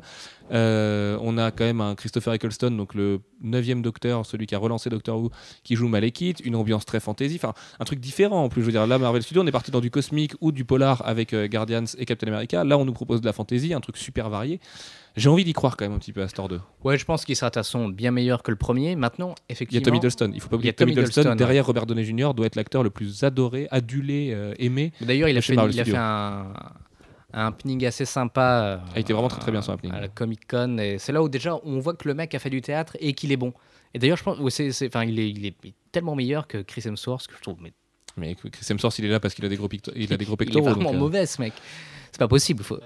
[0.53, 4.57] Euh, on a quand même un Christopher Eccleston, donc le neuvième Docteur, celui qui a
[4.57, 5.31] relancé Doctor Who,
[5.65, 6.39] qui joue Malekith.
[6.45, 7.35] Une ambiance très fantasy.
[7.35, 8.61] Enfin, un truc différent en plus.
[8.61, 11.01] Je veux dire, là, Marvel Studios, on est parti dans du cosmique ou du polar
[11.05, 12.63] avec euh, Guardians et Captain America.
[12.63, 14.61] Là, on nous propose de la fantasy, un truc super varié.
[15.17, 16.61] J'ai envie d'y croire quand même un petit peu à Thor 2.
[16.83, 18.95] Ouais, je pense qu'il sera de toute façon bien meilleur que le premier.
[18.95, 19.83] Maintenant, Il y a effectivement.
[19.85, 20.31] Tom Hiddleston.
[20.33, 23.23] Il faut pas oublier Tom Hiddleston, derrière Robert Downey Jr., doit être l'acteur le plus
[23.23, 24.93] adoré, adulé, euh, aimé.
[25.01, 26.53] D'ailleurs, il a fait, il a fait un,
[27.33, 27.53] un
[27.85, 28.81] assez sympa.
[28.83, 29.93] Ah, il était vraiment très, très bien, son happening.
[29.93, 30.77] À la Comic Con.
[30.77, 33.13] Et c'est là où déjà on voit que le mec a fait du théâtre et
[33.13, 33.53] qu'il est bon.
[33.93, 35.55] Et d'ailleurs, je pense, ouais, c'est, c'est- enfin, il est, il est
[35.91, 37.57] tellement meilleur que Chris Hemsworth que je trouve.
[37.61, 37.73] Mais
[38.17, 40.25] Mais Chris Hemsworth, il est là parce qu'il a des gros, picto- il a des
[40.25, 40.69] gros il est pectoraux.
[40.69, 41.53] vraiment euh, mauvais, ce mec.
[42.11, 42.63] C'est pas possible.
[42.63, 42.79] Faut...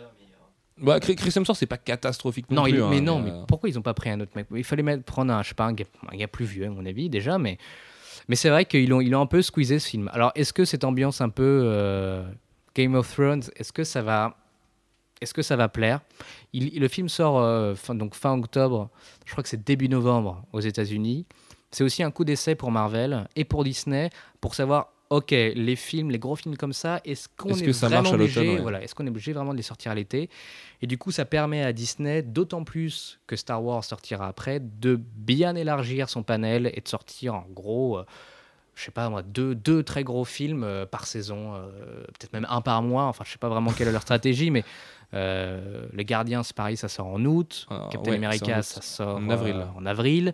[0.78, 3.70] bah, Chris Hemsworth, c'est pas catastrophique non, Non, il- hein, mais non, euh, mais pourquoi
[3.70, 4.48] ils ont pas pris un autre mec?
[4.56, 6.70] Il fallait mettre, prendre un, je sais pas, un gars, un gars plus vieux, à
[6.70, 7.58] mon avis, déjà, mais,
[8.28, 10.10] mais c'est vrai qu'ils ont, ils ont un peu squeezé ce film.
[10.14, 12.24] Alors, est-ce que cette ambiance un peu euh,
[12.76, 14.36] Game of Thrones, est-ce que ça va,
[15.22, 16.02] est-ce que ça va plaire?
[16.54, 18.90] Il- Le film sort euh, fin, donc fin octobre,
[19.26, 21.26] je crois que c'est début novembre aux États-Unis.
[21.72, 24.10] C'est aussi un coup d'essai pour Marvel et pour Disney
[24.42, 24.92] pour savoir.
[25.12, 28.56] Ok, les films, les gros films comme ça, est-ce qu'on est, que ça vraiment obligé,
[28.56, 28.62] ouais.
[28.62, 30.30] voilà, est-ce qu'on est obligé vraiment de les sortir à l'été
[30.82, 34.99] et du coup, ça permet à Disney, d'autant plus que Star Wars sortira après, de
[35.16, 38.06] bien élargir son panel et de sortir en gros, euh,
[38.76, 42.45] je sais pas moi, deux, deux très gros films euh, par saison, euh, peut-être même
[42.49, 43.03] un par mois.
[43.06, 44.64] Enfin, je sais pas vraiment quelle est leur stratégie, mais
[45.14, 47.68] euh, Les Gardiens, c'est pareil, ça sort en août.
[47.70, 49.66] Ah, Captain ouais, America, ça sort En avril.
[49.78, 50.34] en avril.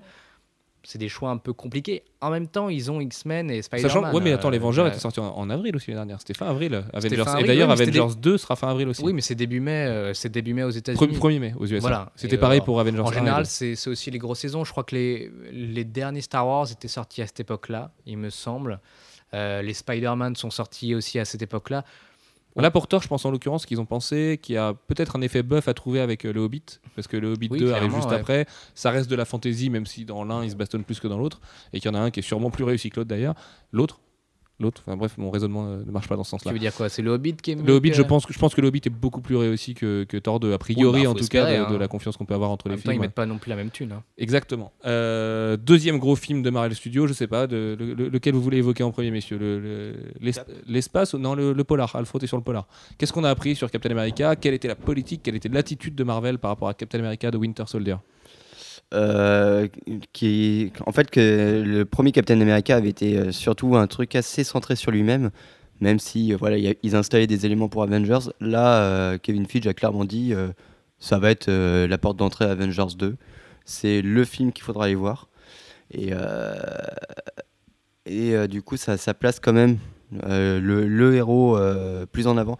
[0.84, 2.04] C'est des choix un peu compliqués.
[2.22, 3.92] En même temps, ils ont X-Men et Spider-Man.
[3.92, 6.00] Sachant, ouais, mais attends, les euh, Vengeurs euh, étaient sortis en, en avril aussi l'année
[6.00, 6.20] dernière.
[6.20, 7.24] C'était fin avril, Avengers.
[7.24, 9.04] fin Et d'ailleurs, oui, Avengers 2 sera fin avril aussi.
[9.04, 11.18] Oui, mais c'est début mai, euh, c'est début mai aux États-Unis.
[11.18, 11.80] 1er mai aux USA.
[11.80, 12.12] Voilà.
[12.16, 13.50] C'était pareil euh, pour Avengers 1 En général, 2.
[13.76, 14.64] c'est aussi les grosses saisons.
[14.64, 18.30] Je crois que les, les derniers Star Wars étaient sortis à cette époque-là, il me
[18.30, 18.80] semble.
[19.34, 21.86] Euh, les Spider-Man sont sortis aussi à cette époque-là.
[22.56, 25.22] Là, pour Thor, je pense en l'occurrence qu'ils ont pensé qu'il y a peut-être un
[25.22, 26.64] effet buff à trouver avec euh, le Hobbit,
[26.96, 28.16] parce que le Hobbit Oui, 2 arrive juste ouais.
[28.16, 28.46] après.
[28.76, 31.18] Ça reste de la fantasy, même si dans l'un, il se bastonne plus que dans
[31.18, 31.40] l'autre,
[31.72, 33.36] et qu'il y en a un qui est sûrement plus réussi que l'autre d'ailleurs.
[33.72, 34.00] L'autre
[34.60, 36.52] L'autre Enfin bref, mon raisonnement euh, ne marche pas dans ce Tu sens-là.
[36.52, 36.88] veux dire quoi?
[36.88, 38.62] C'est le Hobbit qui est mieux Le Hobbit, que- je pense, que, je pense que
[38.62, 41.14] le Hobbit est beaucoup plus réussi que, que Thor 2, a priori, Oui, bah, en
[41.14, 41.80] tout cas, espérer, de, de hein.
[41.80, 43.02] la confiance qu'on peut avoir entre En les même temps, ils films.
[43.02, 43.92] mettent pas non plus la même thune.
[43.92, 44.04] hein.
[44.20, 44.72] Exactement.
[44.86, 48.42] Euh, deuxième gros film de Marvel Studios, je sais pas, de, le- le- lequel vous
[48.42, 49.40] voulez évoquer en premier, messieurs?
[49.40, 50.34] Le- le- l'es-
[50.68, 51.14] L'espace?
[51.14, 52.68] Ou non, le, le polar, Alfred est sur le polar.
[53.00, 54.36] Qu'est-ce qu'on a appris sur Captain America?
[54.36, 57.38] Quelle était la politique, quelle était l'attitude de Marvel par rapport à Captain America de
[57.38, 57.96] Winter Soldier?
[58.94, 59.70] Euh,
[60.12, 64.44] qui, en fait, que le premier Captain America avait été euh, surtout un truc assez
[64.44, 65.32] centré sur lui-même,
[65.80, 68.32] même si euh, voilà, ils installaient des éléments pour Avengers.
[68.42, 70.34] Là, Kevin Feige a clairement dit
[71.00, 73.16] ça va être la porte d'entrée à Avengers 2.
[73.66, 75.30] C'est le film qu'il faudra aller voir.
[75.92, 76.12] Et,
[78.06, 79.78] et du coup, ça, place quand même
[80.12, 81.58] le, héros
[82.12, 82.58] plus en avant.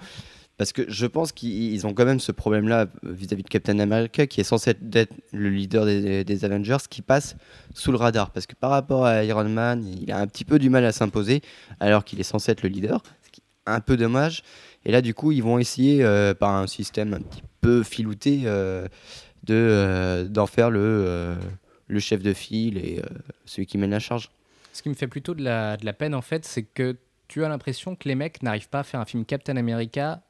[0.62, 4.28] Parce que je pense qu'ils ils ont quand même ce problème-là vis-à-vis de Captain America,
[4.28, 7.36] qui est censé être le leader des, Avengers, qui passe
[7.74, 8.30] sous le radar.
[8.30, 10.92] Parce que par rapport à Iron Man, il a un petit peu du mal à
[10.92, 11.42] s'imposer,
[11.80, 14.44] alors qu'il est censé être le leader, ce qui est un peu dommage.
[14.86, 18.42] Et là, du coup, ils vont essayer, euh, par un système un petit peu filouté,
[18.46, 18.88] euh,
[19.42, 21.38] de, euh, d'en faire le,
[21.88, 23.02] le chef de file et
[23.46, 24.30] celui qui mène la charge.
[24.74, 26.98] Ce qui me fait plutôt de la, de la peine, en fait, c'est que
[27.28, 30.22] tu as l'impression que les mecs n'arrivent pas à faire un film Captain America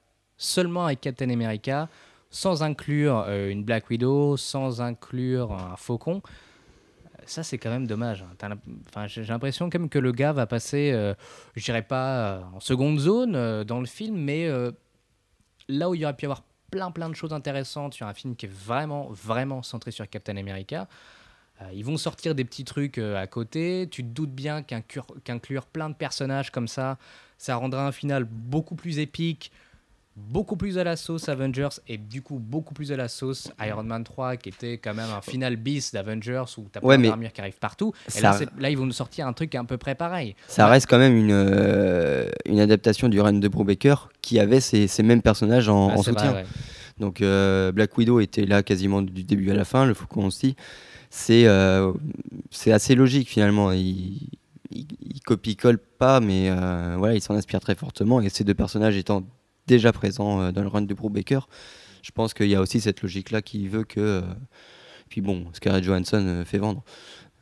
[0.41, 1.87] seulement avec Captain America,
[2.31, 6.21] sans inclure euh, une Black Widow, sans inclure un Faucon.
[7.25, 8.25] Ça, c'est quand même dommage.
[8.41, 9.07] hein.
[9.07, 11.13] J'ai l'impression quand même que le gars va passer, euh,
[11.55, 14.49] je dirais pas euh, en seconde zone euh, dans le film, mais
[15.67, 18.13] là où il y aurait pu y avoir plein plein de choses intéressantes sur un
[18.13, 20.87] film qui est vraiment vraiment centré sur Captain America.
[21.73, 23.87] ils vont sortir des petits trucs à côté.
[23.91, 26.97] Tu te doutes bien qu'inclure qu'inclure plein de personnages comme ça,
[27.37, 29.51] ça rendra un final beaucoup plus épique,
[30.17, 33.83] beaucoup plus à la sauce Avengers et du coup beaucoup plus à la sauce Iron
[33.83, 37.41] Man 3 qui était quand même un final bis d'Avengers où t'as Ouais, plein qui
[37.41, 37.93] arrivent partout.
[38.07, 40.35] Et ça- là, ils vont nous sortir un truc à peu près pareil.
[40.47, 40.71] Ça Ouais.
[40.71, 45.01] reste quand même une, euh, une adaptation du run de Brubaker qui avait ces, ces
[45.01, 46.33] mêmes personnages en, vrai, soutien.
[46.33, 46.45] ouais.
[46.99, 50.55] Donc euh, Black Widow était là quasiment du début à la fin, le Faucon aussi.
[51.09, 51.91] C'est euh,
[52.51, 53.71] c'est assez logique finalement.
[53.71, 54.17] Il,
[54.71, 56.49] il, il copie-colle pas, mais
[56.97, 58.21] voilà, il s'en inspire très fortement.
[58.21, 59.23] Et ces deux personnages étant
[59.75, 61.47] déjà présents euh, dans le run de Brubaker,
[62.03, 63.99] je pense qu'il y a aussi cette logique-là qui veut que.
[63.99, 64.21] euh,
[65.09, 66.83] puis bon, Scarlett Johansson euh, fait vendre,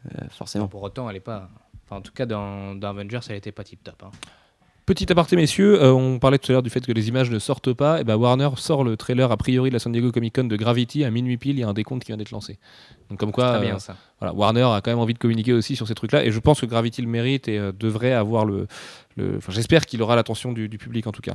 [0.05, 0.67] euh, forcément.
[0.67, 1.49] Pour autant, elle est pas.
[1.85, 4.03] Enfin, en tout cas, dans, dans Avengers, elle était pas tip top.
[4.03, 4.11] hein.
[4.85, 7.37] Petit aparté, messieurs, euh, on parlait tout à l'heure du fait que les images ne
[7.37, 8.01] sortent pas.
[8.01, 10.55] Et ben Warner sort le trailer a priori de la San Diego Comic Con de
[10.55, 11.57] Gravity à minuit pile.
[11.57, 12.57] Il y a un décompte qui vient d'être lancé.
[13.09, 13.95] Donc comme quoi, Très euh, bien ça.
[14.19, 16.25] Voilà, Warner a quand même envie de communiquer aussi sur ces trucs-là.
[16.25, 18.67] Et je pense que Gravity le mérite et euh, devrait avoir le.
[19.15, 21.33] le- Enfin, j'espère qu'il aura l'attention du, du public en tout cas.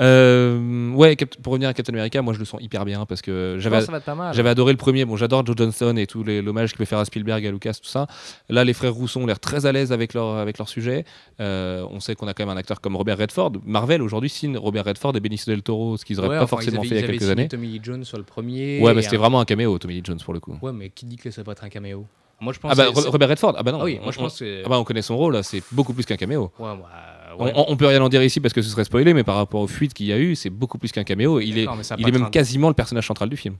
[0.00, 3.56] Euh, ouais, pour revenir à Captain America, moi je le sens hyper bien parce que
[3.58, 4.48] j'avais.
[4.48, 5.04] adoré le premier.
[5.04, 7.74] Bon, j'adore Joe Johnston et tous les l'hommage qu'il peut faire à Spielberg, à Lucas,
[7.82, 8.06] tout ça.
[8.48, 11.04] Là, les frères Rousson ont l'air très à l'aise avec leur, avec leur sujet.
[11.40, 13.52] Euh, on sait qu'on a quand même un acteur comme Robert Redford.
[13.64, 16.56] Marvel aujourd'hui signe Robert Redford et Benicio del Toro, ce qu'ils n'auraient Ouais, pas enfin,
[16.56, 17.48] forcément fait il y a quelques années.
[17.48, 18.80] Tommy Lee Jones sur le premier.
[18.80, 20.56] Ouais, mais c'était un- vraiment un caméo, Tommy Lee Jones pour le coup.
[20.62, 22.06] Ouais, mais qui dit que ça peut être un caméo?
[22.40, 22.72] Moi, je pense.
[22.72, 23.80] Ah bah que Robert Redford, ah bah non.
[23.80, 24.62] Ah oui, on, moi je on- pense que.
[24.64, 26.50] ah bah, on connaît son rôle, c'est beaucoup plus qu'un caméo.
[26.58, 27.52] Ouais, ouais.
[27.56, 29.60] On, on peut rien en dire ici parce que ce serait spoilé, mais par rapport
[29.60, 31.40] aux fuites qu'il y a eu, c'est beaucoup plus qu'un caméo.
[31.40, 31.66] Il est,
[31.98, 33.56] il est même quasiment le personnage central du film.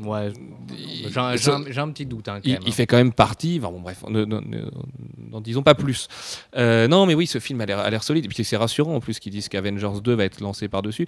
[0.00, 0.32] Ouais,
[1.06, 2.62] j'ai un, petit doute hein, quand il, même.
[2.64, 2.72] il hein.
[2.72, 3.58] fait quand même partie.
[3.60, 4.70] Enfin bon, bref, ne- ne- ne-
[5.30, 6.08] n'en disons pas plus.
[6.56, 8.24] Euh, non, mais oui, ce film a l'air a l'air solide.
[8.24, 11.06] Et puis c'est rassurant en plus qu'ils disent qu'Avengers 2 va être lancé par-dessus.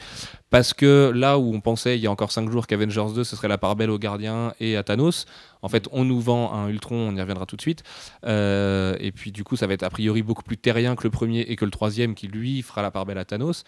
[0.51, 3.37] Parce que là où on pensait il y a encore 5 jours qu'Avengers 2 ce
[3.37, 5.27] serait la part belle aux gardiens et à Thanos,
[5.63, 7.83] en fait, on nous vend un Ultron, on y reviendra tout de suite.
[8.25, 11.11] Euh, et puis du coup, ça va être a priori beaucoup plus terrien que le
[11.11, 13.65] premier et que le troisième qui lui fera la part belle à Thanos.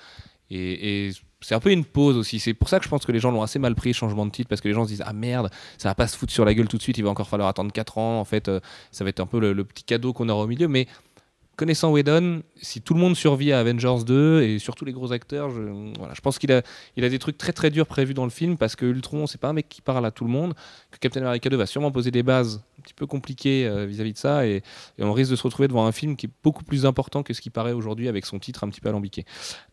[0.53, 1.11] Et,
[1.45, 2.39] c'est un peu une pause aussi.
[2.39, 4.31] C'est pour ça que je pense que les gens l'ont assez mal pris, changement de
[4.31, 6.45] titre, parce que les gens se disent Ah merde, ça va pas se foutre sur
[6.45, 8.21] la gueule tout de suite, il va encore falloir attendre 4 ans.
[8.21, 8.61] En fait, euh,
[8.93, 10.69] ça va être un peu le, le petit cadeau qu'on aura au milieu.
[10.69, 10.87] Mais
[11.57, 15.51] connaissant Whedon, si tout le monde survit à Avengers 2 et surtout les gros acteurs,
[15.51, 15.61] je,
[15.99, 16.63] voilà, je pense qu'il a,
[16.97, 19.41] il a des trucs très très durs prévus dans le film parce que Ultron, c'est
[19.41, 20.55] pas un mec qui parle à tout le monde,
[20.91, 24.15] que Captain America 2 va sûrement poser des bases un petit peu compliquées euh, vis-à-vis
[24.15, 24.63] de ça et,
[24.99, 27.41] on risque de se retrouver devant un film qui est beaucoup plus important que ce
[27.41, 29.25] qui paraît aujourd'hui avec son titre un petit peu alambiqué.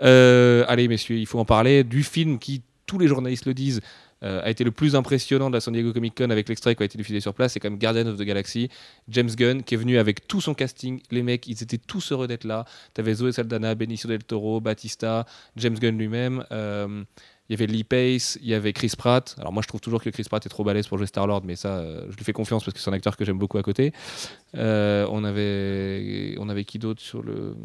[0.01, 3.82] Euh, allez messieurs, il faut en parler du film qui, tous les journalistes le disent,
[4.24, 6.84] euh, a été le plus impressionnant de la San Diego Comic Con avec l'extrait qui
[6.84, 8.70] a été diffusé sur place, c'est quand même Guardian of the Galaxy.
[9.07, 11.01] James Gunn qui est venu avec tout son casting.
[11.11, 12.65] Les mecs, ils étaient tous heureux d'être là.
[12.93, 16.43] T'avais Zoé Saldana, Benicio del Toro, Batista, James Gunn lui-même.
[16.51, 17.03] euh,
[17.47, 19.36] il y avait Lee Pace, il y avait Chris Pratt.
[19.39, 21.55] Alors moi je trouve toujours que Chris Pratt est trop balèze pour jouer Star-Lord, mais
[21.55, 23.63] ça euh, je lui fais confiance parce que c'est un acteur que j'aime beaucoup à
[23.63, 23.91] côté.
[24.53, 27.55] On, avait, on avait qui d'autre sur le...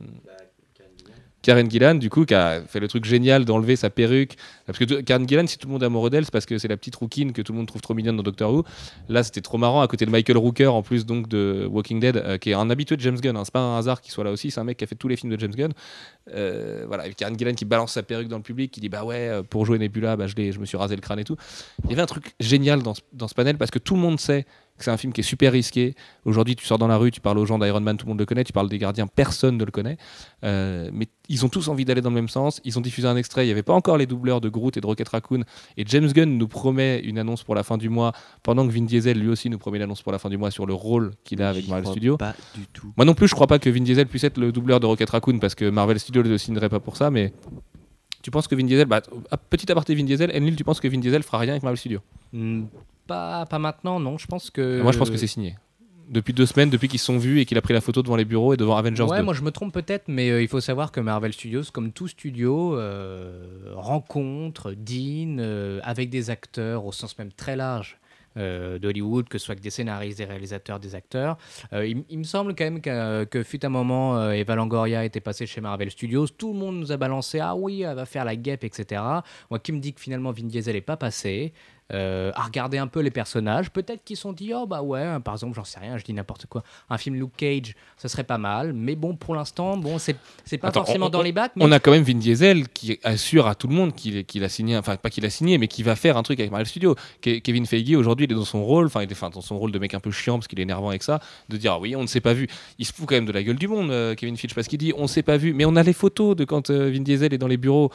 [1.45, 4.35] Karen Gillan, du coup, qui a fait le truc génial d'enlever sa perruque.
[4.65, 6.69] Parce que Karen Gillan, si tout le monde est amoureux d'elle, c'est parce que c'est
[6.69, 8.65] la petite rouquine que tout le monde trouve trop mignonne dans Doctor Who.
[9.11, 12.17] Là, c'était trop marrant, à côté de Michael Rooker, en plus donc de Walking Dead,
[12.17, 13.37] euh, qui est un habitué de James Gunn.
[13.37, 13.43] hein.
[13.45, 15.09] C'est pas un hasard qu'il soit là aussi, c'est un mec qui a fait tous
[15.09, 15.73] les films de James Gunn.
[16.33, 19.05] Euh, voilà, avec Karen Gillan qui balance sa perruque dans le public, qui dit Bah
[19.05, 21.37] ouais, euh, pour jouer Nebula, bah, je, me suis rasé le crâne et tout.
[21.85, 24.19] Il y avait un truc génial dans dans ce panel parce que tout le monde
[24.19, 24.47] sait
[24.77, 25.95] que c'est un film qui est super risqué.
[26.25, 28.19] Aujourd'hui, tu sors dans la rue, tu parles aux gens d'Iron Man, tout le monde
[28.19, 29.97] le connaît, tu parles des gardiens, personne ne le connaît.
[30.43, 32.61] Euh, mais ils ont tous envie d'aller dans le même sens.
[32.65, 33.45] Ils ont diffusé un extrait.
[33.45, 35.45] Il n'y avait pas encore les doubleurs de Groot et de Rocket Raccoon.
[35.77, 38.13] Et James Gunn nous promet une annonce pour la fin du mois,
[38.43, 40.51] pendant que Vin Diesel lui aussi nous promet une annonce pour la fin du mois
[40.51, 42.17] sur le rôle qu'il a avec Marvel Studios.
[42.17, 42.93] Pas du tout.
[42.97, 45.09] Moi non plus, je crois pas que Vin Diesel puisse être le doubleur de Rocket
[45.09, 47.11] Raccoon parce que Marvel Studios ne le signerait pas pour ça.
[47.11, 47.33] Mais
[48.23, 50.89] tu penses que Vin Diesel, bah, ah, petit aparté Vin Diesel, Enlil, tu penses que
[50.89, 52.01] Vin Diesel fera rien avec Marvel Studios?
[52.33, 52.65] Hmm,
[53.07, 54.19] pas, pas maintenant, non.
[54.19, 54.81] Je pense que.
[54.83, 55.57] Moi, je pense que c'est signé.
[56.09, 58.17] Depuis deux semaines, depuis qu'ils se sont vus et qu'il a pris la photo devant
[58.17, 59.25] les bureaux et devant Avengers Ouais, 2.
[59.25, 62.09] moi je me trompe peut-être, mais euh, il faut savoir que Marvel Studios, comme tout
[62.09, 67.99] studio, euh, rencontre, dîne euh, avec des acteurs au sens même très large
[68.37, 71.39] d'Hollywood, que ce soit que des scénaristes, des réalisateurs, des acteurs.
[71.73, 75.47] Il, il me semble quand même que, que fut un moment, Eva Longoria était passée
[75.47, 78.35] chez Marvel Studios, tout le monde nous a balancé ah oui, elle va faire la
[78.35, 79.01] guêpe, etc.
[79.51, 81.53] Moi qui me dit que finalement Vin Diesel n'est pas passé.
[81.93, 85.21] Euh, à regarder un peu les personnages, peut-être qu'ils sont dit oh bah ouais, hein,
[85.21, 88.25] par exemple j'en sais rien, je dis n'importe quoi, un film Luke Cage, ça serait
[88.25, 90.17] pas mal, mais bon pour l'instant bon c'est
[90.47, 92.15] c'est pas Attends, forcément on- dans on- les bacs, mais On a quand même Vin
[92.15, 95.31] Diesel qui assure à tout le monde qu'il qu'il a signé, enfin pas qu'il a
[95.31, 96.95] signé, mais qu'il va faire un truc avec Marvel Studios.
[97.23, 99.71] Ke- Kevin Feige aujourd'hui, il est dans son rôle, enfin il est dans son rôle
[99.71, 101.21] de mec un peu chiant parce qu'il est énervant avec ça,
[101.51, 102.49] de dire ah oui on ne s'est pas vu.
[102.79, 104.79] Il se fout quand même de la gueule du monde, euh, Kevin Feige, parce qu'il
[104.79, 107.35] dit on s'est pas vu, mais on a les photos de quand euh, Vin Diesel
[107.35, 107.91] est dans les bureaux.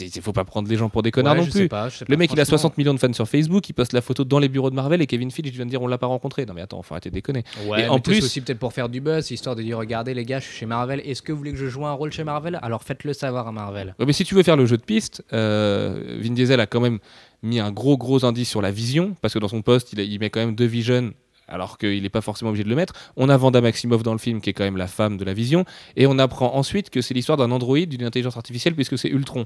[0.00, 1.68] Il faut pas prendre les gens pour des connards Ouais, non plus.
[1.68, 2.58] pas, Le mec, il a franchement.
[2.58, 5.00] 60 millions de fans sur Facebook, il poste la photo dans les bureaux de Marvel
[5.02, 6.44] et Kevin Feige vient de dire on l'a pas rencontré.
[6.46, 7.44] Non mais attends, faut arrêter de déconner.
[7.66, 10.24] Ouais, Et en plus- aussi peut-être pour faire du buzz, histoire de dire regardez les
[10.24, 11.00] gars, je suis chez Marvel.
[11.04, 12.58] Est-ce que vous voulez que je joue un rôle chez Marvel?
[12.62, 13.94] Alors faites-le savoir à Marvel.
[13.98, 16.80] Ouais, mais si tu veux faire le jeu de piste, euh, Vin Diesel a quand
[16.80, 16.98] même
[17.42, 20.02] mis un gros gros indice sur la vision, parce que dans son poste, il, a-
[20.02, 21.12] il met quand même deux visions,
[21.46, 22.92] alors qu'il n'est pas forcément obligé de le mettre.
[23.16, 25.32] On a Vanda Maximoff dans le film, qui est quand même la femme de la
[25.34, 25.64] vision,
[25.96, 29.44] et on apprend ensuite que c'est l'histoire d'un androïde, d'une intelligence artificielle, puisque c'est Ultron.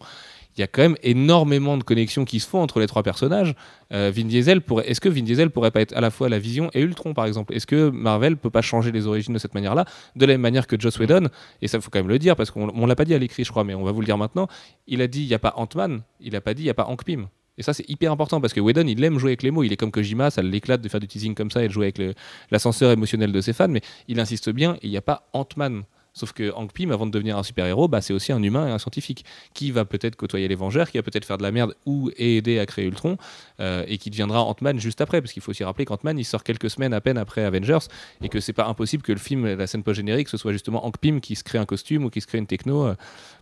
[0.57, 3.55] Il y a quand même énormément de connexions qui se font entre les trois personnages.
[3.93, 6.39] Euh, Vin Diesel pourrait, est-ce que Vin Diesel pourrait pas être à la fois la
[6.39, 7.55] Vision et Ultron, par exemple?
[7.55, 10.67] Est-ce que Marvel peut pas changer les origines de cette manière-là, de la même manière
[10.67, 11.29] que Joss Whedon?
[11.63, 13.45] Et ça, faut quand même le dire parce qu'on on l'a pas dit à l'écrit,
[13.45, 14.47] je crois, mais on va vous le dire maintenant.
[14.87, 16.75] Il a dit il y a pas Ant-Man, il a pas dit il y a
[16.75, 17.29] pas Hank Pym.
[17.59, 19.63] Et ça, c'est hyper important parce que Whedon, il aime jouer avec les mots.
[19.63, 21.93] Il est comme Kojima, ça l'éclate de faire du teasing comme ça et de jouer
[21.95, 22.17] avec
[22.51, 25.83] l'ascenseur émotionnel de ses fans, mais il insiste bien, il n'y a pas Ant-Man.
[26.15, 28.71] Sauf que Hank Pym, avant de devenir un super-héros, bah, c'est aussi un humain et
[28.71, 31.75] un scientifique qui va peut-être côtoyer les Vengeurs, qui va peut-être faire de la merde
[31.87, 33.17] ou aider à créer Ultron,
[33.61, 35.23] euh, et qui deviendra Ant-Man juste après.
[35.23, 37.79] Parce qu'il faut aussi rappeler qu'Ant-Man, il sort quelques semaines à peine après Avengers,
[38.23, 40.99] et que c'est pas impossible que le film, la scène post-générique, ce soit justement Hank
[40.99, 42.95] Pym qui se crée un costume ou qui se crée une techno euh,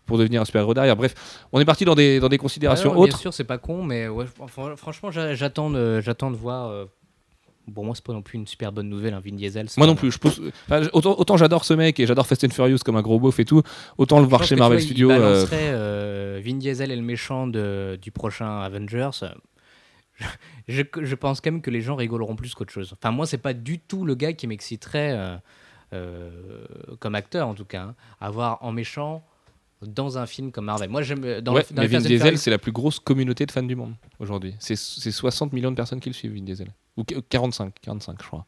[0.07, 0.97] pour devenir un super-héros derrière.
[0.97, 1.15] Bref,
[1.53, 3.15] on est parti dans des, dans des considérations non, autres.
[3.15, 4.27] Bien sûr, c'est pas con, mais ouais,
[4.77, 6.87] franchement, j'a- j'attends de, j'attends de voir.
[7.71, 9.67] Bon, moi, c'est pas non plus une super bonne nouvelle, hein, Vin Diesel.
[9.77, 10.11] Moi non plus.
[10.11, 13.03] Je pose- enfin, autant autant j'adore ce mec et j'adore Fast and Furious comme un
[13.03, 13.63] gros beauf et tout,
[13.99, 15.11] autant le voir chez Marvel Studios.
[15.11, 19.11] euh, euh, Vin Diesel est le méchant de- du prochain Avengers.
[20.69, 22.93] Je, je pense quand même que les gens rigoleront plus qu'autre chose.
[22.93, 25.13] Enfin, moi, c'est pas du tout le gars qui m'exciterait.
[25.17, 25.37] euh,
[25.93, 26.31] euh,
[27.01, 29.25] comme acteur en tout cas, hein, avoir en méchant
[29.83, 30.91] dans un film comme Marvel.
[30.91, 33.53] Moi, j'aime dans Ouais, le- dans mais Vin Diesel, c'est la plus grosse communauté de
[33.53, 34.55] fans du monde aujourd'hui.
[34.59, 36.69] C'est c'est 60 millions de personnes qui le suivent, Vin Diesel.
[36.97, 38.45] Ou qu- 45, 45 je crois.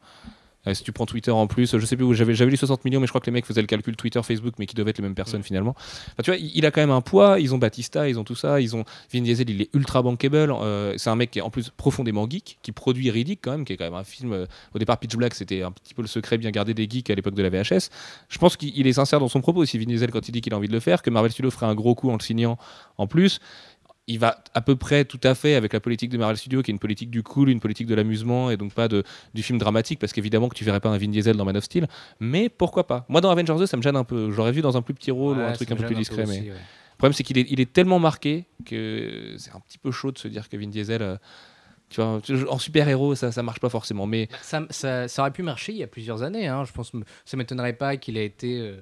[0.67, 2.85] Euh, si tu prends Twitter en plus, je sais plus où j'avais j'avais lu 60
[2.85, 4.91] millions, mais je crois que les mecs faisaient le calcul Twitter, Facebook, mais qui devaient
[4.91, 5.75] être les mêmes personnes finalement.
[5.77, 7.39] Enfin, tu vois, il, il a quand même un poids.
[7.39, 8.61] Ils ont Batista, ils ont tout ça.
[8.61, 8.83] Ils ont
[9.13, 10.51] Vin Diesel, il est ultra bankable.
[10.51, 13.65] euh, c'est un mec qui est en plus profondément geek, qui produit Riddick quand même,
[13.65, 14.33] qui est quand même un film.
[14.33, 17.09] euh, au départ, Pitch Black, c'était un petit peu le secret bien gardé des geeks
[17.09, 17.89] à l'époque de la VHS.
[18.29, 20.41] Je pense qu'il il est sincère dans son propos aussi, Vin Diesel, quand il dit
[20.41, 22.21] qu'il a envie de le faire, que Marvel Studios ferait un gros coup en le
[22.21, 22.57] signant
[22.97, 23.39] en plus.
[24.07, 26.71] Il va à peu près tout à fait avec la politique de Marvel Studios, qui
[26.71, 29.03] est une politique du cool, une politique de l'amusement, et donc pas de,
[29.33, 31.63] du film dramatique, parce qu'évidemment que tu verrais pas un Vin Diesel dans Man of
[31.63, 31.87] Steel.
[32.19, 34.29] Mais pourquoi pas Moi, dans Avengers 2, ça me gêne un peu.
[34.31, 36.25] J'aurais vu dans un plus petit rôle ou un truc un peu plus discret.
[36.25, 36.47] mais aussi, ouais.
[36.49, 40.11] le problème, c'est qu'il est, il est tellement marqué que c'est un petit peu chaud
[40.11, 41.01] de se dire que Vin Diesel.
[41.01, 41.15] euh,
[41.89, 42.19] tu vois,
[42.49, 44.07] en super-héros, ça, ça marche pas forcément.
[44.07, 46.47] Mais Ça, ça- ça aurait pu marcher il y a plusieurs années.
[46.47, 46.63] hein.
[46.65, 46.91] Je pense,
[47.23, 48.77] ça m'étonnerait pas qu'il ait été euh,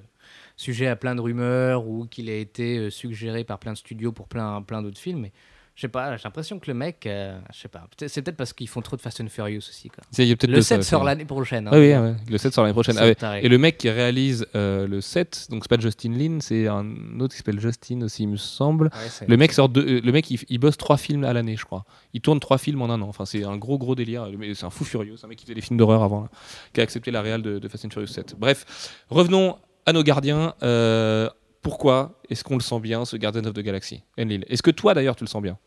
[0.62, 4.12] sujet à plein de rumeurs ou qu'il ait été euh, suggéré par plein de studios
[4.12, 5.20] pour plein, plein d'autres films.
[5.20, 5.32] Mais
[5.74, 8.52] je sais pas, j'ai l'impression que le mec, euh, je sais pas, c'est peut-être parce
[8.52, 9.88] qu'ils font trop de Fast and Furious aussi.
[9.88, 10.04] Quoi.
[10.18, 11.04] a Le de ça 7 aussi, sort hein.
[11.06, 11.66] l'année prochaine.
[11.66, 11.70] hein.
[11.72, 12.96] Ah oui, ouais, le 7 sort l'année prochaine.
[12.98, 13.14] Ah ouais.
[13.14, 13.40] taré.
[13.42, 17.18] Et le mec qui réalise euh, le 7, donc c'est pas Justin Lin, c'est un
[17.20, 18.90] autre qui s'appelle Justin aussi, il me semble.
[18.92, 21.56] Ouais, Le mec sort de, euh, le mec il, il bosse trois films à l'année,
[21.56, 21.86] je crois.
[22.12, 23.08] Il tourne trois films en un an.
[23.08, 24.28] Enfin, c'est un gros gros délire.
[24.54, 25.16] C'est un fou furieux.
[25.16, 26.28] C'est un mec qui faisait des films d'horreur avant, là,
[26.74, 28.34] qui a accepté la réal de, de Fast and Furious 7.
[28.38, 28.66] Bref,
[29.08, 29.56] revenons
[29.86, 30.54] à nos gardiens.
[30.62, 31.28] Euh,
[31.60, 34.44] pourquoi est-ce qu'on le sent bien, ce Guardian of the Galaxy, Enlil?
[34.48, 35.58] Est-ce que toi d'ailleurs tu le sens bien?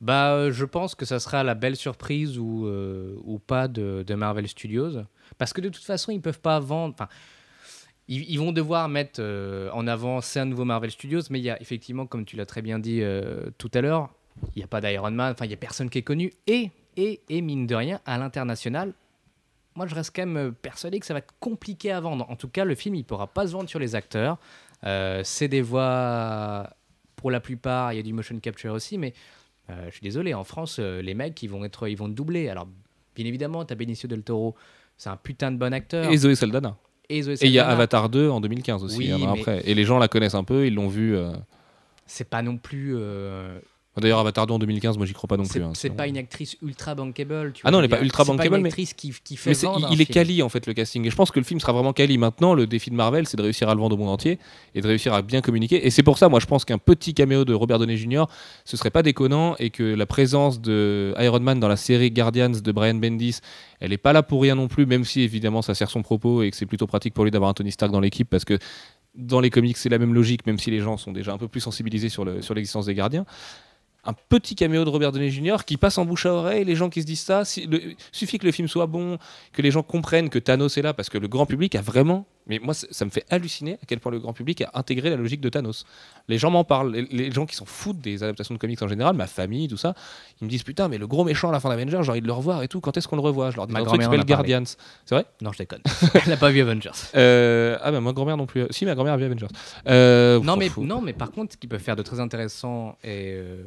[0.00, 4.14] Bah, euh, je pense que ça sera la belle surprise ou, euh, ou pas de,
[4.14, 5.02] Marvel Studios.
[5.38, 7.08] Parce que de toute façon, ils peuvent pas vendre.
[8.08, 9.22] Ils, ils vont devoir mettre
[9.72, 12.46] en avant, c'est un nouveau Marvel Studios, mais il y a effectivement, comme tu l'as
[12.46, 13.02] très bien dit
[13.56, 14.10] tout à l'heure,
[14.54, 16.32] il n'y a pas d'Iron Man, enfin, il n'y a personne qui est connu.
[16.46, 18.92] Et, et, et mine de rien, à l'international,
[19.76, 22.26] moi, je reste quand même euh, persuadé que ça va être compliqué à vendre.
[22.30, 24.38] En tout cas, le film, il ne pourra pas se vendre sur les acteurs.
[24.84, 26.70] Euh, c'est des voix,
[27.16, 29.14] pour la plupart, il y a du motion capture aussi, mais
[29.70, 32.48] euh, je suis désolé, en France, euh, les mecs, ils vont être, ils vont doubler.
[32.48, 32.68] Alors,
[33.16, 34.54] bien évidemment, tu as Benicio del Toro,
[34.96, 36.10] c'est un putain de bon acteur.
[36.10, 36.76] Et Zoé Saldana.
[37.10, 39.62] Et il y a Avatar 2 en 2015 aussi, Oui, un an mais- après.
[39.68, 41.14] Et les gens la connaissent un peu, ils l'ont vu.
[42.06, 42.96] C'est pas non plus.
[43.96, 45.62] D'ailleurs, Avatar 2 en 2015, moi j'y crois pas non c'est plus.
[45.68, 47.52] hein, c'est pas une actrice ultra bankable.
[47.54, 48.92] Tu Ah vois, non, elle est veux pas ultra C'est bankable, pas une mais- actrice
[48.92, 51.06] qui, qui fait Mais c'est- vendre il, il est quali en fait le casting.
[51.06, 52.54] Et je pense que le film sera vraiment quali maintenant.
[52.54, 54.38] Le défi de Marvel c'est de réussir à le vendre au monde entier
[54.74, 55.86] et de réussir à bien communiquer.
[55.86, 58.24] Et c'est pour ça moi je pense qu'un petit caméo de Robert Downey Jr
[58.64, 62.50] ce serait pas déconnant et que la présence de Iron Man dans la série Guardians
[62.50, 63.38] de Brian Bendis
[63.80, 66.42] elle est pas là pour rien non plus même si évidemment ça sert son propos
[66.42, 68.58] et que c'est plutôt pratique pour lui d'avoir un Tony Stark dans l'équipe parce que
[69.14, 71.46] dans les comics c'est la même logique même si les gens sont déjà un peu
[71.46, 73.24] plus sensibilisés sur le- sur l'existence des gardiens
[74.06, 75.58] un petit caméo de Robert Downey Jr.
[75.66, 77.44] qui passe en bouche à oreille, les gens qui se disent ça.
[77.44, 77.80] Si, le-
[78.12, 79.18] suffit que le film soit bon,
[79.52, 82.26] que les gens comprennent que Thanos est là, parce que le grand public a vraiment.
[82.46, 85.16] Mais moi, ça me fait halluciner à quel point le grand public a intégré la
[85.16, 85.86] logique de Thanos.
[86.28, 86.92] Les gens m'en parlent.
[86.92, 89.78] Les, les gens qui sont fous des adaptations de comics en général, ma famille, tout
[89.78, 89.94] ça,
[90.42, 92.26] ils me disent Putain, mais le gros méchant à la fin d'Avengers, j'ai envie de
[92.26, 92.82] le revoir et tout.
[92.82, 93.50] Quand est-ce qu'on le revoit?
[93.50, 94.24] Je leur dis Ma un truc qui s'appelle.
[94.26, 94.64] Guardians.
[95.06, 95.24] C'est vrai?
[95.40, 95.80] Non, je déconne.
[96.14, 96.90] Elle n'a pas vu Avengers.
[97.14, 98.66] Euh, Ah, bah, ma grand-mère non plus.
[98.68, 99.46] Si, ma grand-mère a vu Avengers.
[99.88, 102.98] Euh, Non s'en mais, non, mais par contre, ce qui peut faire de très intéressant
[103.02, 103.32] et.
[103.38, 103.64] euh,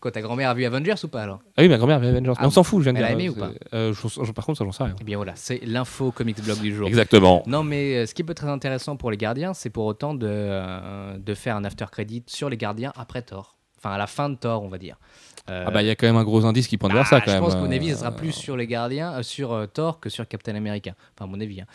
[0.00, 1.40] Quoi, ta grand-mère a vu Avengers ou pas alors?
[1.56, 2.32] Ah oui, ma grand-mère a vu Avengers.
[2.36, 3.18] Ah, mais on s'en fout, je viens de elle a dire.
[3.18, 4.94] aimé ou c'est- pas euh, je- je- Par contre, ça, j'en sais rien.
[5.00, 6.88] Eh bien voilà, c'est l'info comics blog du jour.
[6.88, 7.42] Exactement.
[7.46, 10.14] Non, mais euh, ce qui peut être très intéressant pour les gardiens, c'est pour autant
[10.14, 13.56] de, euh, de faire un after credit sur les gardiens après Thor.
[13.78, 14.96] Enfin, à la fin de Thor, on va dire.
[15.50, 17.16] Euh, Ah bah il y a quand même un gros indice qui pointe vers ça
[17.16, 17.42] ah, quand je même.
[17.42, 19.98] pense qu'à mon euh, avis, ça sera plus sur les gardiens, euh, sur euh, Thor
[19.98, 20.92] que sur Captain America.
[21.16, 21.60] Enfin, à mon avis.
[21.62, 21.66] hein.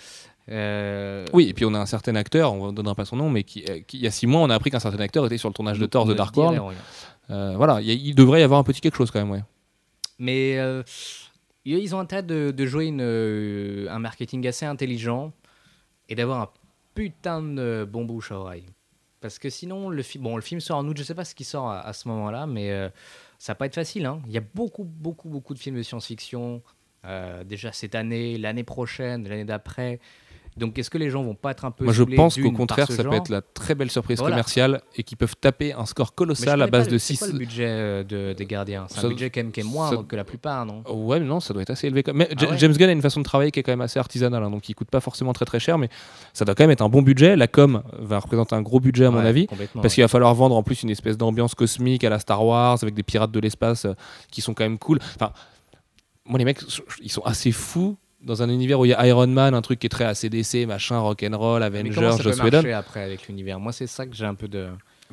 [0.50, 3.30] Euh, Oui, et puis on a un certain acteur, on ne donnera pas son nom,
[3.30, 5.26] mais qui, euh, qui- il y a six mois, on a appris qu'un certain acteur
[5.26, 6.58] était sur le tournage de Thor ne de Dark World.
[6.60, 6.74] rien.
[7.30, 9.44] Euh, voilà, il, devrait y avoir un petit quelque chose quand même, ouais.
[10.20, 10.84] Mais euh,
[11.66, 15.34] ils ont intérêt de, de jouer une, euh, un marketing assez intelligent
[16.10, 16.50] et d'avoir un
[16.96, 18.66] putain de bon bouche à oreille.
[19.20, 21.36] Parce que sinon, le, fi- bon, le film sort en août, je sais pas ce
[21.36, 22.90] qui sort à, ce moment-là, mais euh,
[23.40, 24.06] ça va pas être facile.
[24.06, 24.22] hein.
[24.28, 26.62] Il y a beaucoup, beaucoup, beaucoup de films de science-fiction,
[27.46, 30.00] déjà cette année, l'année prochaine, l'année d'après.
[30.58, 32.92] Donc est-ce que les gens vont pas être un peu Moi je pense qu'au contraire,
[32.92, 34.36] ça peut être la très belle surprise Voilà.
[34.36, 37.20] commerciale et qu'ils peuvent taper un score colossal à base de le- c'est 6.
[37.20, 38.86] quoi le budget euh, de, des gardiens?
[38.90, 40.84] C'est un budget quand même qui est moindre ça- que la plupart, non?
[40.92, 42.04] Ouais, mais non, ça doit être assez élevé.
[42.14, 44.00] Mais Ah ouais James Gunn a une façon de travailler qui est quand même assez
[44.00, 45.90] artisanale, hein, donc il coûte pas forcément très très cher, mais
[46.34, 47.36] ça doit quand même être un bon budget.
[47.36, 49.48] La com va représenter un gros budget à mon avis.
[49.82, 52.78] Parce qu'il va falloir vendre en plus une espèce d'ambiance cosmique à la Star Wars
[52.82, 53.94] avec des pirates de l'espace euh,
[54.32, 55.00] qui sont quand même cool.
[55.16, 55.32] Enfin,
[56.26, 56.60] moi les mecs,
[57.02, 57.98] ils sont assez fous
[58.28, 60.68] dans un univers où il y a Iron Man, un truc qui est très ACDC,
[60.68, 62.58] machin, rock'n'roll, Mais comment Avengers, ça peut Joss Whedon.
[62.58, 63.60] marcher après avec l'univers?
[63.60, 64.68] Moi, c'est ça que j'ai un peu de.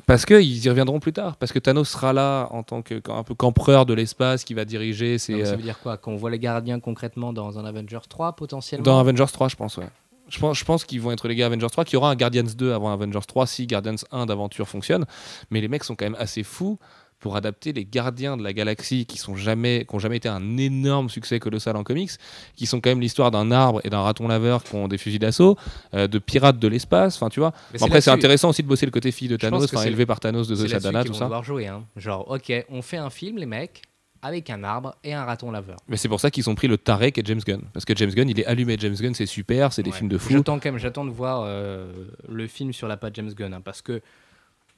[0.05, 1.37] Parce qu'ils y reviendront plus tard.
[1.37, 4.65] Parce que Thanos sera là en tant que un peu qu'empereur de l'espace qui va
[4.65, 5.13] diriger.
[5.13, 5.97] Donc, C'est ça euh, veut dire quoi?
[5.97, 8.83] Qu'on voit les gardiens concrètement dans un Avengers 3 potentiellement?
[8.83, 9.77] Dans Avengers 3, je pense.
[9.77, 9.87] Ouais.
[10.27, 12.15] Je pense, je pense qu'ils vont être les gars Avengers 3, qu'il y aura un
[12.15, 15.05] Guardians 2 avant Avengers 3 si Guardians 1 d'aventure fonctionne.
[15.51, 16.77] Mais les mecs sont quand même assez fous
[17.19, 20.57] pour adapter les gardiens de la galaxie qui sont jamais qui ont jamais été un
[20.57, 22.11] énorme succès colossal en comics
[22.55, 25.19] qui sont quand même l'histoire d'un arbre et d'un raton laveur qui ont des fusils
[25.19, 25.57] d'assaut
[25.93, 28.67] euh, de pirates de l'espace enfin tu vois Mais Bon, après c'est intéressant aussi de
[28.67, 31.13] bosser le côté fille de Thanos enfin élevé par Thanos de The qu'ils tout vont
[31.13, 31.67] ça devoir jouer.
[31.67, 31.83] hein.
[31.95, 33.81] Genre, ok, on fait un film, les mecs,
[34.21, 35.77] avec un arbre et un raton laveur.
[35.87, 38.09] mais c'est pour ça qu'ils ont pris le Tarek et James Gunn parce que James
[38.11, 39.97] Gunn il est allumé James Gunn c'est super c'est des Ouais.
[39.97, 41.91] films de fou J'attends quand même, j'attends de voir euh,
[42.27, 44.01] le film sur la patte James Gunn, hein, parce que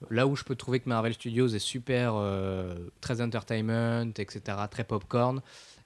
[0.09, 4.83] là où je peux trouver que Marvel Studios est super, euh, très entertainment, etc., très
[4.83, 5.41] popcorn,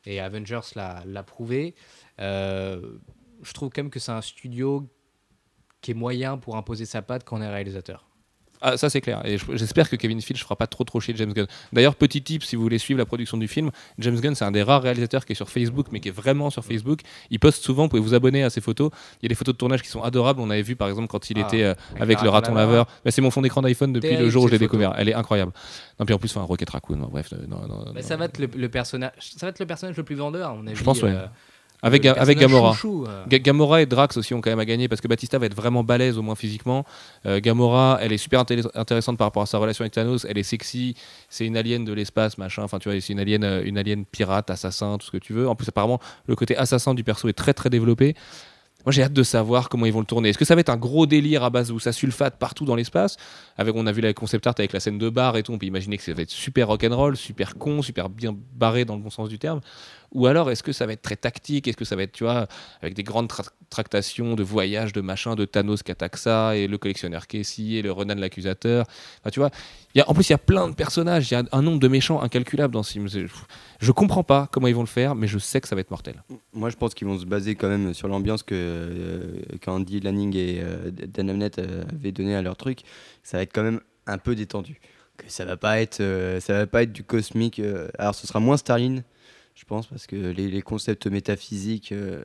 [0.06, 1.76] et Avengers l'a prouvé,
[2.20, 2.82] euh,
[3.44, 4.88] je trouve quand même que c'est un studio
[5.82, 8.11] qui est moyen pour imposer sa patte quand on est réalisateur.
[8.62, 9.22] Ah, ça c'est clair.
[9.26, 11.48] Et je- j'espère que Kevin Feige fera pas trop trop chier James Gunn.
[11.74, 14.52] D'ailleurs, petit tip, si vous voulez suivre la production du film, James Gunn c'est un
[14.52, 17.00] des rares réalisateurs qui est sur Facebook, mais qui est vraiment sur Facebook.
[17.32, 17.84] Il poste souvent.
[17.84, 18.92] Vous pouvez vous abonner à ses photos.
[19.22, 20.40] Il y a des photos de tournage qui sont adorables.
[20.42, 22.88] On avait vu par exemple quand il Ah, était euh, avec le raton laveur.
[23.04, 24.94] Mais c'est mon fond d'écran d'iPhone depuis le jour où je l'ai découvert.
[24.98, 25.52] Elle est incroyable.
[26.00, 26.98] Non, puis en plus, enfin, Rocket Raccoon.
[26.98, 28.08] non, bref, non, non, Mais non.
[28.08, 30.54] ça va être le, le personnage, ça va être le personnage le plus vendeur, à
[30.56, 30.76] mon avis.
[30.76, 31.10] Je pense, ouais.
[31.12, 31.26] euh,
[31.82, 32.74] avec, Ga- Gamora.
[32.74, 33.24] chouchou, euh.
[33.28, 35.56] Ga- Gamora et Drax aussi ont quand même à gagner parce que Batista va être
[35.56, 36.86] vraiment balèze au moins physiquement.
[37.26, 40.26] Euh, Gamora, elle est super inté- intéressante par rapport à sa relation avec Thanos.
[40.30, 40.96] Elle est sexy,
[41.30, 42.64] c'est une alien de l'espace, machin.
[42.64, 45.34] Enfin, tu vois, c'est une alien, euh, une alien pirate, assassin, tout ce que tu
[45.34, 45.48] veux.
[45.50, 48.16] En plus, apparemment, le côté assassin du perso est très très développé.
[48.84, 50.30] Moi, j'ai hâte de savoir comment ils vont le tourner.
[50.30, 52.74] Est-ce que ça va être un gros délire à base où ça sulfate partout dans
[52.74, 53.16] l'espace?
[53.56, 55.52] Avec, on a vu la concept art avec la scène de bar et tout.
[55.54, 58.96] On peut imaginer que ça va être super rock'n'roll, super con, super bien barré dans
[58.96, 59.62] le bon sens du terme.
[60.14, 61.68] Ou alors, est-ce que ça va être très tactique?
[61.68, 62.48] Est-ce que ça va être, tu vois,
[62.82, 66.68] avec des grandes tra- tractations de voyages, de machin, de Thanos qui attaque ça, et
[66.68, 68.86] le collectionneur Casey, et le Renan l'accusateur?
[69.32, 69.52] Tu vois,
[70.06, 72.22] en plus, il y a plein de personnages, il y a un nombre de méchants
[72.22, 73.08] incalculable dans ce film.
[73.80, 75.92] Je, comprends pas comment ils vont le faire, mais je sais que ça va être
[75.92, 76.24] mortel.
[76.54, 80.36] Moi, je pense qu'ils vont se baser quand même sur l'ambiance que euh, qu'Andy Lanning
[80.36, 82.82] et euh, Dan Abnett euh, avaient donné à leur truc.
[83.24, 84.80] Ça va être quand même un peu détendu.
[85.18, 87.62] Que ça va pas être, euh, ça va pas être du cosmique.
[87.98, 89.04] alors, ce sera moins Starline,
[89.62, 92.24] je pense, parce que les, concepts métaphysiques, euh,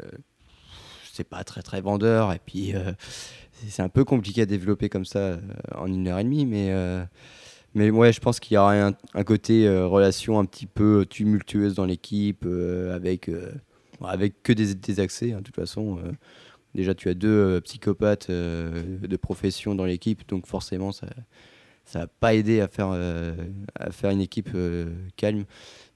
[1.12, 2.32] c'est pas très très vendeur.
[2.32, 2.92] Et puis, euh,
[3.52, 5.38] c'est un peu compliqué à développer comme ça euh,
[5.74, 6.68] en une heure et demie, mais.
[6.70, 7.04] euh,
[7.74, 11.74] mais ouais, je pense qu'il y aura un, un côté relation un petit peu tumultueuse
[11.74, 12.46] dans l'équipe,
[12.90, 13.30] avec,
[14.02, 15.98] avec que des, des accès, hein, de toute façon.
[16.74, 21.08] déjà, tu as deux psychopathes de profession dans l'équipe, donc forcément, ça
[21.86, 23.34] ça va pas aider à faire, euh,
[23.78, 25.44] à faire une équipe euh, calme.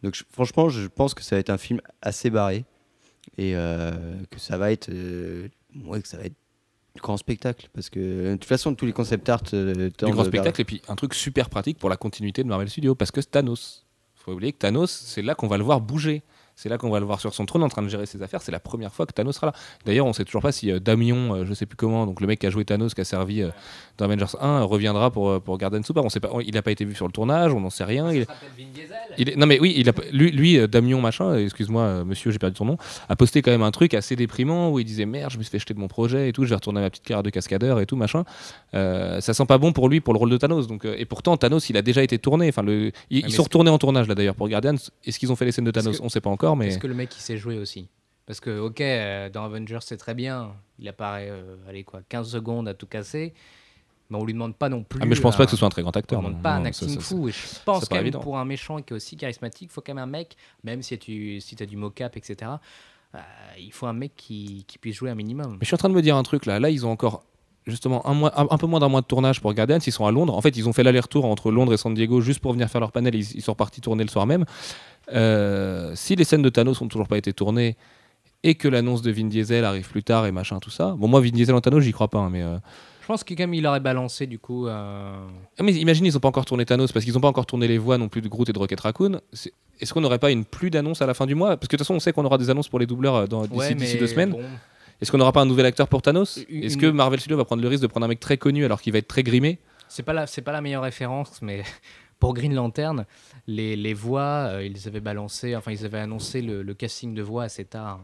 [0.02, 2.64] Donc, je- franchement, je pense que ça va être un film assez barré
[3.36, 3.90] et euh,
[4.30, 4.88] que ça va être,
[5.84, 6.34] ouais, que ça va être
[6.94, 9.56] du grand spectacle parce que de toute façon, tous les concept art Du
[10.00, 12.94] grand vers- spectacle, et puis un truc super pratique pour la continuité de Marvel Studios,
[12.94, 13.84] parce que Thanos.
[14.14, 16.22] faut oublier que Thanos, c'est là qu'on va le voir bouger.
[16.62, 18.42] C'est là qu'on va le voir sur son trône en train de gérer ses affaires.
[18.42, 19.52] C'est la première fois que Thanos sera là.
[19.86, 22.26] D'ailleurs, on sait toujours pas si euh, Damion, euh, je sais plus comment, donc le
[22.26, 23.48] mec qui a joué Thanos, qui a servi euh,
[23.96, 26.04] dans Avengers 1, euh, reviendra pour, euh, pour Garden Super.
[26.04, 27.84] On sait pas, on- il n'a pas été vu sur le tournage, on n'en sait
[27.84, 28.12] rien.
[28.12, 28.26] Il,
[29.16, 32.30] il est- non mais oui, il a, lui, lui euh, Damion machin, excuse-moi euh, monsieur,
[32.30, 32.76] j'ai perdu ton nom,
[33.08, 35.50] a posté quand même un truc assez déprimant où il disait merde, je me suis
[35.50, 37.30] fait jeter de mon projet et tout, je vais retourner à ma petite carrière de
[37.30, 38.24] cascadeur et tout machin.
[38.74, 40.66] Euh, ça sent pas bon pour lui pour le rôle de Thanos.
[40.66, 42.48] Donc euh, et pourtant Thanos, il a déjà été tourné.
[42.48, 44.74] Enfin le, ils, sont retournés en tournage là d'ailleurs pour Guardians.
[45.04, 45.98] Est-ce qu'ils ont fait les scènes de Thanos?
[45.98, 47.88] que- On sait pas encore, mais Est-ce que le mec il sait jouer aussi
[48.26, 52.28] Parce que, ok, euh, dans Avengers c'est très bien, il apparaît, euh, allez quoi, 15
[52.30, 53.34] secondes à tout casser,
[54.08, 55.00] mais on lui demande pas non plus.
[55.02, 56.20] Ah, mais je pense un- pas que ce soit un très grand On acteur.
[56.20, 56.42] lui demande non.
[56.42, 57.28] pas un acting ça- ça- fou.
[57.28, 59.94] Et je pense quand même pour un méchant qui est aussi charismatique, il faut quand
[59.94, 62.50] même un mec, même si tu si as du mocap, etc.
[63.14, 63.18] euh,
[63.58, 65.52] il faut un mec qui, qui puisse jouer un minimum.
[65.52, 66.60] Mais je suis en train de me dire un truc là.
[66.60, 67.24] Là, ils ont encore
[67.66, 69.78] justement un, mois, un, un peu moins d'un mois de tournage pour Guardians.
[69.86, 70.34] Ils sont à Londres.
[70.36, 72.80] En fait, ils ont fait l'aller-retour entre Londres et San Diego juste pour venir faire
[72.80, 73.14] leur panel.
[73.14, 74.44] Ils, ils sont repartis tourner le soir même.
[75.12, 77.76] Euh, si les scènes de Thanos n'ont toujours pas été tournées
[78.42, 80.94] et que l'annonce de Vin Diesel arrive plus tard et machin, tout ça.
[80.96, 82.18] Bon, moi, Vin Diesel en Thanos, j'y crois pas.
[82.18, 82.56] hein, mais, euh,
[83.02, 84.66] Je pense que même il aurait balancé du coup.
[84.66, 85.12] euh,
[85.58, 87.66] ah, mais imagine, ils n'ont pas encore tourné Thanos parce qu'ils n'ont pas encore tourné
[87.68, 89.20] les voix non plus de Groot et de Rocket Raccoon.
[89.80, 91.56] Est-ce qu'on n'aurait pas une plus d'annonces à la fin du mois?
[91.56, 93.26] Parce que de toute façon, on sait qu'on aura des annonces pour les doubleurs euh,
[93.26, 94.30] dans- d'ici ouais, deux semaines.
[94.30, 94.40] bon,
[95.00, 97.44] Est-ce qu'on n'aura pas un nouvel acteur pour Thanos Une- Est-ce que Marvel Studios va
[97.44, 99.58] prendre le risque de prendre un mec très connu alors qu'il va être très grimé
[99.88, 101.62] c'est pas la c'est pas la meilleure référence, mais
[102.20, 103.06] pour Green Lantern,
[103.48, 107.22] les, les voix, euh, ils avaient balancé, enfin ils avaient annoncé le, le casting de
[107.22, 108.00] voix assez tard.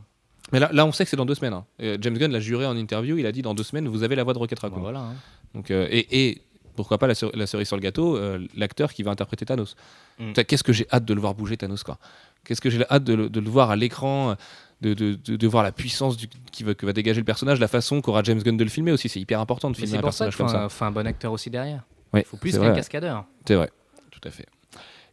[0.53, 1.53] Mais là, là, on sait que c'est dans deux semaines.
[1.55, 1.65] hein.
[1.83, 3.19] Euh, James Gunn l'a juré en interview.
[3.19, 4.81] Il a dit dans deux semaines, vous avez la voix de Rocket Raccoon.
[4.81, 5.01] Voilà.
[5.01, 5.15] hein.
[5.55, 6.43] Donc, euh, et, et
[6.77, 8.19] pourquoi pas la, cer- la cerise sur le gâteau,
[8.57, 9.77] l'acteur qui va interpréter Thanos.
[10.19, 10.33] Mm.
[10.33, 11.99] Qu'est-ce que j'ai hâte de le voir bouger Thanos quoi.
[12.45, 14.37] Qu'est-ce que j'ai hâte de le, de le voir à l'écran,
[14.81, 17.69] de, de, de- voir la puissance du, qui va, que va dégager le personnage, la
[17.69, 19.09] façon qu'aura James Gunn de le filmer aussi.
[19.09, 20.65] C'est hyper important de filmer un ça personnage comme ça.
[20.65, 21.83] un- faut un bon acteur aussi derrière.
[22.13, 23.25] Ouais, Il faut plus qu'un cascadeur.
[23.47, 23.71] C'est vrai,
[24.11, 24.47] tout à fait.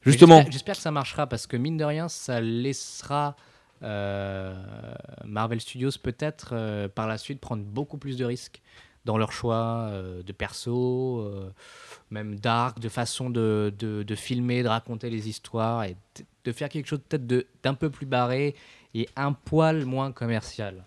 [0.02, 3.36] Justement, j'espère- que ça marchera parce que mine de rien, ça laissera
[3.82, 4.54] euh,
[5.26, 8.62] Marvel Studios peut-être euh, par la suite prendre beaucoup plus de risques
[9.06, 11.30] dans leur choix euh, de perso,
[12.10, 15.98] même d'arc, de façon de, de- de filmer, de raconter les histoires et
[16.46, 18.56] de- faire quelque chose peut-être d'un peu plus barré
[18.94, 20.84] et un poil moins commercial.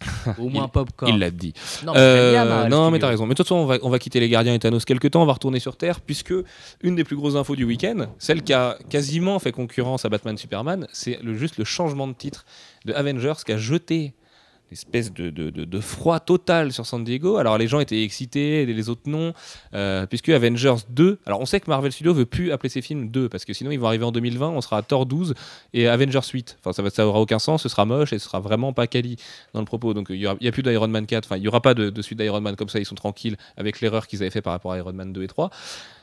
[0.38, 1.10] Au moins popcorn.
[1.14, 1.54] Il l'a dit.
[1.84, 2.98] Non, mais bien Euh, Marvel non, mais Studios.
[3.00, 3.24] t'as raison.
[3.26, 5.22] Mais de toute façon, on va, on va quitter les gardiens et Thanos quelques temps.
[5.22, 6.34] On va retourner sur Terre, puisque
[6.82, 10.36] une des plus grosses infos du week-end, celle qui a quasiment fait concurrence à Batman
[10.36, 12.44] Superman, c'est le, juste le changement de titre
[12.84, 14.12] de Avengers qui a jeté
[14.72, 17.36] espèce de, de- de- froid total sur San Diego.
[17.36, 19.32] Alors les gens étaient excités, les autres non,
[19.74, 21.18] euh, puisque Avengers 2.
[21.26, 23.70] Alors on sait que Marvel Studios veut plus appeler ses films 2, parce que sinon
[23.70, 25.34] ils vont arriver en 2020, on sera à Thor 12
[25.74, 26.56] et Avengers 8.
[26.60, 28.86] Enfin ça, va, ça aura aucun sens, ce sera moche et ce sera vraiment pas
[28.86, 29.16] quali
[29.52, 29.94] dans le propos.
[29.94, 31.60] Donc il y, aura- il y a plus d'Iron Man 4, enfin il y aura
[31.60, 34.30] pas de, de suite d'Iron Man comme ça, ils sont tranquilles avec l'erreur qu'ils avaient
[34.30, 35.50] fait par rapport à Iron Man 2 et 3.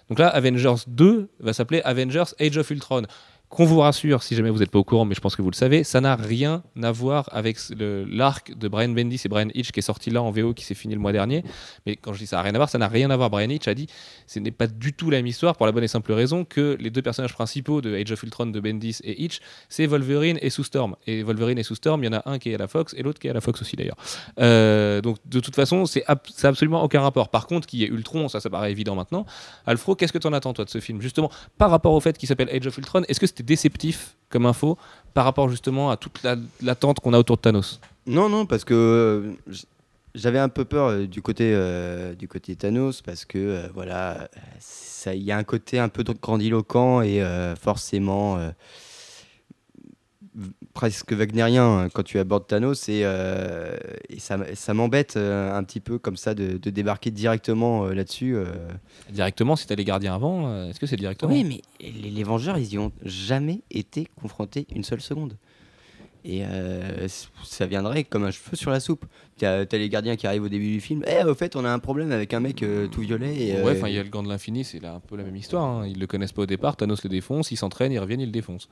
[0.10, 3.04] Donc là, Avengers 2 va s'appeler Avengers Age of Ultron.
[3.52, 5.50] Qu'on vous rassure, si jamais vous n'êtes pas au courant, mais je pense que vous
[5.50, 9.74] le savez, ça n'a rien à voir avec l'arc de Brian Bendis et Brian Hitch
[9.74, 11.44] qui est sorti là en VO, qui s'est fini le mois dernier.
[11.86, 13.30] Mais quand je dis ça n'a rien à voir, ça n'a rien à voir.
[13.30, 13.88] Brian Hitch a dit
[14.26, 16.78] ce n'est pas du tout la même histoire pour la bonne et simple raison que
[16.80, 20.50] les deux personnages principaux de Age of Ultron de Bendis et Hitch, c'est Wolverine et
[20.50, 20.96] Sue Storm.
[21.06, 22.94] Et Wolverine et Sue Storm, il y en a un qui est à la Fox
[22.98, 23.98] et l'autre qui est à la Fox aussi d'ailleurs.
[24.40, 27.28] Euh, donc de toute façon, c'est absolument aucun rapport.
[27.28, 29.26] Par contre, qui est Ultron, ça, ça paraît évident maintenant.
[29.66, 31.02] Alfro, qu'est-ce que tu en attends toi de ce film?
[31.02, 34.46] Justement, par rapport au fait qu'il s'appelle Age of Ultron, est-ce que c'était déceptif comme
[34.46, 34.78] info
[35.14, 37.80] par rapport justement à toute la- l'attente qu'on a autour de Thanos.
[38.08, 39.54] Non, non, parce que euh,
[40.16, 44.30] j'avais un peu peur euh, du côté euh, du côté Thanos parce que voilà,
[45.08, 47.22] il y a un côté un peu grandiloquent et
[47.60, 48.38] forcément
[50.74, 53.76] presque wagnérien hein, quand tu abordes Thanos et, euh,
[54.10, 58.36] et ça, m'embête euh, un petit peu comme ça de, de débarquer directement euh, là-dessus.
[58.36, 58.46] euh.
[59.10, 61.32] Directement, si t'as les gardiens avant, est-ce que c'est directement?
[61.32, 65.36] Oui, mais les, les Vengeurs, ils y ont jamais été confrontés une seule seconde.
[66.24, 67.08] Et euh,
[67.44, 69.06] ça viendrait comme un cheveu sur la soupe.
[69.40, 71.04] T'as as les gardiens qui arrivent au début du film.
[71.08, 73.36] Eh, au fait, on a un problème avec un mec euh, tout violet.
[73.36, 75.18] Et, euh, Ouais, enfin, il y a le gant de l'infini, c'est là un peu
[75.18, 75.64] la même histoire.
[75.66, 75.88] hein.
[75.88, 78.32] Ils le connaissent pas au départ, Thanos le défonce, ils s'entraînent, ils reviennent, ils le
[78.32, 78.70] défoncent.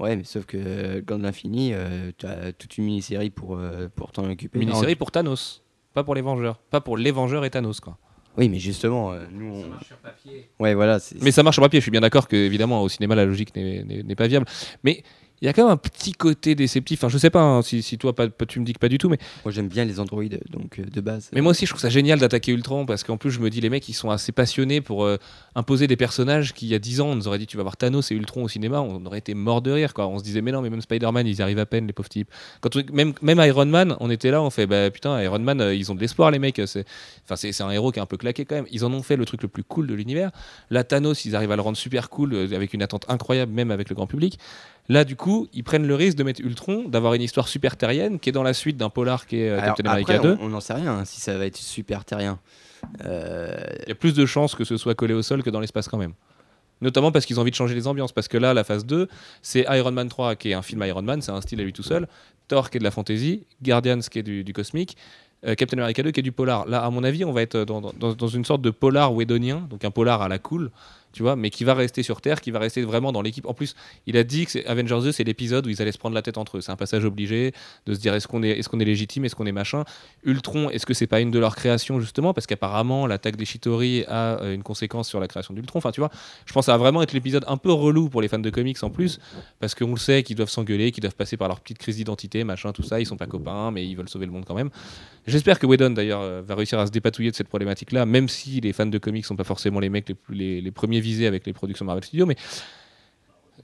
[0.00, 3.88] Ouais, mais sauf que euh, Gant de l'Infini, euh, t'as toute une mini-série pour, euh,
[3.94, 4.58] pour t'en occuper.
[4.58, 5.62] Mini-série pour Thanos,
[5.94, 6.58] pas pour les Vengeurs.
[6.70, 7.96] Pas pour les Vengeurs et Thanos, quoi.
[8.36, 9.52] Oui, mais justement, euh, nous.
[9.64, 10.98] on- Ouais, voilà.
[11.20, 13.54] Mais ça marche sur papier, je suis bien d'accord que, évidemment, au cinéma, la logique
[13.56, 14.46] n'est pas viable.
[14.84, 15.02] Mais
[15.42, 16.98] il y a quand même un petit côté déceptif.
[17.00, 18.98] Enfin, je sais pas hein, si, si toi, pas, tu me dis que pas du
[18.98, 21.30] tout, mais Moi, j'aime bien les androïdes, donc euh, de base.
[21.32, 23.60] Mais moi aussi, je trouve ça génial d'attaquer Ultron parce qu'en plus, je me dis,
[23.60, 25.16] les mecs, ils sont assez passionnés pour euh,
[25.54, 27.62] imposer des personnages qui, il y a 10 ans, on nous aurait dit, tu vas
[27.62, 29.94] voir Thanos et Ultron au cinéma, on aurait été mort de rire.
[29.94, 30.06] Quoi.
[30.08, 32.08] On se disait, mais non, mais même Spider-Man, ils y arrivent à peine, les pauvres
[32.08, 32.28] types.
[32.60, 35.60] Quand on- même, même Iron Man, on était là, on fait, bah putain, Iron Man,
[35.60, 36.60] euh, ils ont de l'espoir, les mecs.
[36.66, 36.84] C'est
[37.24, 38.66] enfin, c'est c'est un héros qui est un peu claqué quand même.
[38.70, 40.30] Ils en ont fait le truc le plus cool de l'univers.
[40.70, 43.88] Là, Thanos, ils arrivent à le rendre super cool avec une attente incroyable, même avec
[43.88, 44.38] le grand public.
[44.90, 48.18] Là, du coup, ils prennent le risque de mettre Ultron, d'avoir une histoire super terrienne
[48.18, 50.36] qui est dans la suite d'un polar qui est euh, Alors, Captain America après, 2.
[50.40, 52.40] on- n'en sait rien hein, si ça va être super terrien.
[53.04, 55.60] Euh, Il y a plus de chances que ce soit collé au sol que dans
[55.60, 56.12] l'espace quand même.
[56.80, 58.12] Notamment parce qu'ils ont envie de changer les ambiances.
[58.12, 59.06] Parce que là, la phase 2,
[59.42, 61.72] c'est Iron Man 3 qui est un film Iron Man, c'est un style à lui
[61.72, 62.08] tout seul.
[62.48, 63.46] Thor qui est de la fantasy.
[63.62, 64.96] Guardians qui est du, du cosmique.
[65.46, 66.66] euh, Captain America 2 qui est du polar.
[66.66, 69.66] Là, à mon avis, on va être dans, dans- dans une sorte de polar wedonien,
[69.70, 70.70] donc un polar à la cool,
[71.12, 73.46] tu vois, mais qui va rester sur Terre, qui va rester vraiment dans l'équipe.
[73.46, 73.74] En plus,
[74.06, 76.38] il a dit que Avengers 2, c'est l'épisode où ils allaient se prendre la tête
[76.38, 76.60] entre eux.
[76.60, 77.52] C'est un passage obligé
[77.86, 79.84] de se dire est-ce qu'on est, est, qu'on est légitime, est-ce qu'on est machin?
[80.24, 82.32] Ultron, est-ce que c'est pas une de leurs créations justement?
[82.32, 85.78] Parce qu'apparemment, l'attaque des Chitori a euh, une conséquence sur la création d'Ultron.
[85.78, 86.10] Enfin, tu vois,
[86.46, 88.50] je pense que ça va vraiment être l'épisode un peu relou pour les fans de
[88.50, 89.18] comics en plus,
[89.58, 92.44] parce qu'on le sait qu'ils doivent s'engueuler, qu'ils doivent passer par leur petite crise d'identité,
[92.44, 93.00] machin, tout ça.
[93.00, 94.70] Ils sont pas copains, mais ils veulent sauver le monde quand même.
[95.26, 98.60] J'espère que Whedon d'ailleurs euh, va réussir à se dépatouiller de cette problématique-là, même si
[98.60, 101.84] les fans de comics sont pas forcément les mecs les premiers visés avec les productions
[101.84, 102.36] Marvel Studios, mais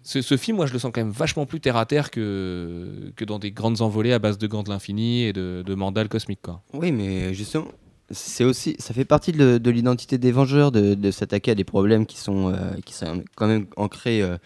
[0.02, 3.24] ce, film, moi, je le sens quand même vachement plus terre à terre que, que
[3.24, 6.42] dans des grandes envolées à base de gants de l'infini et de, de mandales cosmiques,
[6.42, 6.62] quoi.
[6.72, 7.66] Oui, mais justement,
[8.10, 11.64] c'est aussi, ça fait partie de, de l'identité des Vengeurs de, de s'attaquer à des
[11.64, 14.38] problèmes qui sont, euh, qui sont quand même ancrés euh,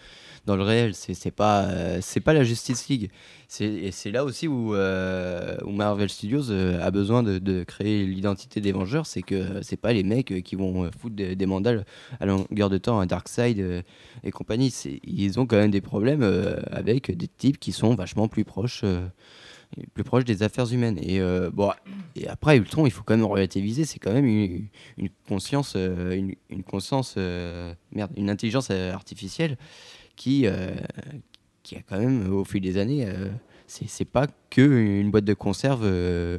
[0.45, 0.93] dans le réel.
[0.95, 3.09] C'est pas, euh, c'est pas la Justice League.
[3.47, 8.71] C'est c'est là aussi où, euh, Marvel Studios euh, a besoin de, créer l'identité des
[8.71, 9.05] Vengeurs.
[9.05, 11.85] C'est que c'est pas les mecs qui vont foutre des, mandales
[12.19, 13.83] à longueur de temps à Darkseid
[14.23, 14.73] et compagnie.
[15.03, 16.23] Ils ont quand même des problèmes
[16.71, 18.83] avec des types qui sont vachement plus proches.
[19.93, 20.97] plus proche des affaires humaines.
[21.01, 21.19] Et,
[21.51, 21.71] bon,
[22.15, 27.17] et après, Ultron, il faut quand même relativiser, c'est quand même une, conscience, une, conscience,
[27.17, 29.57] merde, une intelligence artificielle
[30.21, 30.69] qui, euh,
[31.63, 33.29] qui a quand même, au fil des années, euh,
[33.65, 36.37] c'est pas que une boîte de conserve euh,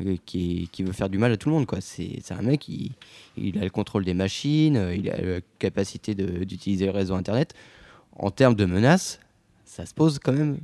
[0.00, 1.66] euh, qui, qui veut faire du mal à tout le monde.
[1.80, 2.92] C'est un mec, il,
[3.36, 7.52] il a le contrôle des machines, euh, il a la capacité d'utiliser le réseau Internet.
[8.12, 9.18] En termes de menaces,
[9.64, 10.60] ça se pose quand même.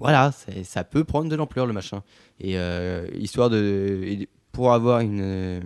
[0.00, 0.32] voilà,
[0.64, 2.02] ça peut prendre de l'ampleur le machin.
[2.40, 5.60] Et euh, histoire de pour avoir une euh,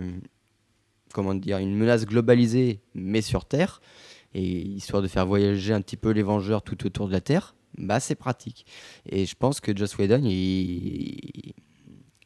[1.11, 3.81] comment dire une menace globalisée mais sur Terre
[4.33, 7.55] et histoire de faire voyager un petit peu les Vengeurs tout autour de la Terre,
[7.77, 8.65] bah c'est pratique.
[9.07, 10.23] Et je pense que Joss Whedon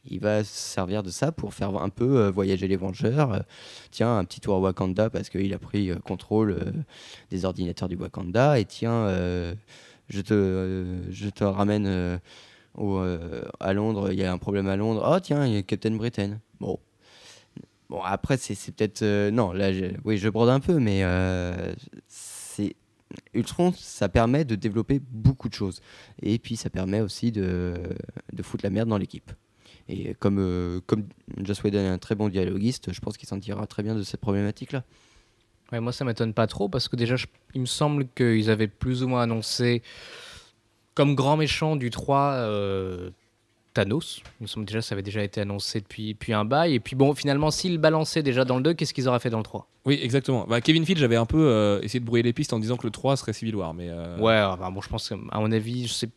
[0.06, 3.32] il va se servir de ça pour faire un peu euh, voyager les Vengeurs.
[3.32, 3.40] Euh,
[3.90, 6.56] tiens, un petit tour à Wakanda parce qu'il a pris euh, contrôle
[7.30, 8.58] des ordinateurs du Wakanda.
[8.58, 9.08] Et tiens,
[10.08, 12.20] je, te, ramène
[13.60, 14.12] à Londres.
[14.12, 15.08] Il y a un problème à Londres.
[15.10, 16.38] Oh, tiens, il y a Captain Britain.
[16.60, 16.78] Bon.
[17.90, 19.02] Bon, après, c'est peut-être.
[19.02, 21.74] euh, non, là, je- oui, je brode un peu, mais euh.
[23.32, 25.80] Ultron, ça permet de développer beaucoup de choses.
[26.22, 27.74] Et puis, ça permet aussi de,
[28.32, 29.30] de foutre la merde dans l'équipe.
[29.88, 31.04] Et comme, euh, comme
[31.38, 34.02] Joss Whedon est un très bon dialoguiste, je pense qu'il s'en tirera très bien de
[34.02, 34.82] cette problématique-là.
[35.70, 37.14] Ouais, moi, ça m'étonne pas trop parce que déjà,
[37.54, 39.82] il me semble qu'ils avaient plus ou moins annoncé
[40.94, 43.10] comme grand méchant du 3 euh,
[43.74, 44.22] Thanos.
[44.40, 46.74] Il me semble déjà ça avait déjà été annoncé depuis, depuis un bail.
[46.74, 49.38] Et puis bon, finalement, s'ils balançaient déjà dans le 2, qu'est-ce qu'ils auraient fait dans
[49.38, 50.46] le 3 Oui, exactement.
[50.48, 52.86] Bah, Kevin Feige avait un peu euh, essayé de brouiller les pistes en disant que
[52.86, 53.74] le 3 serait Civil War.
[53.74, 56.08] Mais, euh, Ouais, enfin, bon, je pense qu'à mon avis, je, sais,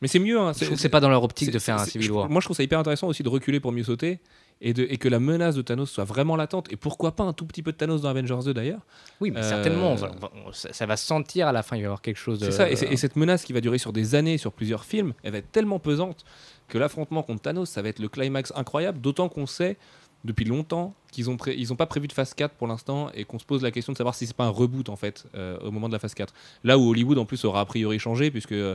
[0.00, 0.38] mais c'est mieux.
[0.38, 2.28] hein, je trouve que c'est pas dans leur optique de faire un Civil War.
[2.30, 4.20] Moi, je trouve ça hyper intéressant aussi de reculer pour mieux sauter
[4.62, 6.70] et, de, et que la menace de Thanos soit vraiment latente.
[6.72, 8.80] Et pourquoi pas un tout petit peu de Thanos dans Avengers 2 d'ailleurs
[9.20, 11.82] Oui, mais Euh, certainement, on- ça, ça va se sentir à la fin, il va
[11.84, 12.44] y avoir quelque chose de.
[12.46, 14.84] C'est ça, et, c'est- et cette menace qui va durer sur des années, sur plusieurs
[14.84, 16.24] films, elle va être tellement pesante
[16.68, 19.76] que l'affrontement contre Thanos, ça va être le climax incroyable, d'autant qu'on sait
[20.22, 23.24] depuis longtemps qu'ils ont, pré- ils ont pas prévu de phase 4 pour l'instant et
[23.24, 25.58] qu'on se pose la question de savoir si c'est pas un reboot en fait euh,
[25.60, 26.34] au moment de la phase 4.
[26.62, 28.74] Là où Hollywood en plus aura a priori changé puisque euh,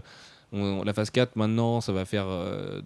[0.53, 2.27] on- la phase 4 maintenant ça va faire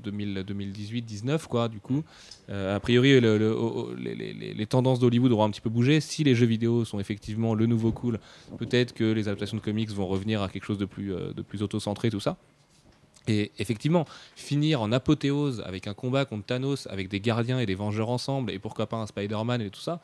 [0.03, 2.03] 2018-19 quoi du coup.
[2.49, 5.99] Euh, a priori les- les- les tendances d'Hollywood auront un petit peu bougé.
[5.99, 8.19] Si les jeux vidéo sont effectivement le nouveau cool,
[8.57, 11.41] peut-être que les adaptations de comics vont revenir à quelque chose de plus, euh, de
[11.41, 12.38] plus auto-centré, tout ça.
[13.27, 14.06] Et effectivement,
[14.36, 18.52] finir en apothéose avec un combat contre Thanos, avec des gardiens et des vengeurs ensemble,
[18.52, 19.99] et pourquoi pas un Spider-Man et tout ça,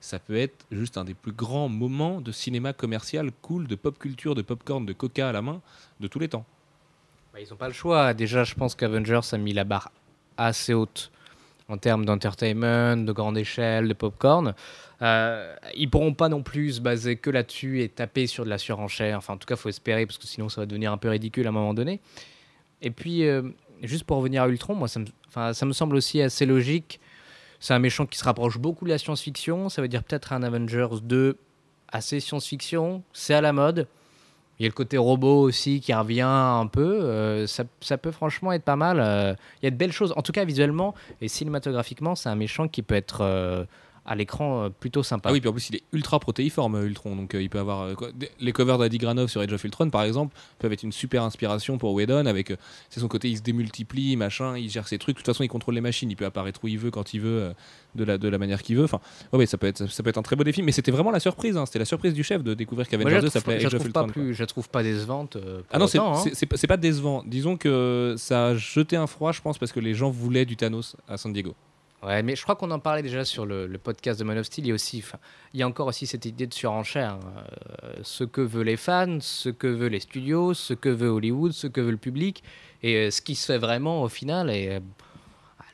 [0.00, 3.96] ça peut être juste un des plus grands moments de cinéma commercial cool, de pop
[3.98, 5.60] culture, de popcorn, de coca à la main,
[6.00, 6.44] de tous les temps.
[7.34, 8.14] Bah, ils n'ont pas le choix.
[8.14, 9.90] Déjà, je pense qu'Avengers a mis la barre
[10.36, 11.10] assez haute
[11.68, 14.54] en termes d'entertainment, de grande échelle, de popcorn.
[15.02, 18.58] Euh, ils pourront pas non plus se baser que là-dessus et taper sur de la
[18.58, 19.18] surenchère.
[19.18, 21.46] Enfin, en tout cas, faut espérer parce que sinon, ça va devenir un peu ridicule
[21.46, 22.00] à un moment donné.
[22.82, 23.42] Et puis, euh,
[23.82, 25.06] juste pour revenir à Ultron, moi, ça me,
[25.52, 27.00] ça me semble aussi assez logique.
[27.58, 29.70] C'est un méchant qui se rapproche beaucoup de la science-fiction.
[29.70, 31.36] Ça veut dire peut-être un Avengers 2
[31.88, 33.02] assez science-fiction.
[33.12, 33.88] C'est à la mode.
[34.58, 37.02] Il y a le côté robot aussi qui revient un peu.
[37.02, 39.00] euh, ça, ça peut franchement être pas mal.
[39.00, 40.12] euh, il y a de belles choses.
[40.16, 43.64] En tout cas, visuellement et cinématographiquement, c'est un méchant qui peut être euh,
[44.06, 45.30] à l'écran euh, plutôt sympa.
[45.30, 47.16] Ah oui, puis en plus, il est ultra protéiforme, euh, Ultron.
[47.16, 47.82] Donc, euh, il peut avoir.
[47.82, 47.94] euh,
[48.40, 51.78] les covers d'Adi Granov sur Age of Ultron, par exemple, peuvent être une super inspiration
[51.78, 52.26] pour Whedon.
[52.26, 52.50] Avec.
[52.50, 52.56] euh,
[52.90, 55.16] c'est son côté, il se démultiplie, machin, il gère ses trucs.
[55.16, 56.10] De toute façon, il contrôle les machines.
[56.10, 57.52] Il peut apparaître où il veut, quand il veut,
[57.94, 58.84] de, la, de la manière qu'il veut.
[58.84, 59.00] Enfin,
[59.32, 60.62] ouais, ouais, ça, peut être, ça peut être un très beau défi.
[60.62, 61.56] Mais c'était vraiment la surprise.
[61.56, 61.64] hein.
[61.66, 63.86] C'était la surprise du chef de découvrir qu'Avengers la 2 trouve, s'appelait Age of pas
[63.86, 64.02] Ultron.
[64.04, 64.12] quoi.
[64.12, 65.36] plus, je la trouve pas décevante.
[65.70, 66.12] Ah non, c'est hein.
[66.50, 67.22] pas, pas décevant.
[67.26, 70.56] Disons que ça a jeté un froid, je pense, parce que les gens voulaient du
[70.56, 71.54] Thanos à San Diego.
[72.04, 74.66] Ouais, mais je crois qu'on en parlait déjà sur le, podcast de Man of Steel.
[74.66, 75.02] Il y a aussi,
[75.54, 77.18] il y a encore aussi cette idée de surenchère.
[77.82, 81.52] euh, ce que veulent les fans, ce que veulent les studios, ce que veut Hollywood,
[81.52, 82.42] ce que veut le public,
[82.82, 84.50] et euh, ce qui se fait vraiment au final.
[84.50, 84.80] Et euh,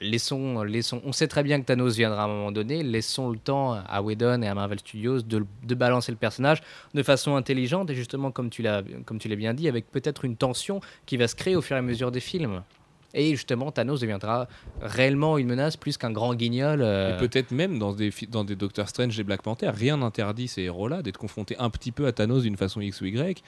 [0.00, 1.02] laissons, laissons.
[1.04, 2.84] On sait très bien que Thanos viendra à un moment donné.
[2.84, 6.62] Laissons le temps à Whedon et à Marvel Studios de, de balancer le personnage
[6.94, 10.24] de façon intelligente et justement comme tu l'as, comme tu l'as bien dit, avec peut-être
[10.24, 12.62] une tension qui va se créer au fur et à mesure des films.
[13.12, 14.46] Et justement, Thanos deviendra
[14.80, 16.80] réellement une menace plus qu'un grand guignol.
[16.82, 20.46] euh, Et peut-être même dans des, dans des Doctor Strange et Black Panther, rien n'interdit
[20.48, 23.42] ces héros-là d'être confrontés un petit peu à Thanos d'une façon X ou Y.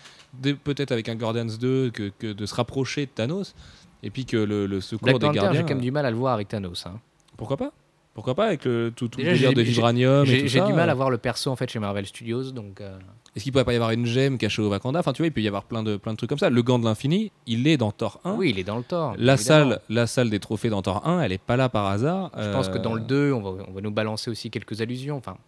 [0.65, 3.55] Peut-être avec un Guardians 2, que, que de se rapprocher de Thanos.
[4.03, 5.53] Et puis que le, le secours Black des Panther, gardiens.
[5.61, 6.85] j'ai quand même du mal à le voir avec Thanos.
[6.87, 6.99] hein.
[7.37, 7.73] Pourquoi pas?
[8.15, 10.93] Pourquoi pas avec le, tout, tout Déjà, le délire de vibranium J'ai du mal à
[10.93, 12.99] euh, voir le perso en fait chez Marvel Studios, donc euh,
[13.35, 14.99] Est-ce qu'il pourrait pas y avoir une gemme cachée au Wakanda?
[15.01, 16.51] Enfin, tu vois, il peut y avoir plein de, plein de trucs comme ça.
[16.51, 18.35] Le gant de l'infini, il est dans Thor 1.
[18.35, 19.15] oui, il est dans le tort.
[19.17, 19.37] La évidemment.
[19.71, 22.31] salle, la salle des trophées dans Thor 1, elle est pas là par hasard.
[22.39, 24.83] Je pense que dans le Euh, 2, on va, on va nous balancer aussi quelques
[24.83, 25.17] allusions.
[25.17, 25.39] Enfin,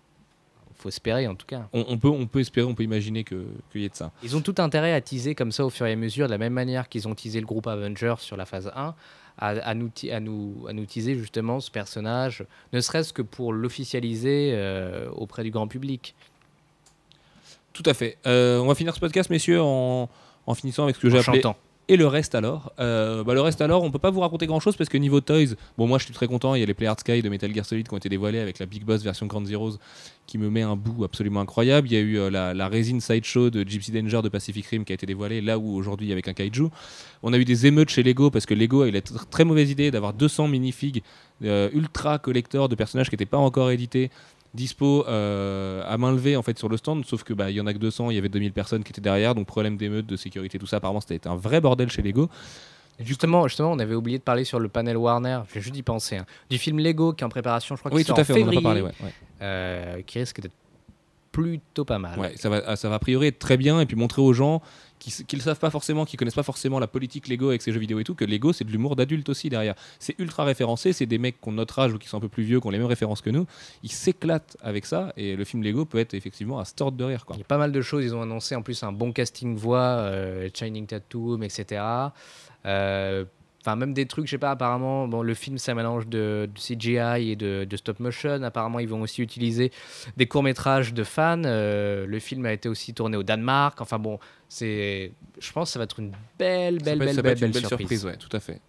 [0.76, 1.68] faut espérer en tout cas.
[1.74, 4.10] on, on peut, on peut espérer, on peut imaginer que- qu'il y ait de ça.
[4.22, 6.38] Ils ont tout intérêt à teaser comme ça au fur et à mesure, de la
[6.38, 8.94] même manière qu'ils ont teasé le groupe Avengers sur la phase 1,
[9.38, 13.52] à, à nous, à, nous, à nous teaser justement ce personnage, ne serait-ce que pour
[13.52, 16.14] l'officialiser euh, auprès du grand public.
[17.72, 18.18] Tout à fait.
[18.26, 20.08] Euh, on va finir ce podcast, messieurs, en,
[20.46, 21.56] en finissant avec ce que j'ai appelé chantant.
[21.88, 24.58] Et le reste alors Euh, bah, Le reste alors, on peut pas vous raconter grand
[24.60, 26.54] chose parce que niveau Toys, bon, moi je suis très content.
[26.54, 28.38] Il y a les Play Hard Sky de Metal Gear Solid qui ont été dévoilés
[28.38, 29.76] avec la Big Boss version Grand Zeroes
[30.26, 31.88] qui me met un bout absolument incroyable.
[31.88, 34.84] Il y a eu euh, la, la Resin Sideshow de Gypsy Danger de Pacific Rim
[34.84, 36.68] qui a été dévoilée là où aujourd'hui avec un kaiju.
[37.22, 39.44] On a eu des émeutes chez Lego parce que Lego a eu la tr- très
[39.44, 41.02] mauvaise idée d'avoir 200 minifigs
[41.44, 44.10] euh, ultra collector de personnages qui n'étaient pas encore édités
[44.54, 47.04] dispo euh, à main levée en fait sur le stand.
[47.04, 48.92] Sauf que bah il y en a que 200 il y avait 2000 personnes qui
[48.92, 49.34] étaient derrière.
[49.34, 52.30] Donc problème d'émeute de sécurité tout ça apparemment c'était un vrai bordel chez Lego.
[53.00, 56.16] Justement, justement, on avait oublié de parler sur le panel Warner, j'ai juste d'y penser,
[56.16, 58.24] hein, du film Lego qui est en préparation, je crois que oui tout à en
[58.24, 59.12] fait on en a pas parlé ouais, ouais.
[59.42, 60.54] euh, qui risque d'être
[61.32, 62.16] plutôt pas mal.
[62.20, 64.62] Ouais, ça va, ça va a priori être très bien et puis montrer aux gens
[65.10, 67.80] qui ne savent pas forcément, qui connaissent pas forcément la politique Lego avec ses jeux
[67.80, 69.74] vidéo et tout, que Lego c'est de l'humour d'adulte aussi derrière.
[69.98, 72.28] C'est ultra référencé, c'est des mecs qui ont notre âge ou qui sont un peu
[72.28, 73.46] plus vieux, qui ont les mêmes références que nous.
[73.82, 77.26] Ils s'éclatent avec ça et le film Lego peut être effectivement se tordre de rire.
[77.26, 77.36] Quoi.
[77.36, 79.56] Il y a pas mal de choses, ils ont annoncé en plus un bon casting
[79.56, 81.82] voix, euh, Shining Tattoo, etc.
[83.64, 86.50] Enfin, même des trucs, je sais pas, apparemment, bon, le film, c'est un mélange de,
[86.54, 88.42] de CGI et de, de stop motion.
[88.42, 89.72] Apparemment, ils vont aussi utiliser
[90.18, 91.40] des courts-métrages de fans.
[91.46, 93.80] Euh, le film a été aussi tourné au Danemark.
[93.80, 94.18] Enfin, bon,
[94.50, 95.12] c'est.
[95.38, 97.68] Je pense que ça va être une belle, belle, belle, belle, belle belle surprise.
[97.68, 98.60] surprise, ouais, tout à fait.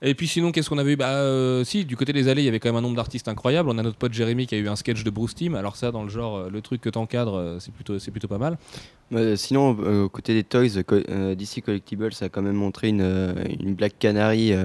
[0.00, 2.44] Et puis sinon, qu'est-ce qu'on avait eu Bah euh, si, du côté des allées, il
[2.44, 3.68] y avait quand même un nombre d'artistes incroyables.
[3.68, 5.54] On a notre pote Jérémy qui a eu un sketch de Bruce Team.
[5.56, 8.28] Alors ça, dans le genre, euh, le truc que t'encadres, euh, c'est plutôt, c'est plutôt
[8.28, 8.58] pas mal.
[9.36, 14.52] Sinon, côté des toys, co- DC Collectibles a quand même montré une, une Black Canary
[14.52, 14.58] Ah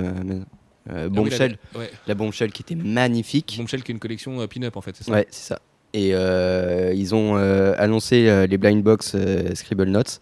[0.87, 3.55] oui, bombshell, la, ouais, la bombshell qui était magnifique.
[3.57, 5.59] Bombshell qui est une collection pin-up en fait, c'est ça Ouais, c'est ça.
[5.93, 9.15] Et ils ont annoncé les blind box
[9.55, 10.19] Scribble Notes.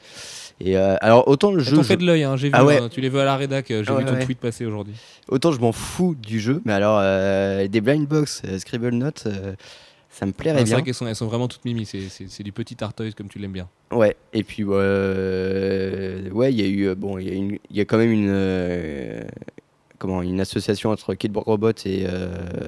[0.64, 2.54] Et euh, alors autant le jeu, je- de l'œil, hein, j'ai vu.
[2.56, 2.78] Ah ouais.
[2.78, 4.26] hein, tu les veux à la rédac, euh, j'ai Ah vu ouais, ton ouais.
[4.26, 4.94] tweet passer aujourd'hui.
[5.28, 9.24] autant je m'en fous du jeu, mais alors euh, des blind box euh, Scribble Notes,
[9.26, 9.54] euh,
[10.12, 10.76] ça me plairait Ah, c'est bien.
[10.76, 13.40] vrai qu'elles sont, elles sont vraiment toutes mimi, c'est, du petit art toys comme tu
[13.40, 13.68] l'aimes bien.
[13.92, 17.82] Ouais, et puis ouais, il y a eu bon, il y, a une- il y
[17.82, 19.26] a quand même une
[19.98, 22.06] comment une association entre Kid Robot et,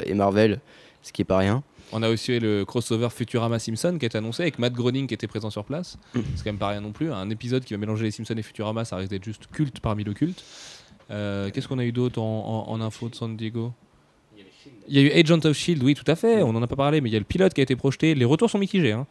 [0.06, 0.60] et Marvel,
[1.04, 1.64] ce qui est pas rien.
[1.96, 5.14] On a aussi eu le crossover Futurama Simpson qui est annoncé avec Matt Groening qui
[5.14, 5.98] était présent sur place.
[6.16, 6.20] Mm.
[6.36, 7.12] C'est quand même pas rien non plus.
[7.12, 10.04] Un épisode qui va mélanger les Simpsons et Futurama, ça risque d'être juste culte parmi
[10.04, 10.44] le culte.
[11.12, 13.72] Euh, Qu'est-ce qu'on a eu d'autre en, en- en info de San Diego?
[14.88, 16.42] Il y a eu Agent of Shield, oui, tout à fait.
[16.42, 18.16] On en a pas parlé, mais il y a le pilote qui a été projeté.
[18.16, 18.92] Les retours sont mitigés.
[18.94, 19.06] hein.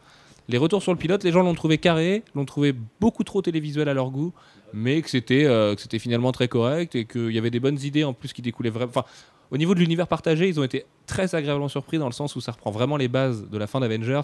[0.49, 3.87] Les retours sur le pilote, les gens l'ont trouvé carré, l'ont trouvé beaucoup trop télévisuel
[3.87, 4.33] à leur goût,
[4.73, 8.13] mais que c'était euh, finalement très correct et qu'il y avait des bonnes idées en
[8.13, 8.89] plus qui découlaient vraiment.
[8.89, 9.05] Enfin,
[9.53, 12.41] au niveau de l'univers partagé, ils ont été très agréablement surpris dans le sens où
[12.41, 14.21] ça reprend vraiment les bases de la fin d'Avengers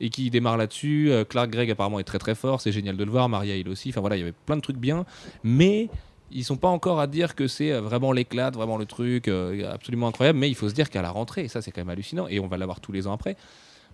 [0.00, 1.10] et qui démarre là-dessus.
[1.12, 3.28] Euh, Clark Gregg apparemment est très très fort, c'est génial de le voir.
[3.28, 3.90] Maria il aussi.
[3.90, 5.04] Enfin voilà, il y avait plein de trucs bien,
[5.44, 5.90] mais
[6.32, 9.70] ils sont pas encore à dire que c'est euh, vraiment l'éclat, vraiment le truc euh,
[9.70, 10.38] absolument incroyable.
[10.38, 12.40] Mais il faut se dire qu'à la rentrée, et ça c'est quand même hallucinant, et
[12.40, 13.36] on va l'avoir tous les ans après.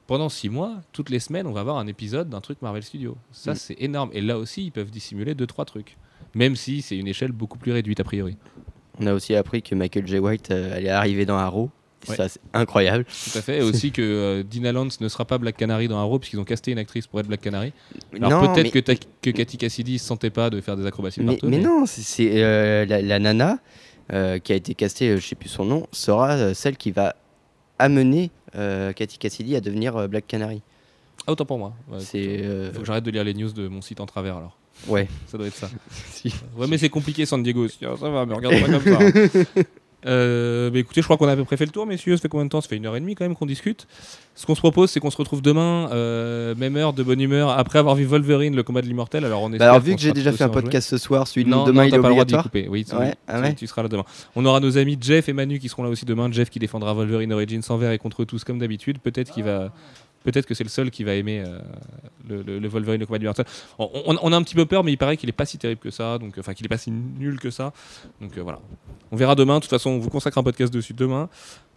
[0.06, 3.16] Pendant six mois, toutes les semaines, on va avoir un épisode d'un truc Marvel Studios.
[3.32, 3.56] Ça, Mm.
[3.56, 4.10] c'est énorme.
[4.12, 5.96] Et là aussi, ils peuvent dissimuler deux, trois trucs.
[6.32, 8.36] Même si c'est une échelle beaucoup plus réduite, a priori.
[9.01, 10.18] On a aussi appris que Michael J.
[10.18, 11.70] White euh, allait arriver dans Arrow.
[12.09, 12.14] Ouais.
[12.16, 13.05] Ça, c'est incroyable.
[13.05, 13.59] Tout à fait.
[13.59, 16.44] Et aussi que euh, Dina Lance ne sera pas Black Canary dans Arrow, puisqu'ils ont
[16.44, 17.73] casté une actrice pour être Black Canary.
[18.14, 21.20] Alors non, peut-être mais, que, que Cathy Cassidy se sentait pas de faire des acrobaties
[21.20, 21.48] mais, marteau.
[21.48, 23.59] mais non, c'est- c'est euh, la, la nana
[24.12, 26.93] euh, qui a été castée, euh, je sais plus son nom, sera euh, celle qui
[26.93, 27.16] va
[27.81, 30.62] amener euh, Cathy Cassidy à devenir euh, Black Canary.
[31.27, 31.73] Ah, autant pour moi.
[31.90, 34.06] Ouais, c'est écoute, euh, Faut que j'arrête de lire les news de mon site en
[34.06, 34.56] travers alors.
[34.88, 35.08] Ouais.
[35.26, 35.68] Ça doit être ça.
[36.10, 36.32] Si.
[36.56, 37.84] Ouais, mais c'est compliqué San Diego aussi.
[37.84, 38.98] hein, Ça va, mais regarde pas comme ça.
[39.60, 39.62] hein.
[40.06, 42.16] Euh, bah écoutez, je crois qu'on a à peu près fait le tour, messieurs.
[42.16, 42.60] Ça fait combien de temps?
[42.60, 43.88] Ça fait une heure et demie quand même qu'on discute.
[44.36, 47.50] Ce qu'on se propose, c'est qu'on se retrouve demain, euh, même heure, de bonne humeur,
[47.50, 49.24] après avoir vu Wolverine, le combat de l'immortel.
[49.24, 51.44] Alors on Bah espère alors vu que j'ai déjà fait un podcast ce soir, celui
[51.44, 52.42] de non, demain non, il est pas le droit obligatoire.
[52.44, 52.68] couper.
[52.70, 53.54] Oui, tu, Ouais, tu- ah ouais.
[53.54, 54.04] tu seras là demain.
[54.36, 56.30] On aura nos amis Jeff et Manu qui seront là aussi demain.
[56.30, 58.98] Jeff qui défendra Wolverine Origins envers et contre tous comme d'habitude.
[59.00, 59.72] Peut-être qu'il va.
[60.26, 61.58] Peut-être que c'est le seul qui va aimer euh,
[62.28, 63.46] le, le- le Wolverine le combat de l'immortel.
[63.78, 65.56] On, on- on a un petit peu peur, mais il paraît qu'il est pas si
[65.56, 67.72] terrible que ça, donc enfin qu'il est pas si nul que ça.
[68.20, 68.58] Donc euh, voilà.
[69.12, 69.54] On verra demain.
[69.56, 71.28] De toute façon, on vous consacre un podcast dessus demain.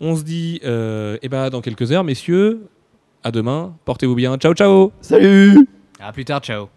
[0.02, 2.68] On se dit, euh, eh ben, dans quelques heures, messieurs.
[3.24, 3.76] À demain.
[3.86, 4.36] Portez-vous bien.
[4.38, 4.92] Ciao, ciao.
[5.02, 5.68] Salut
[6.00, 6.68] À plus tard, ciao.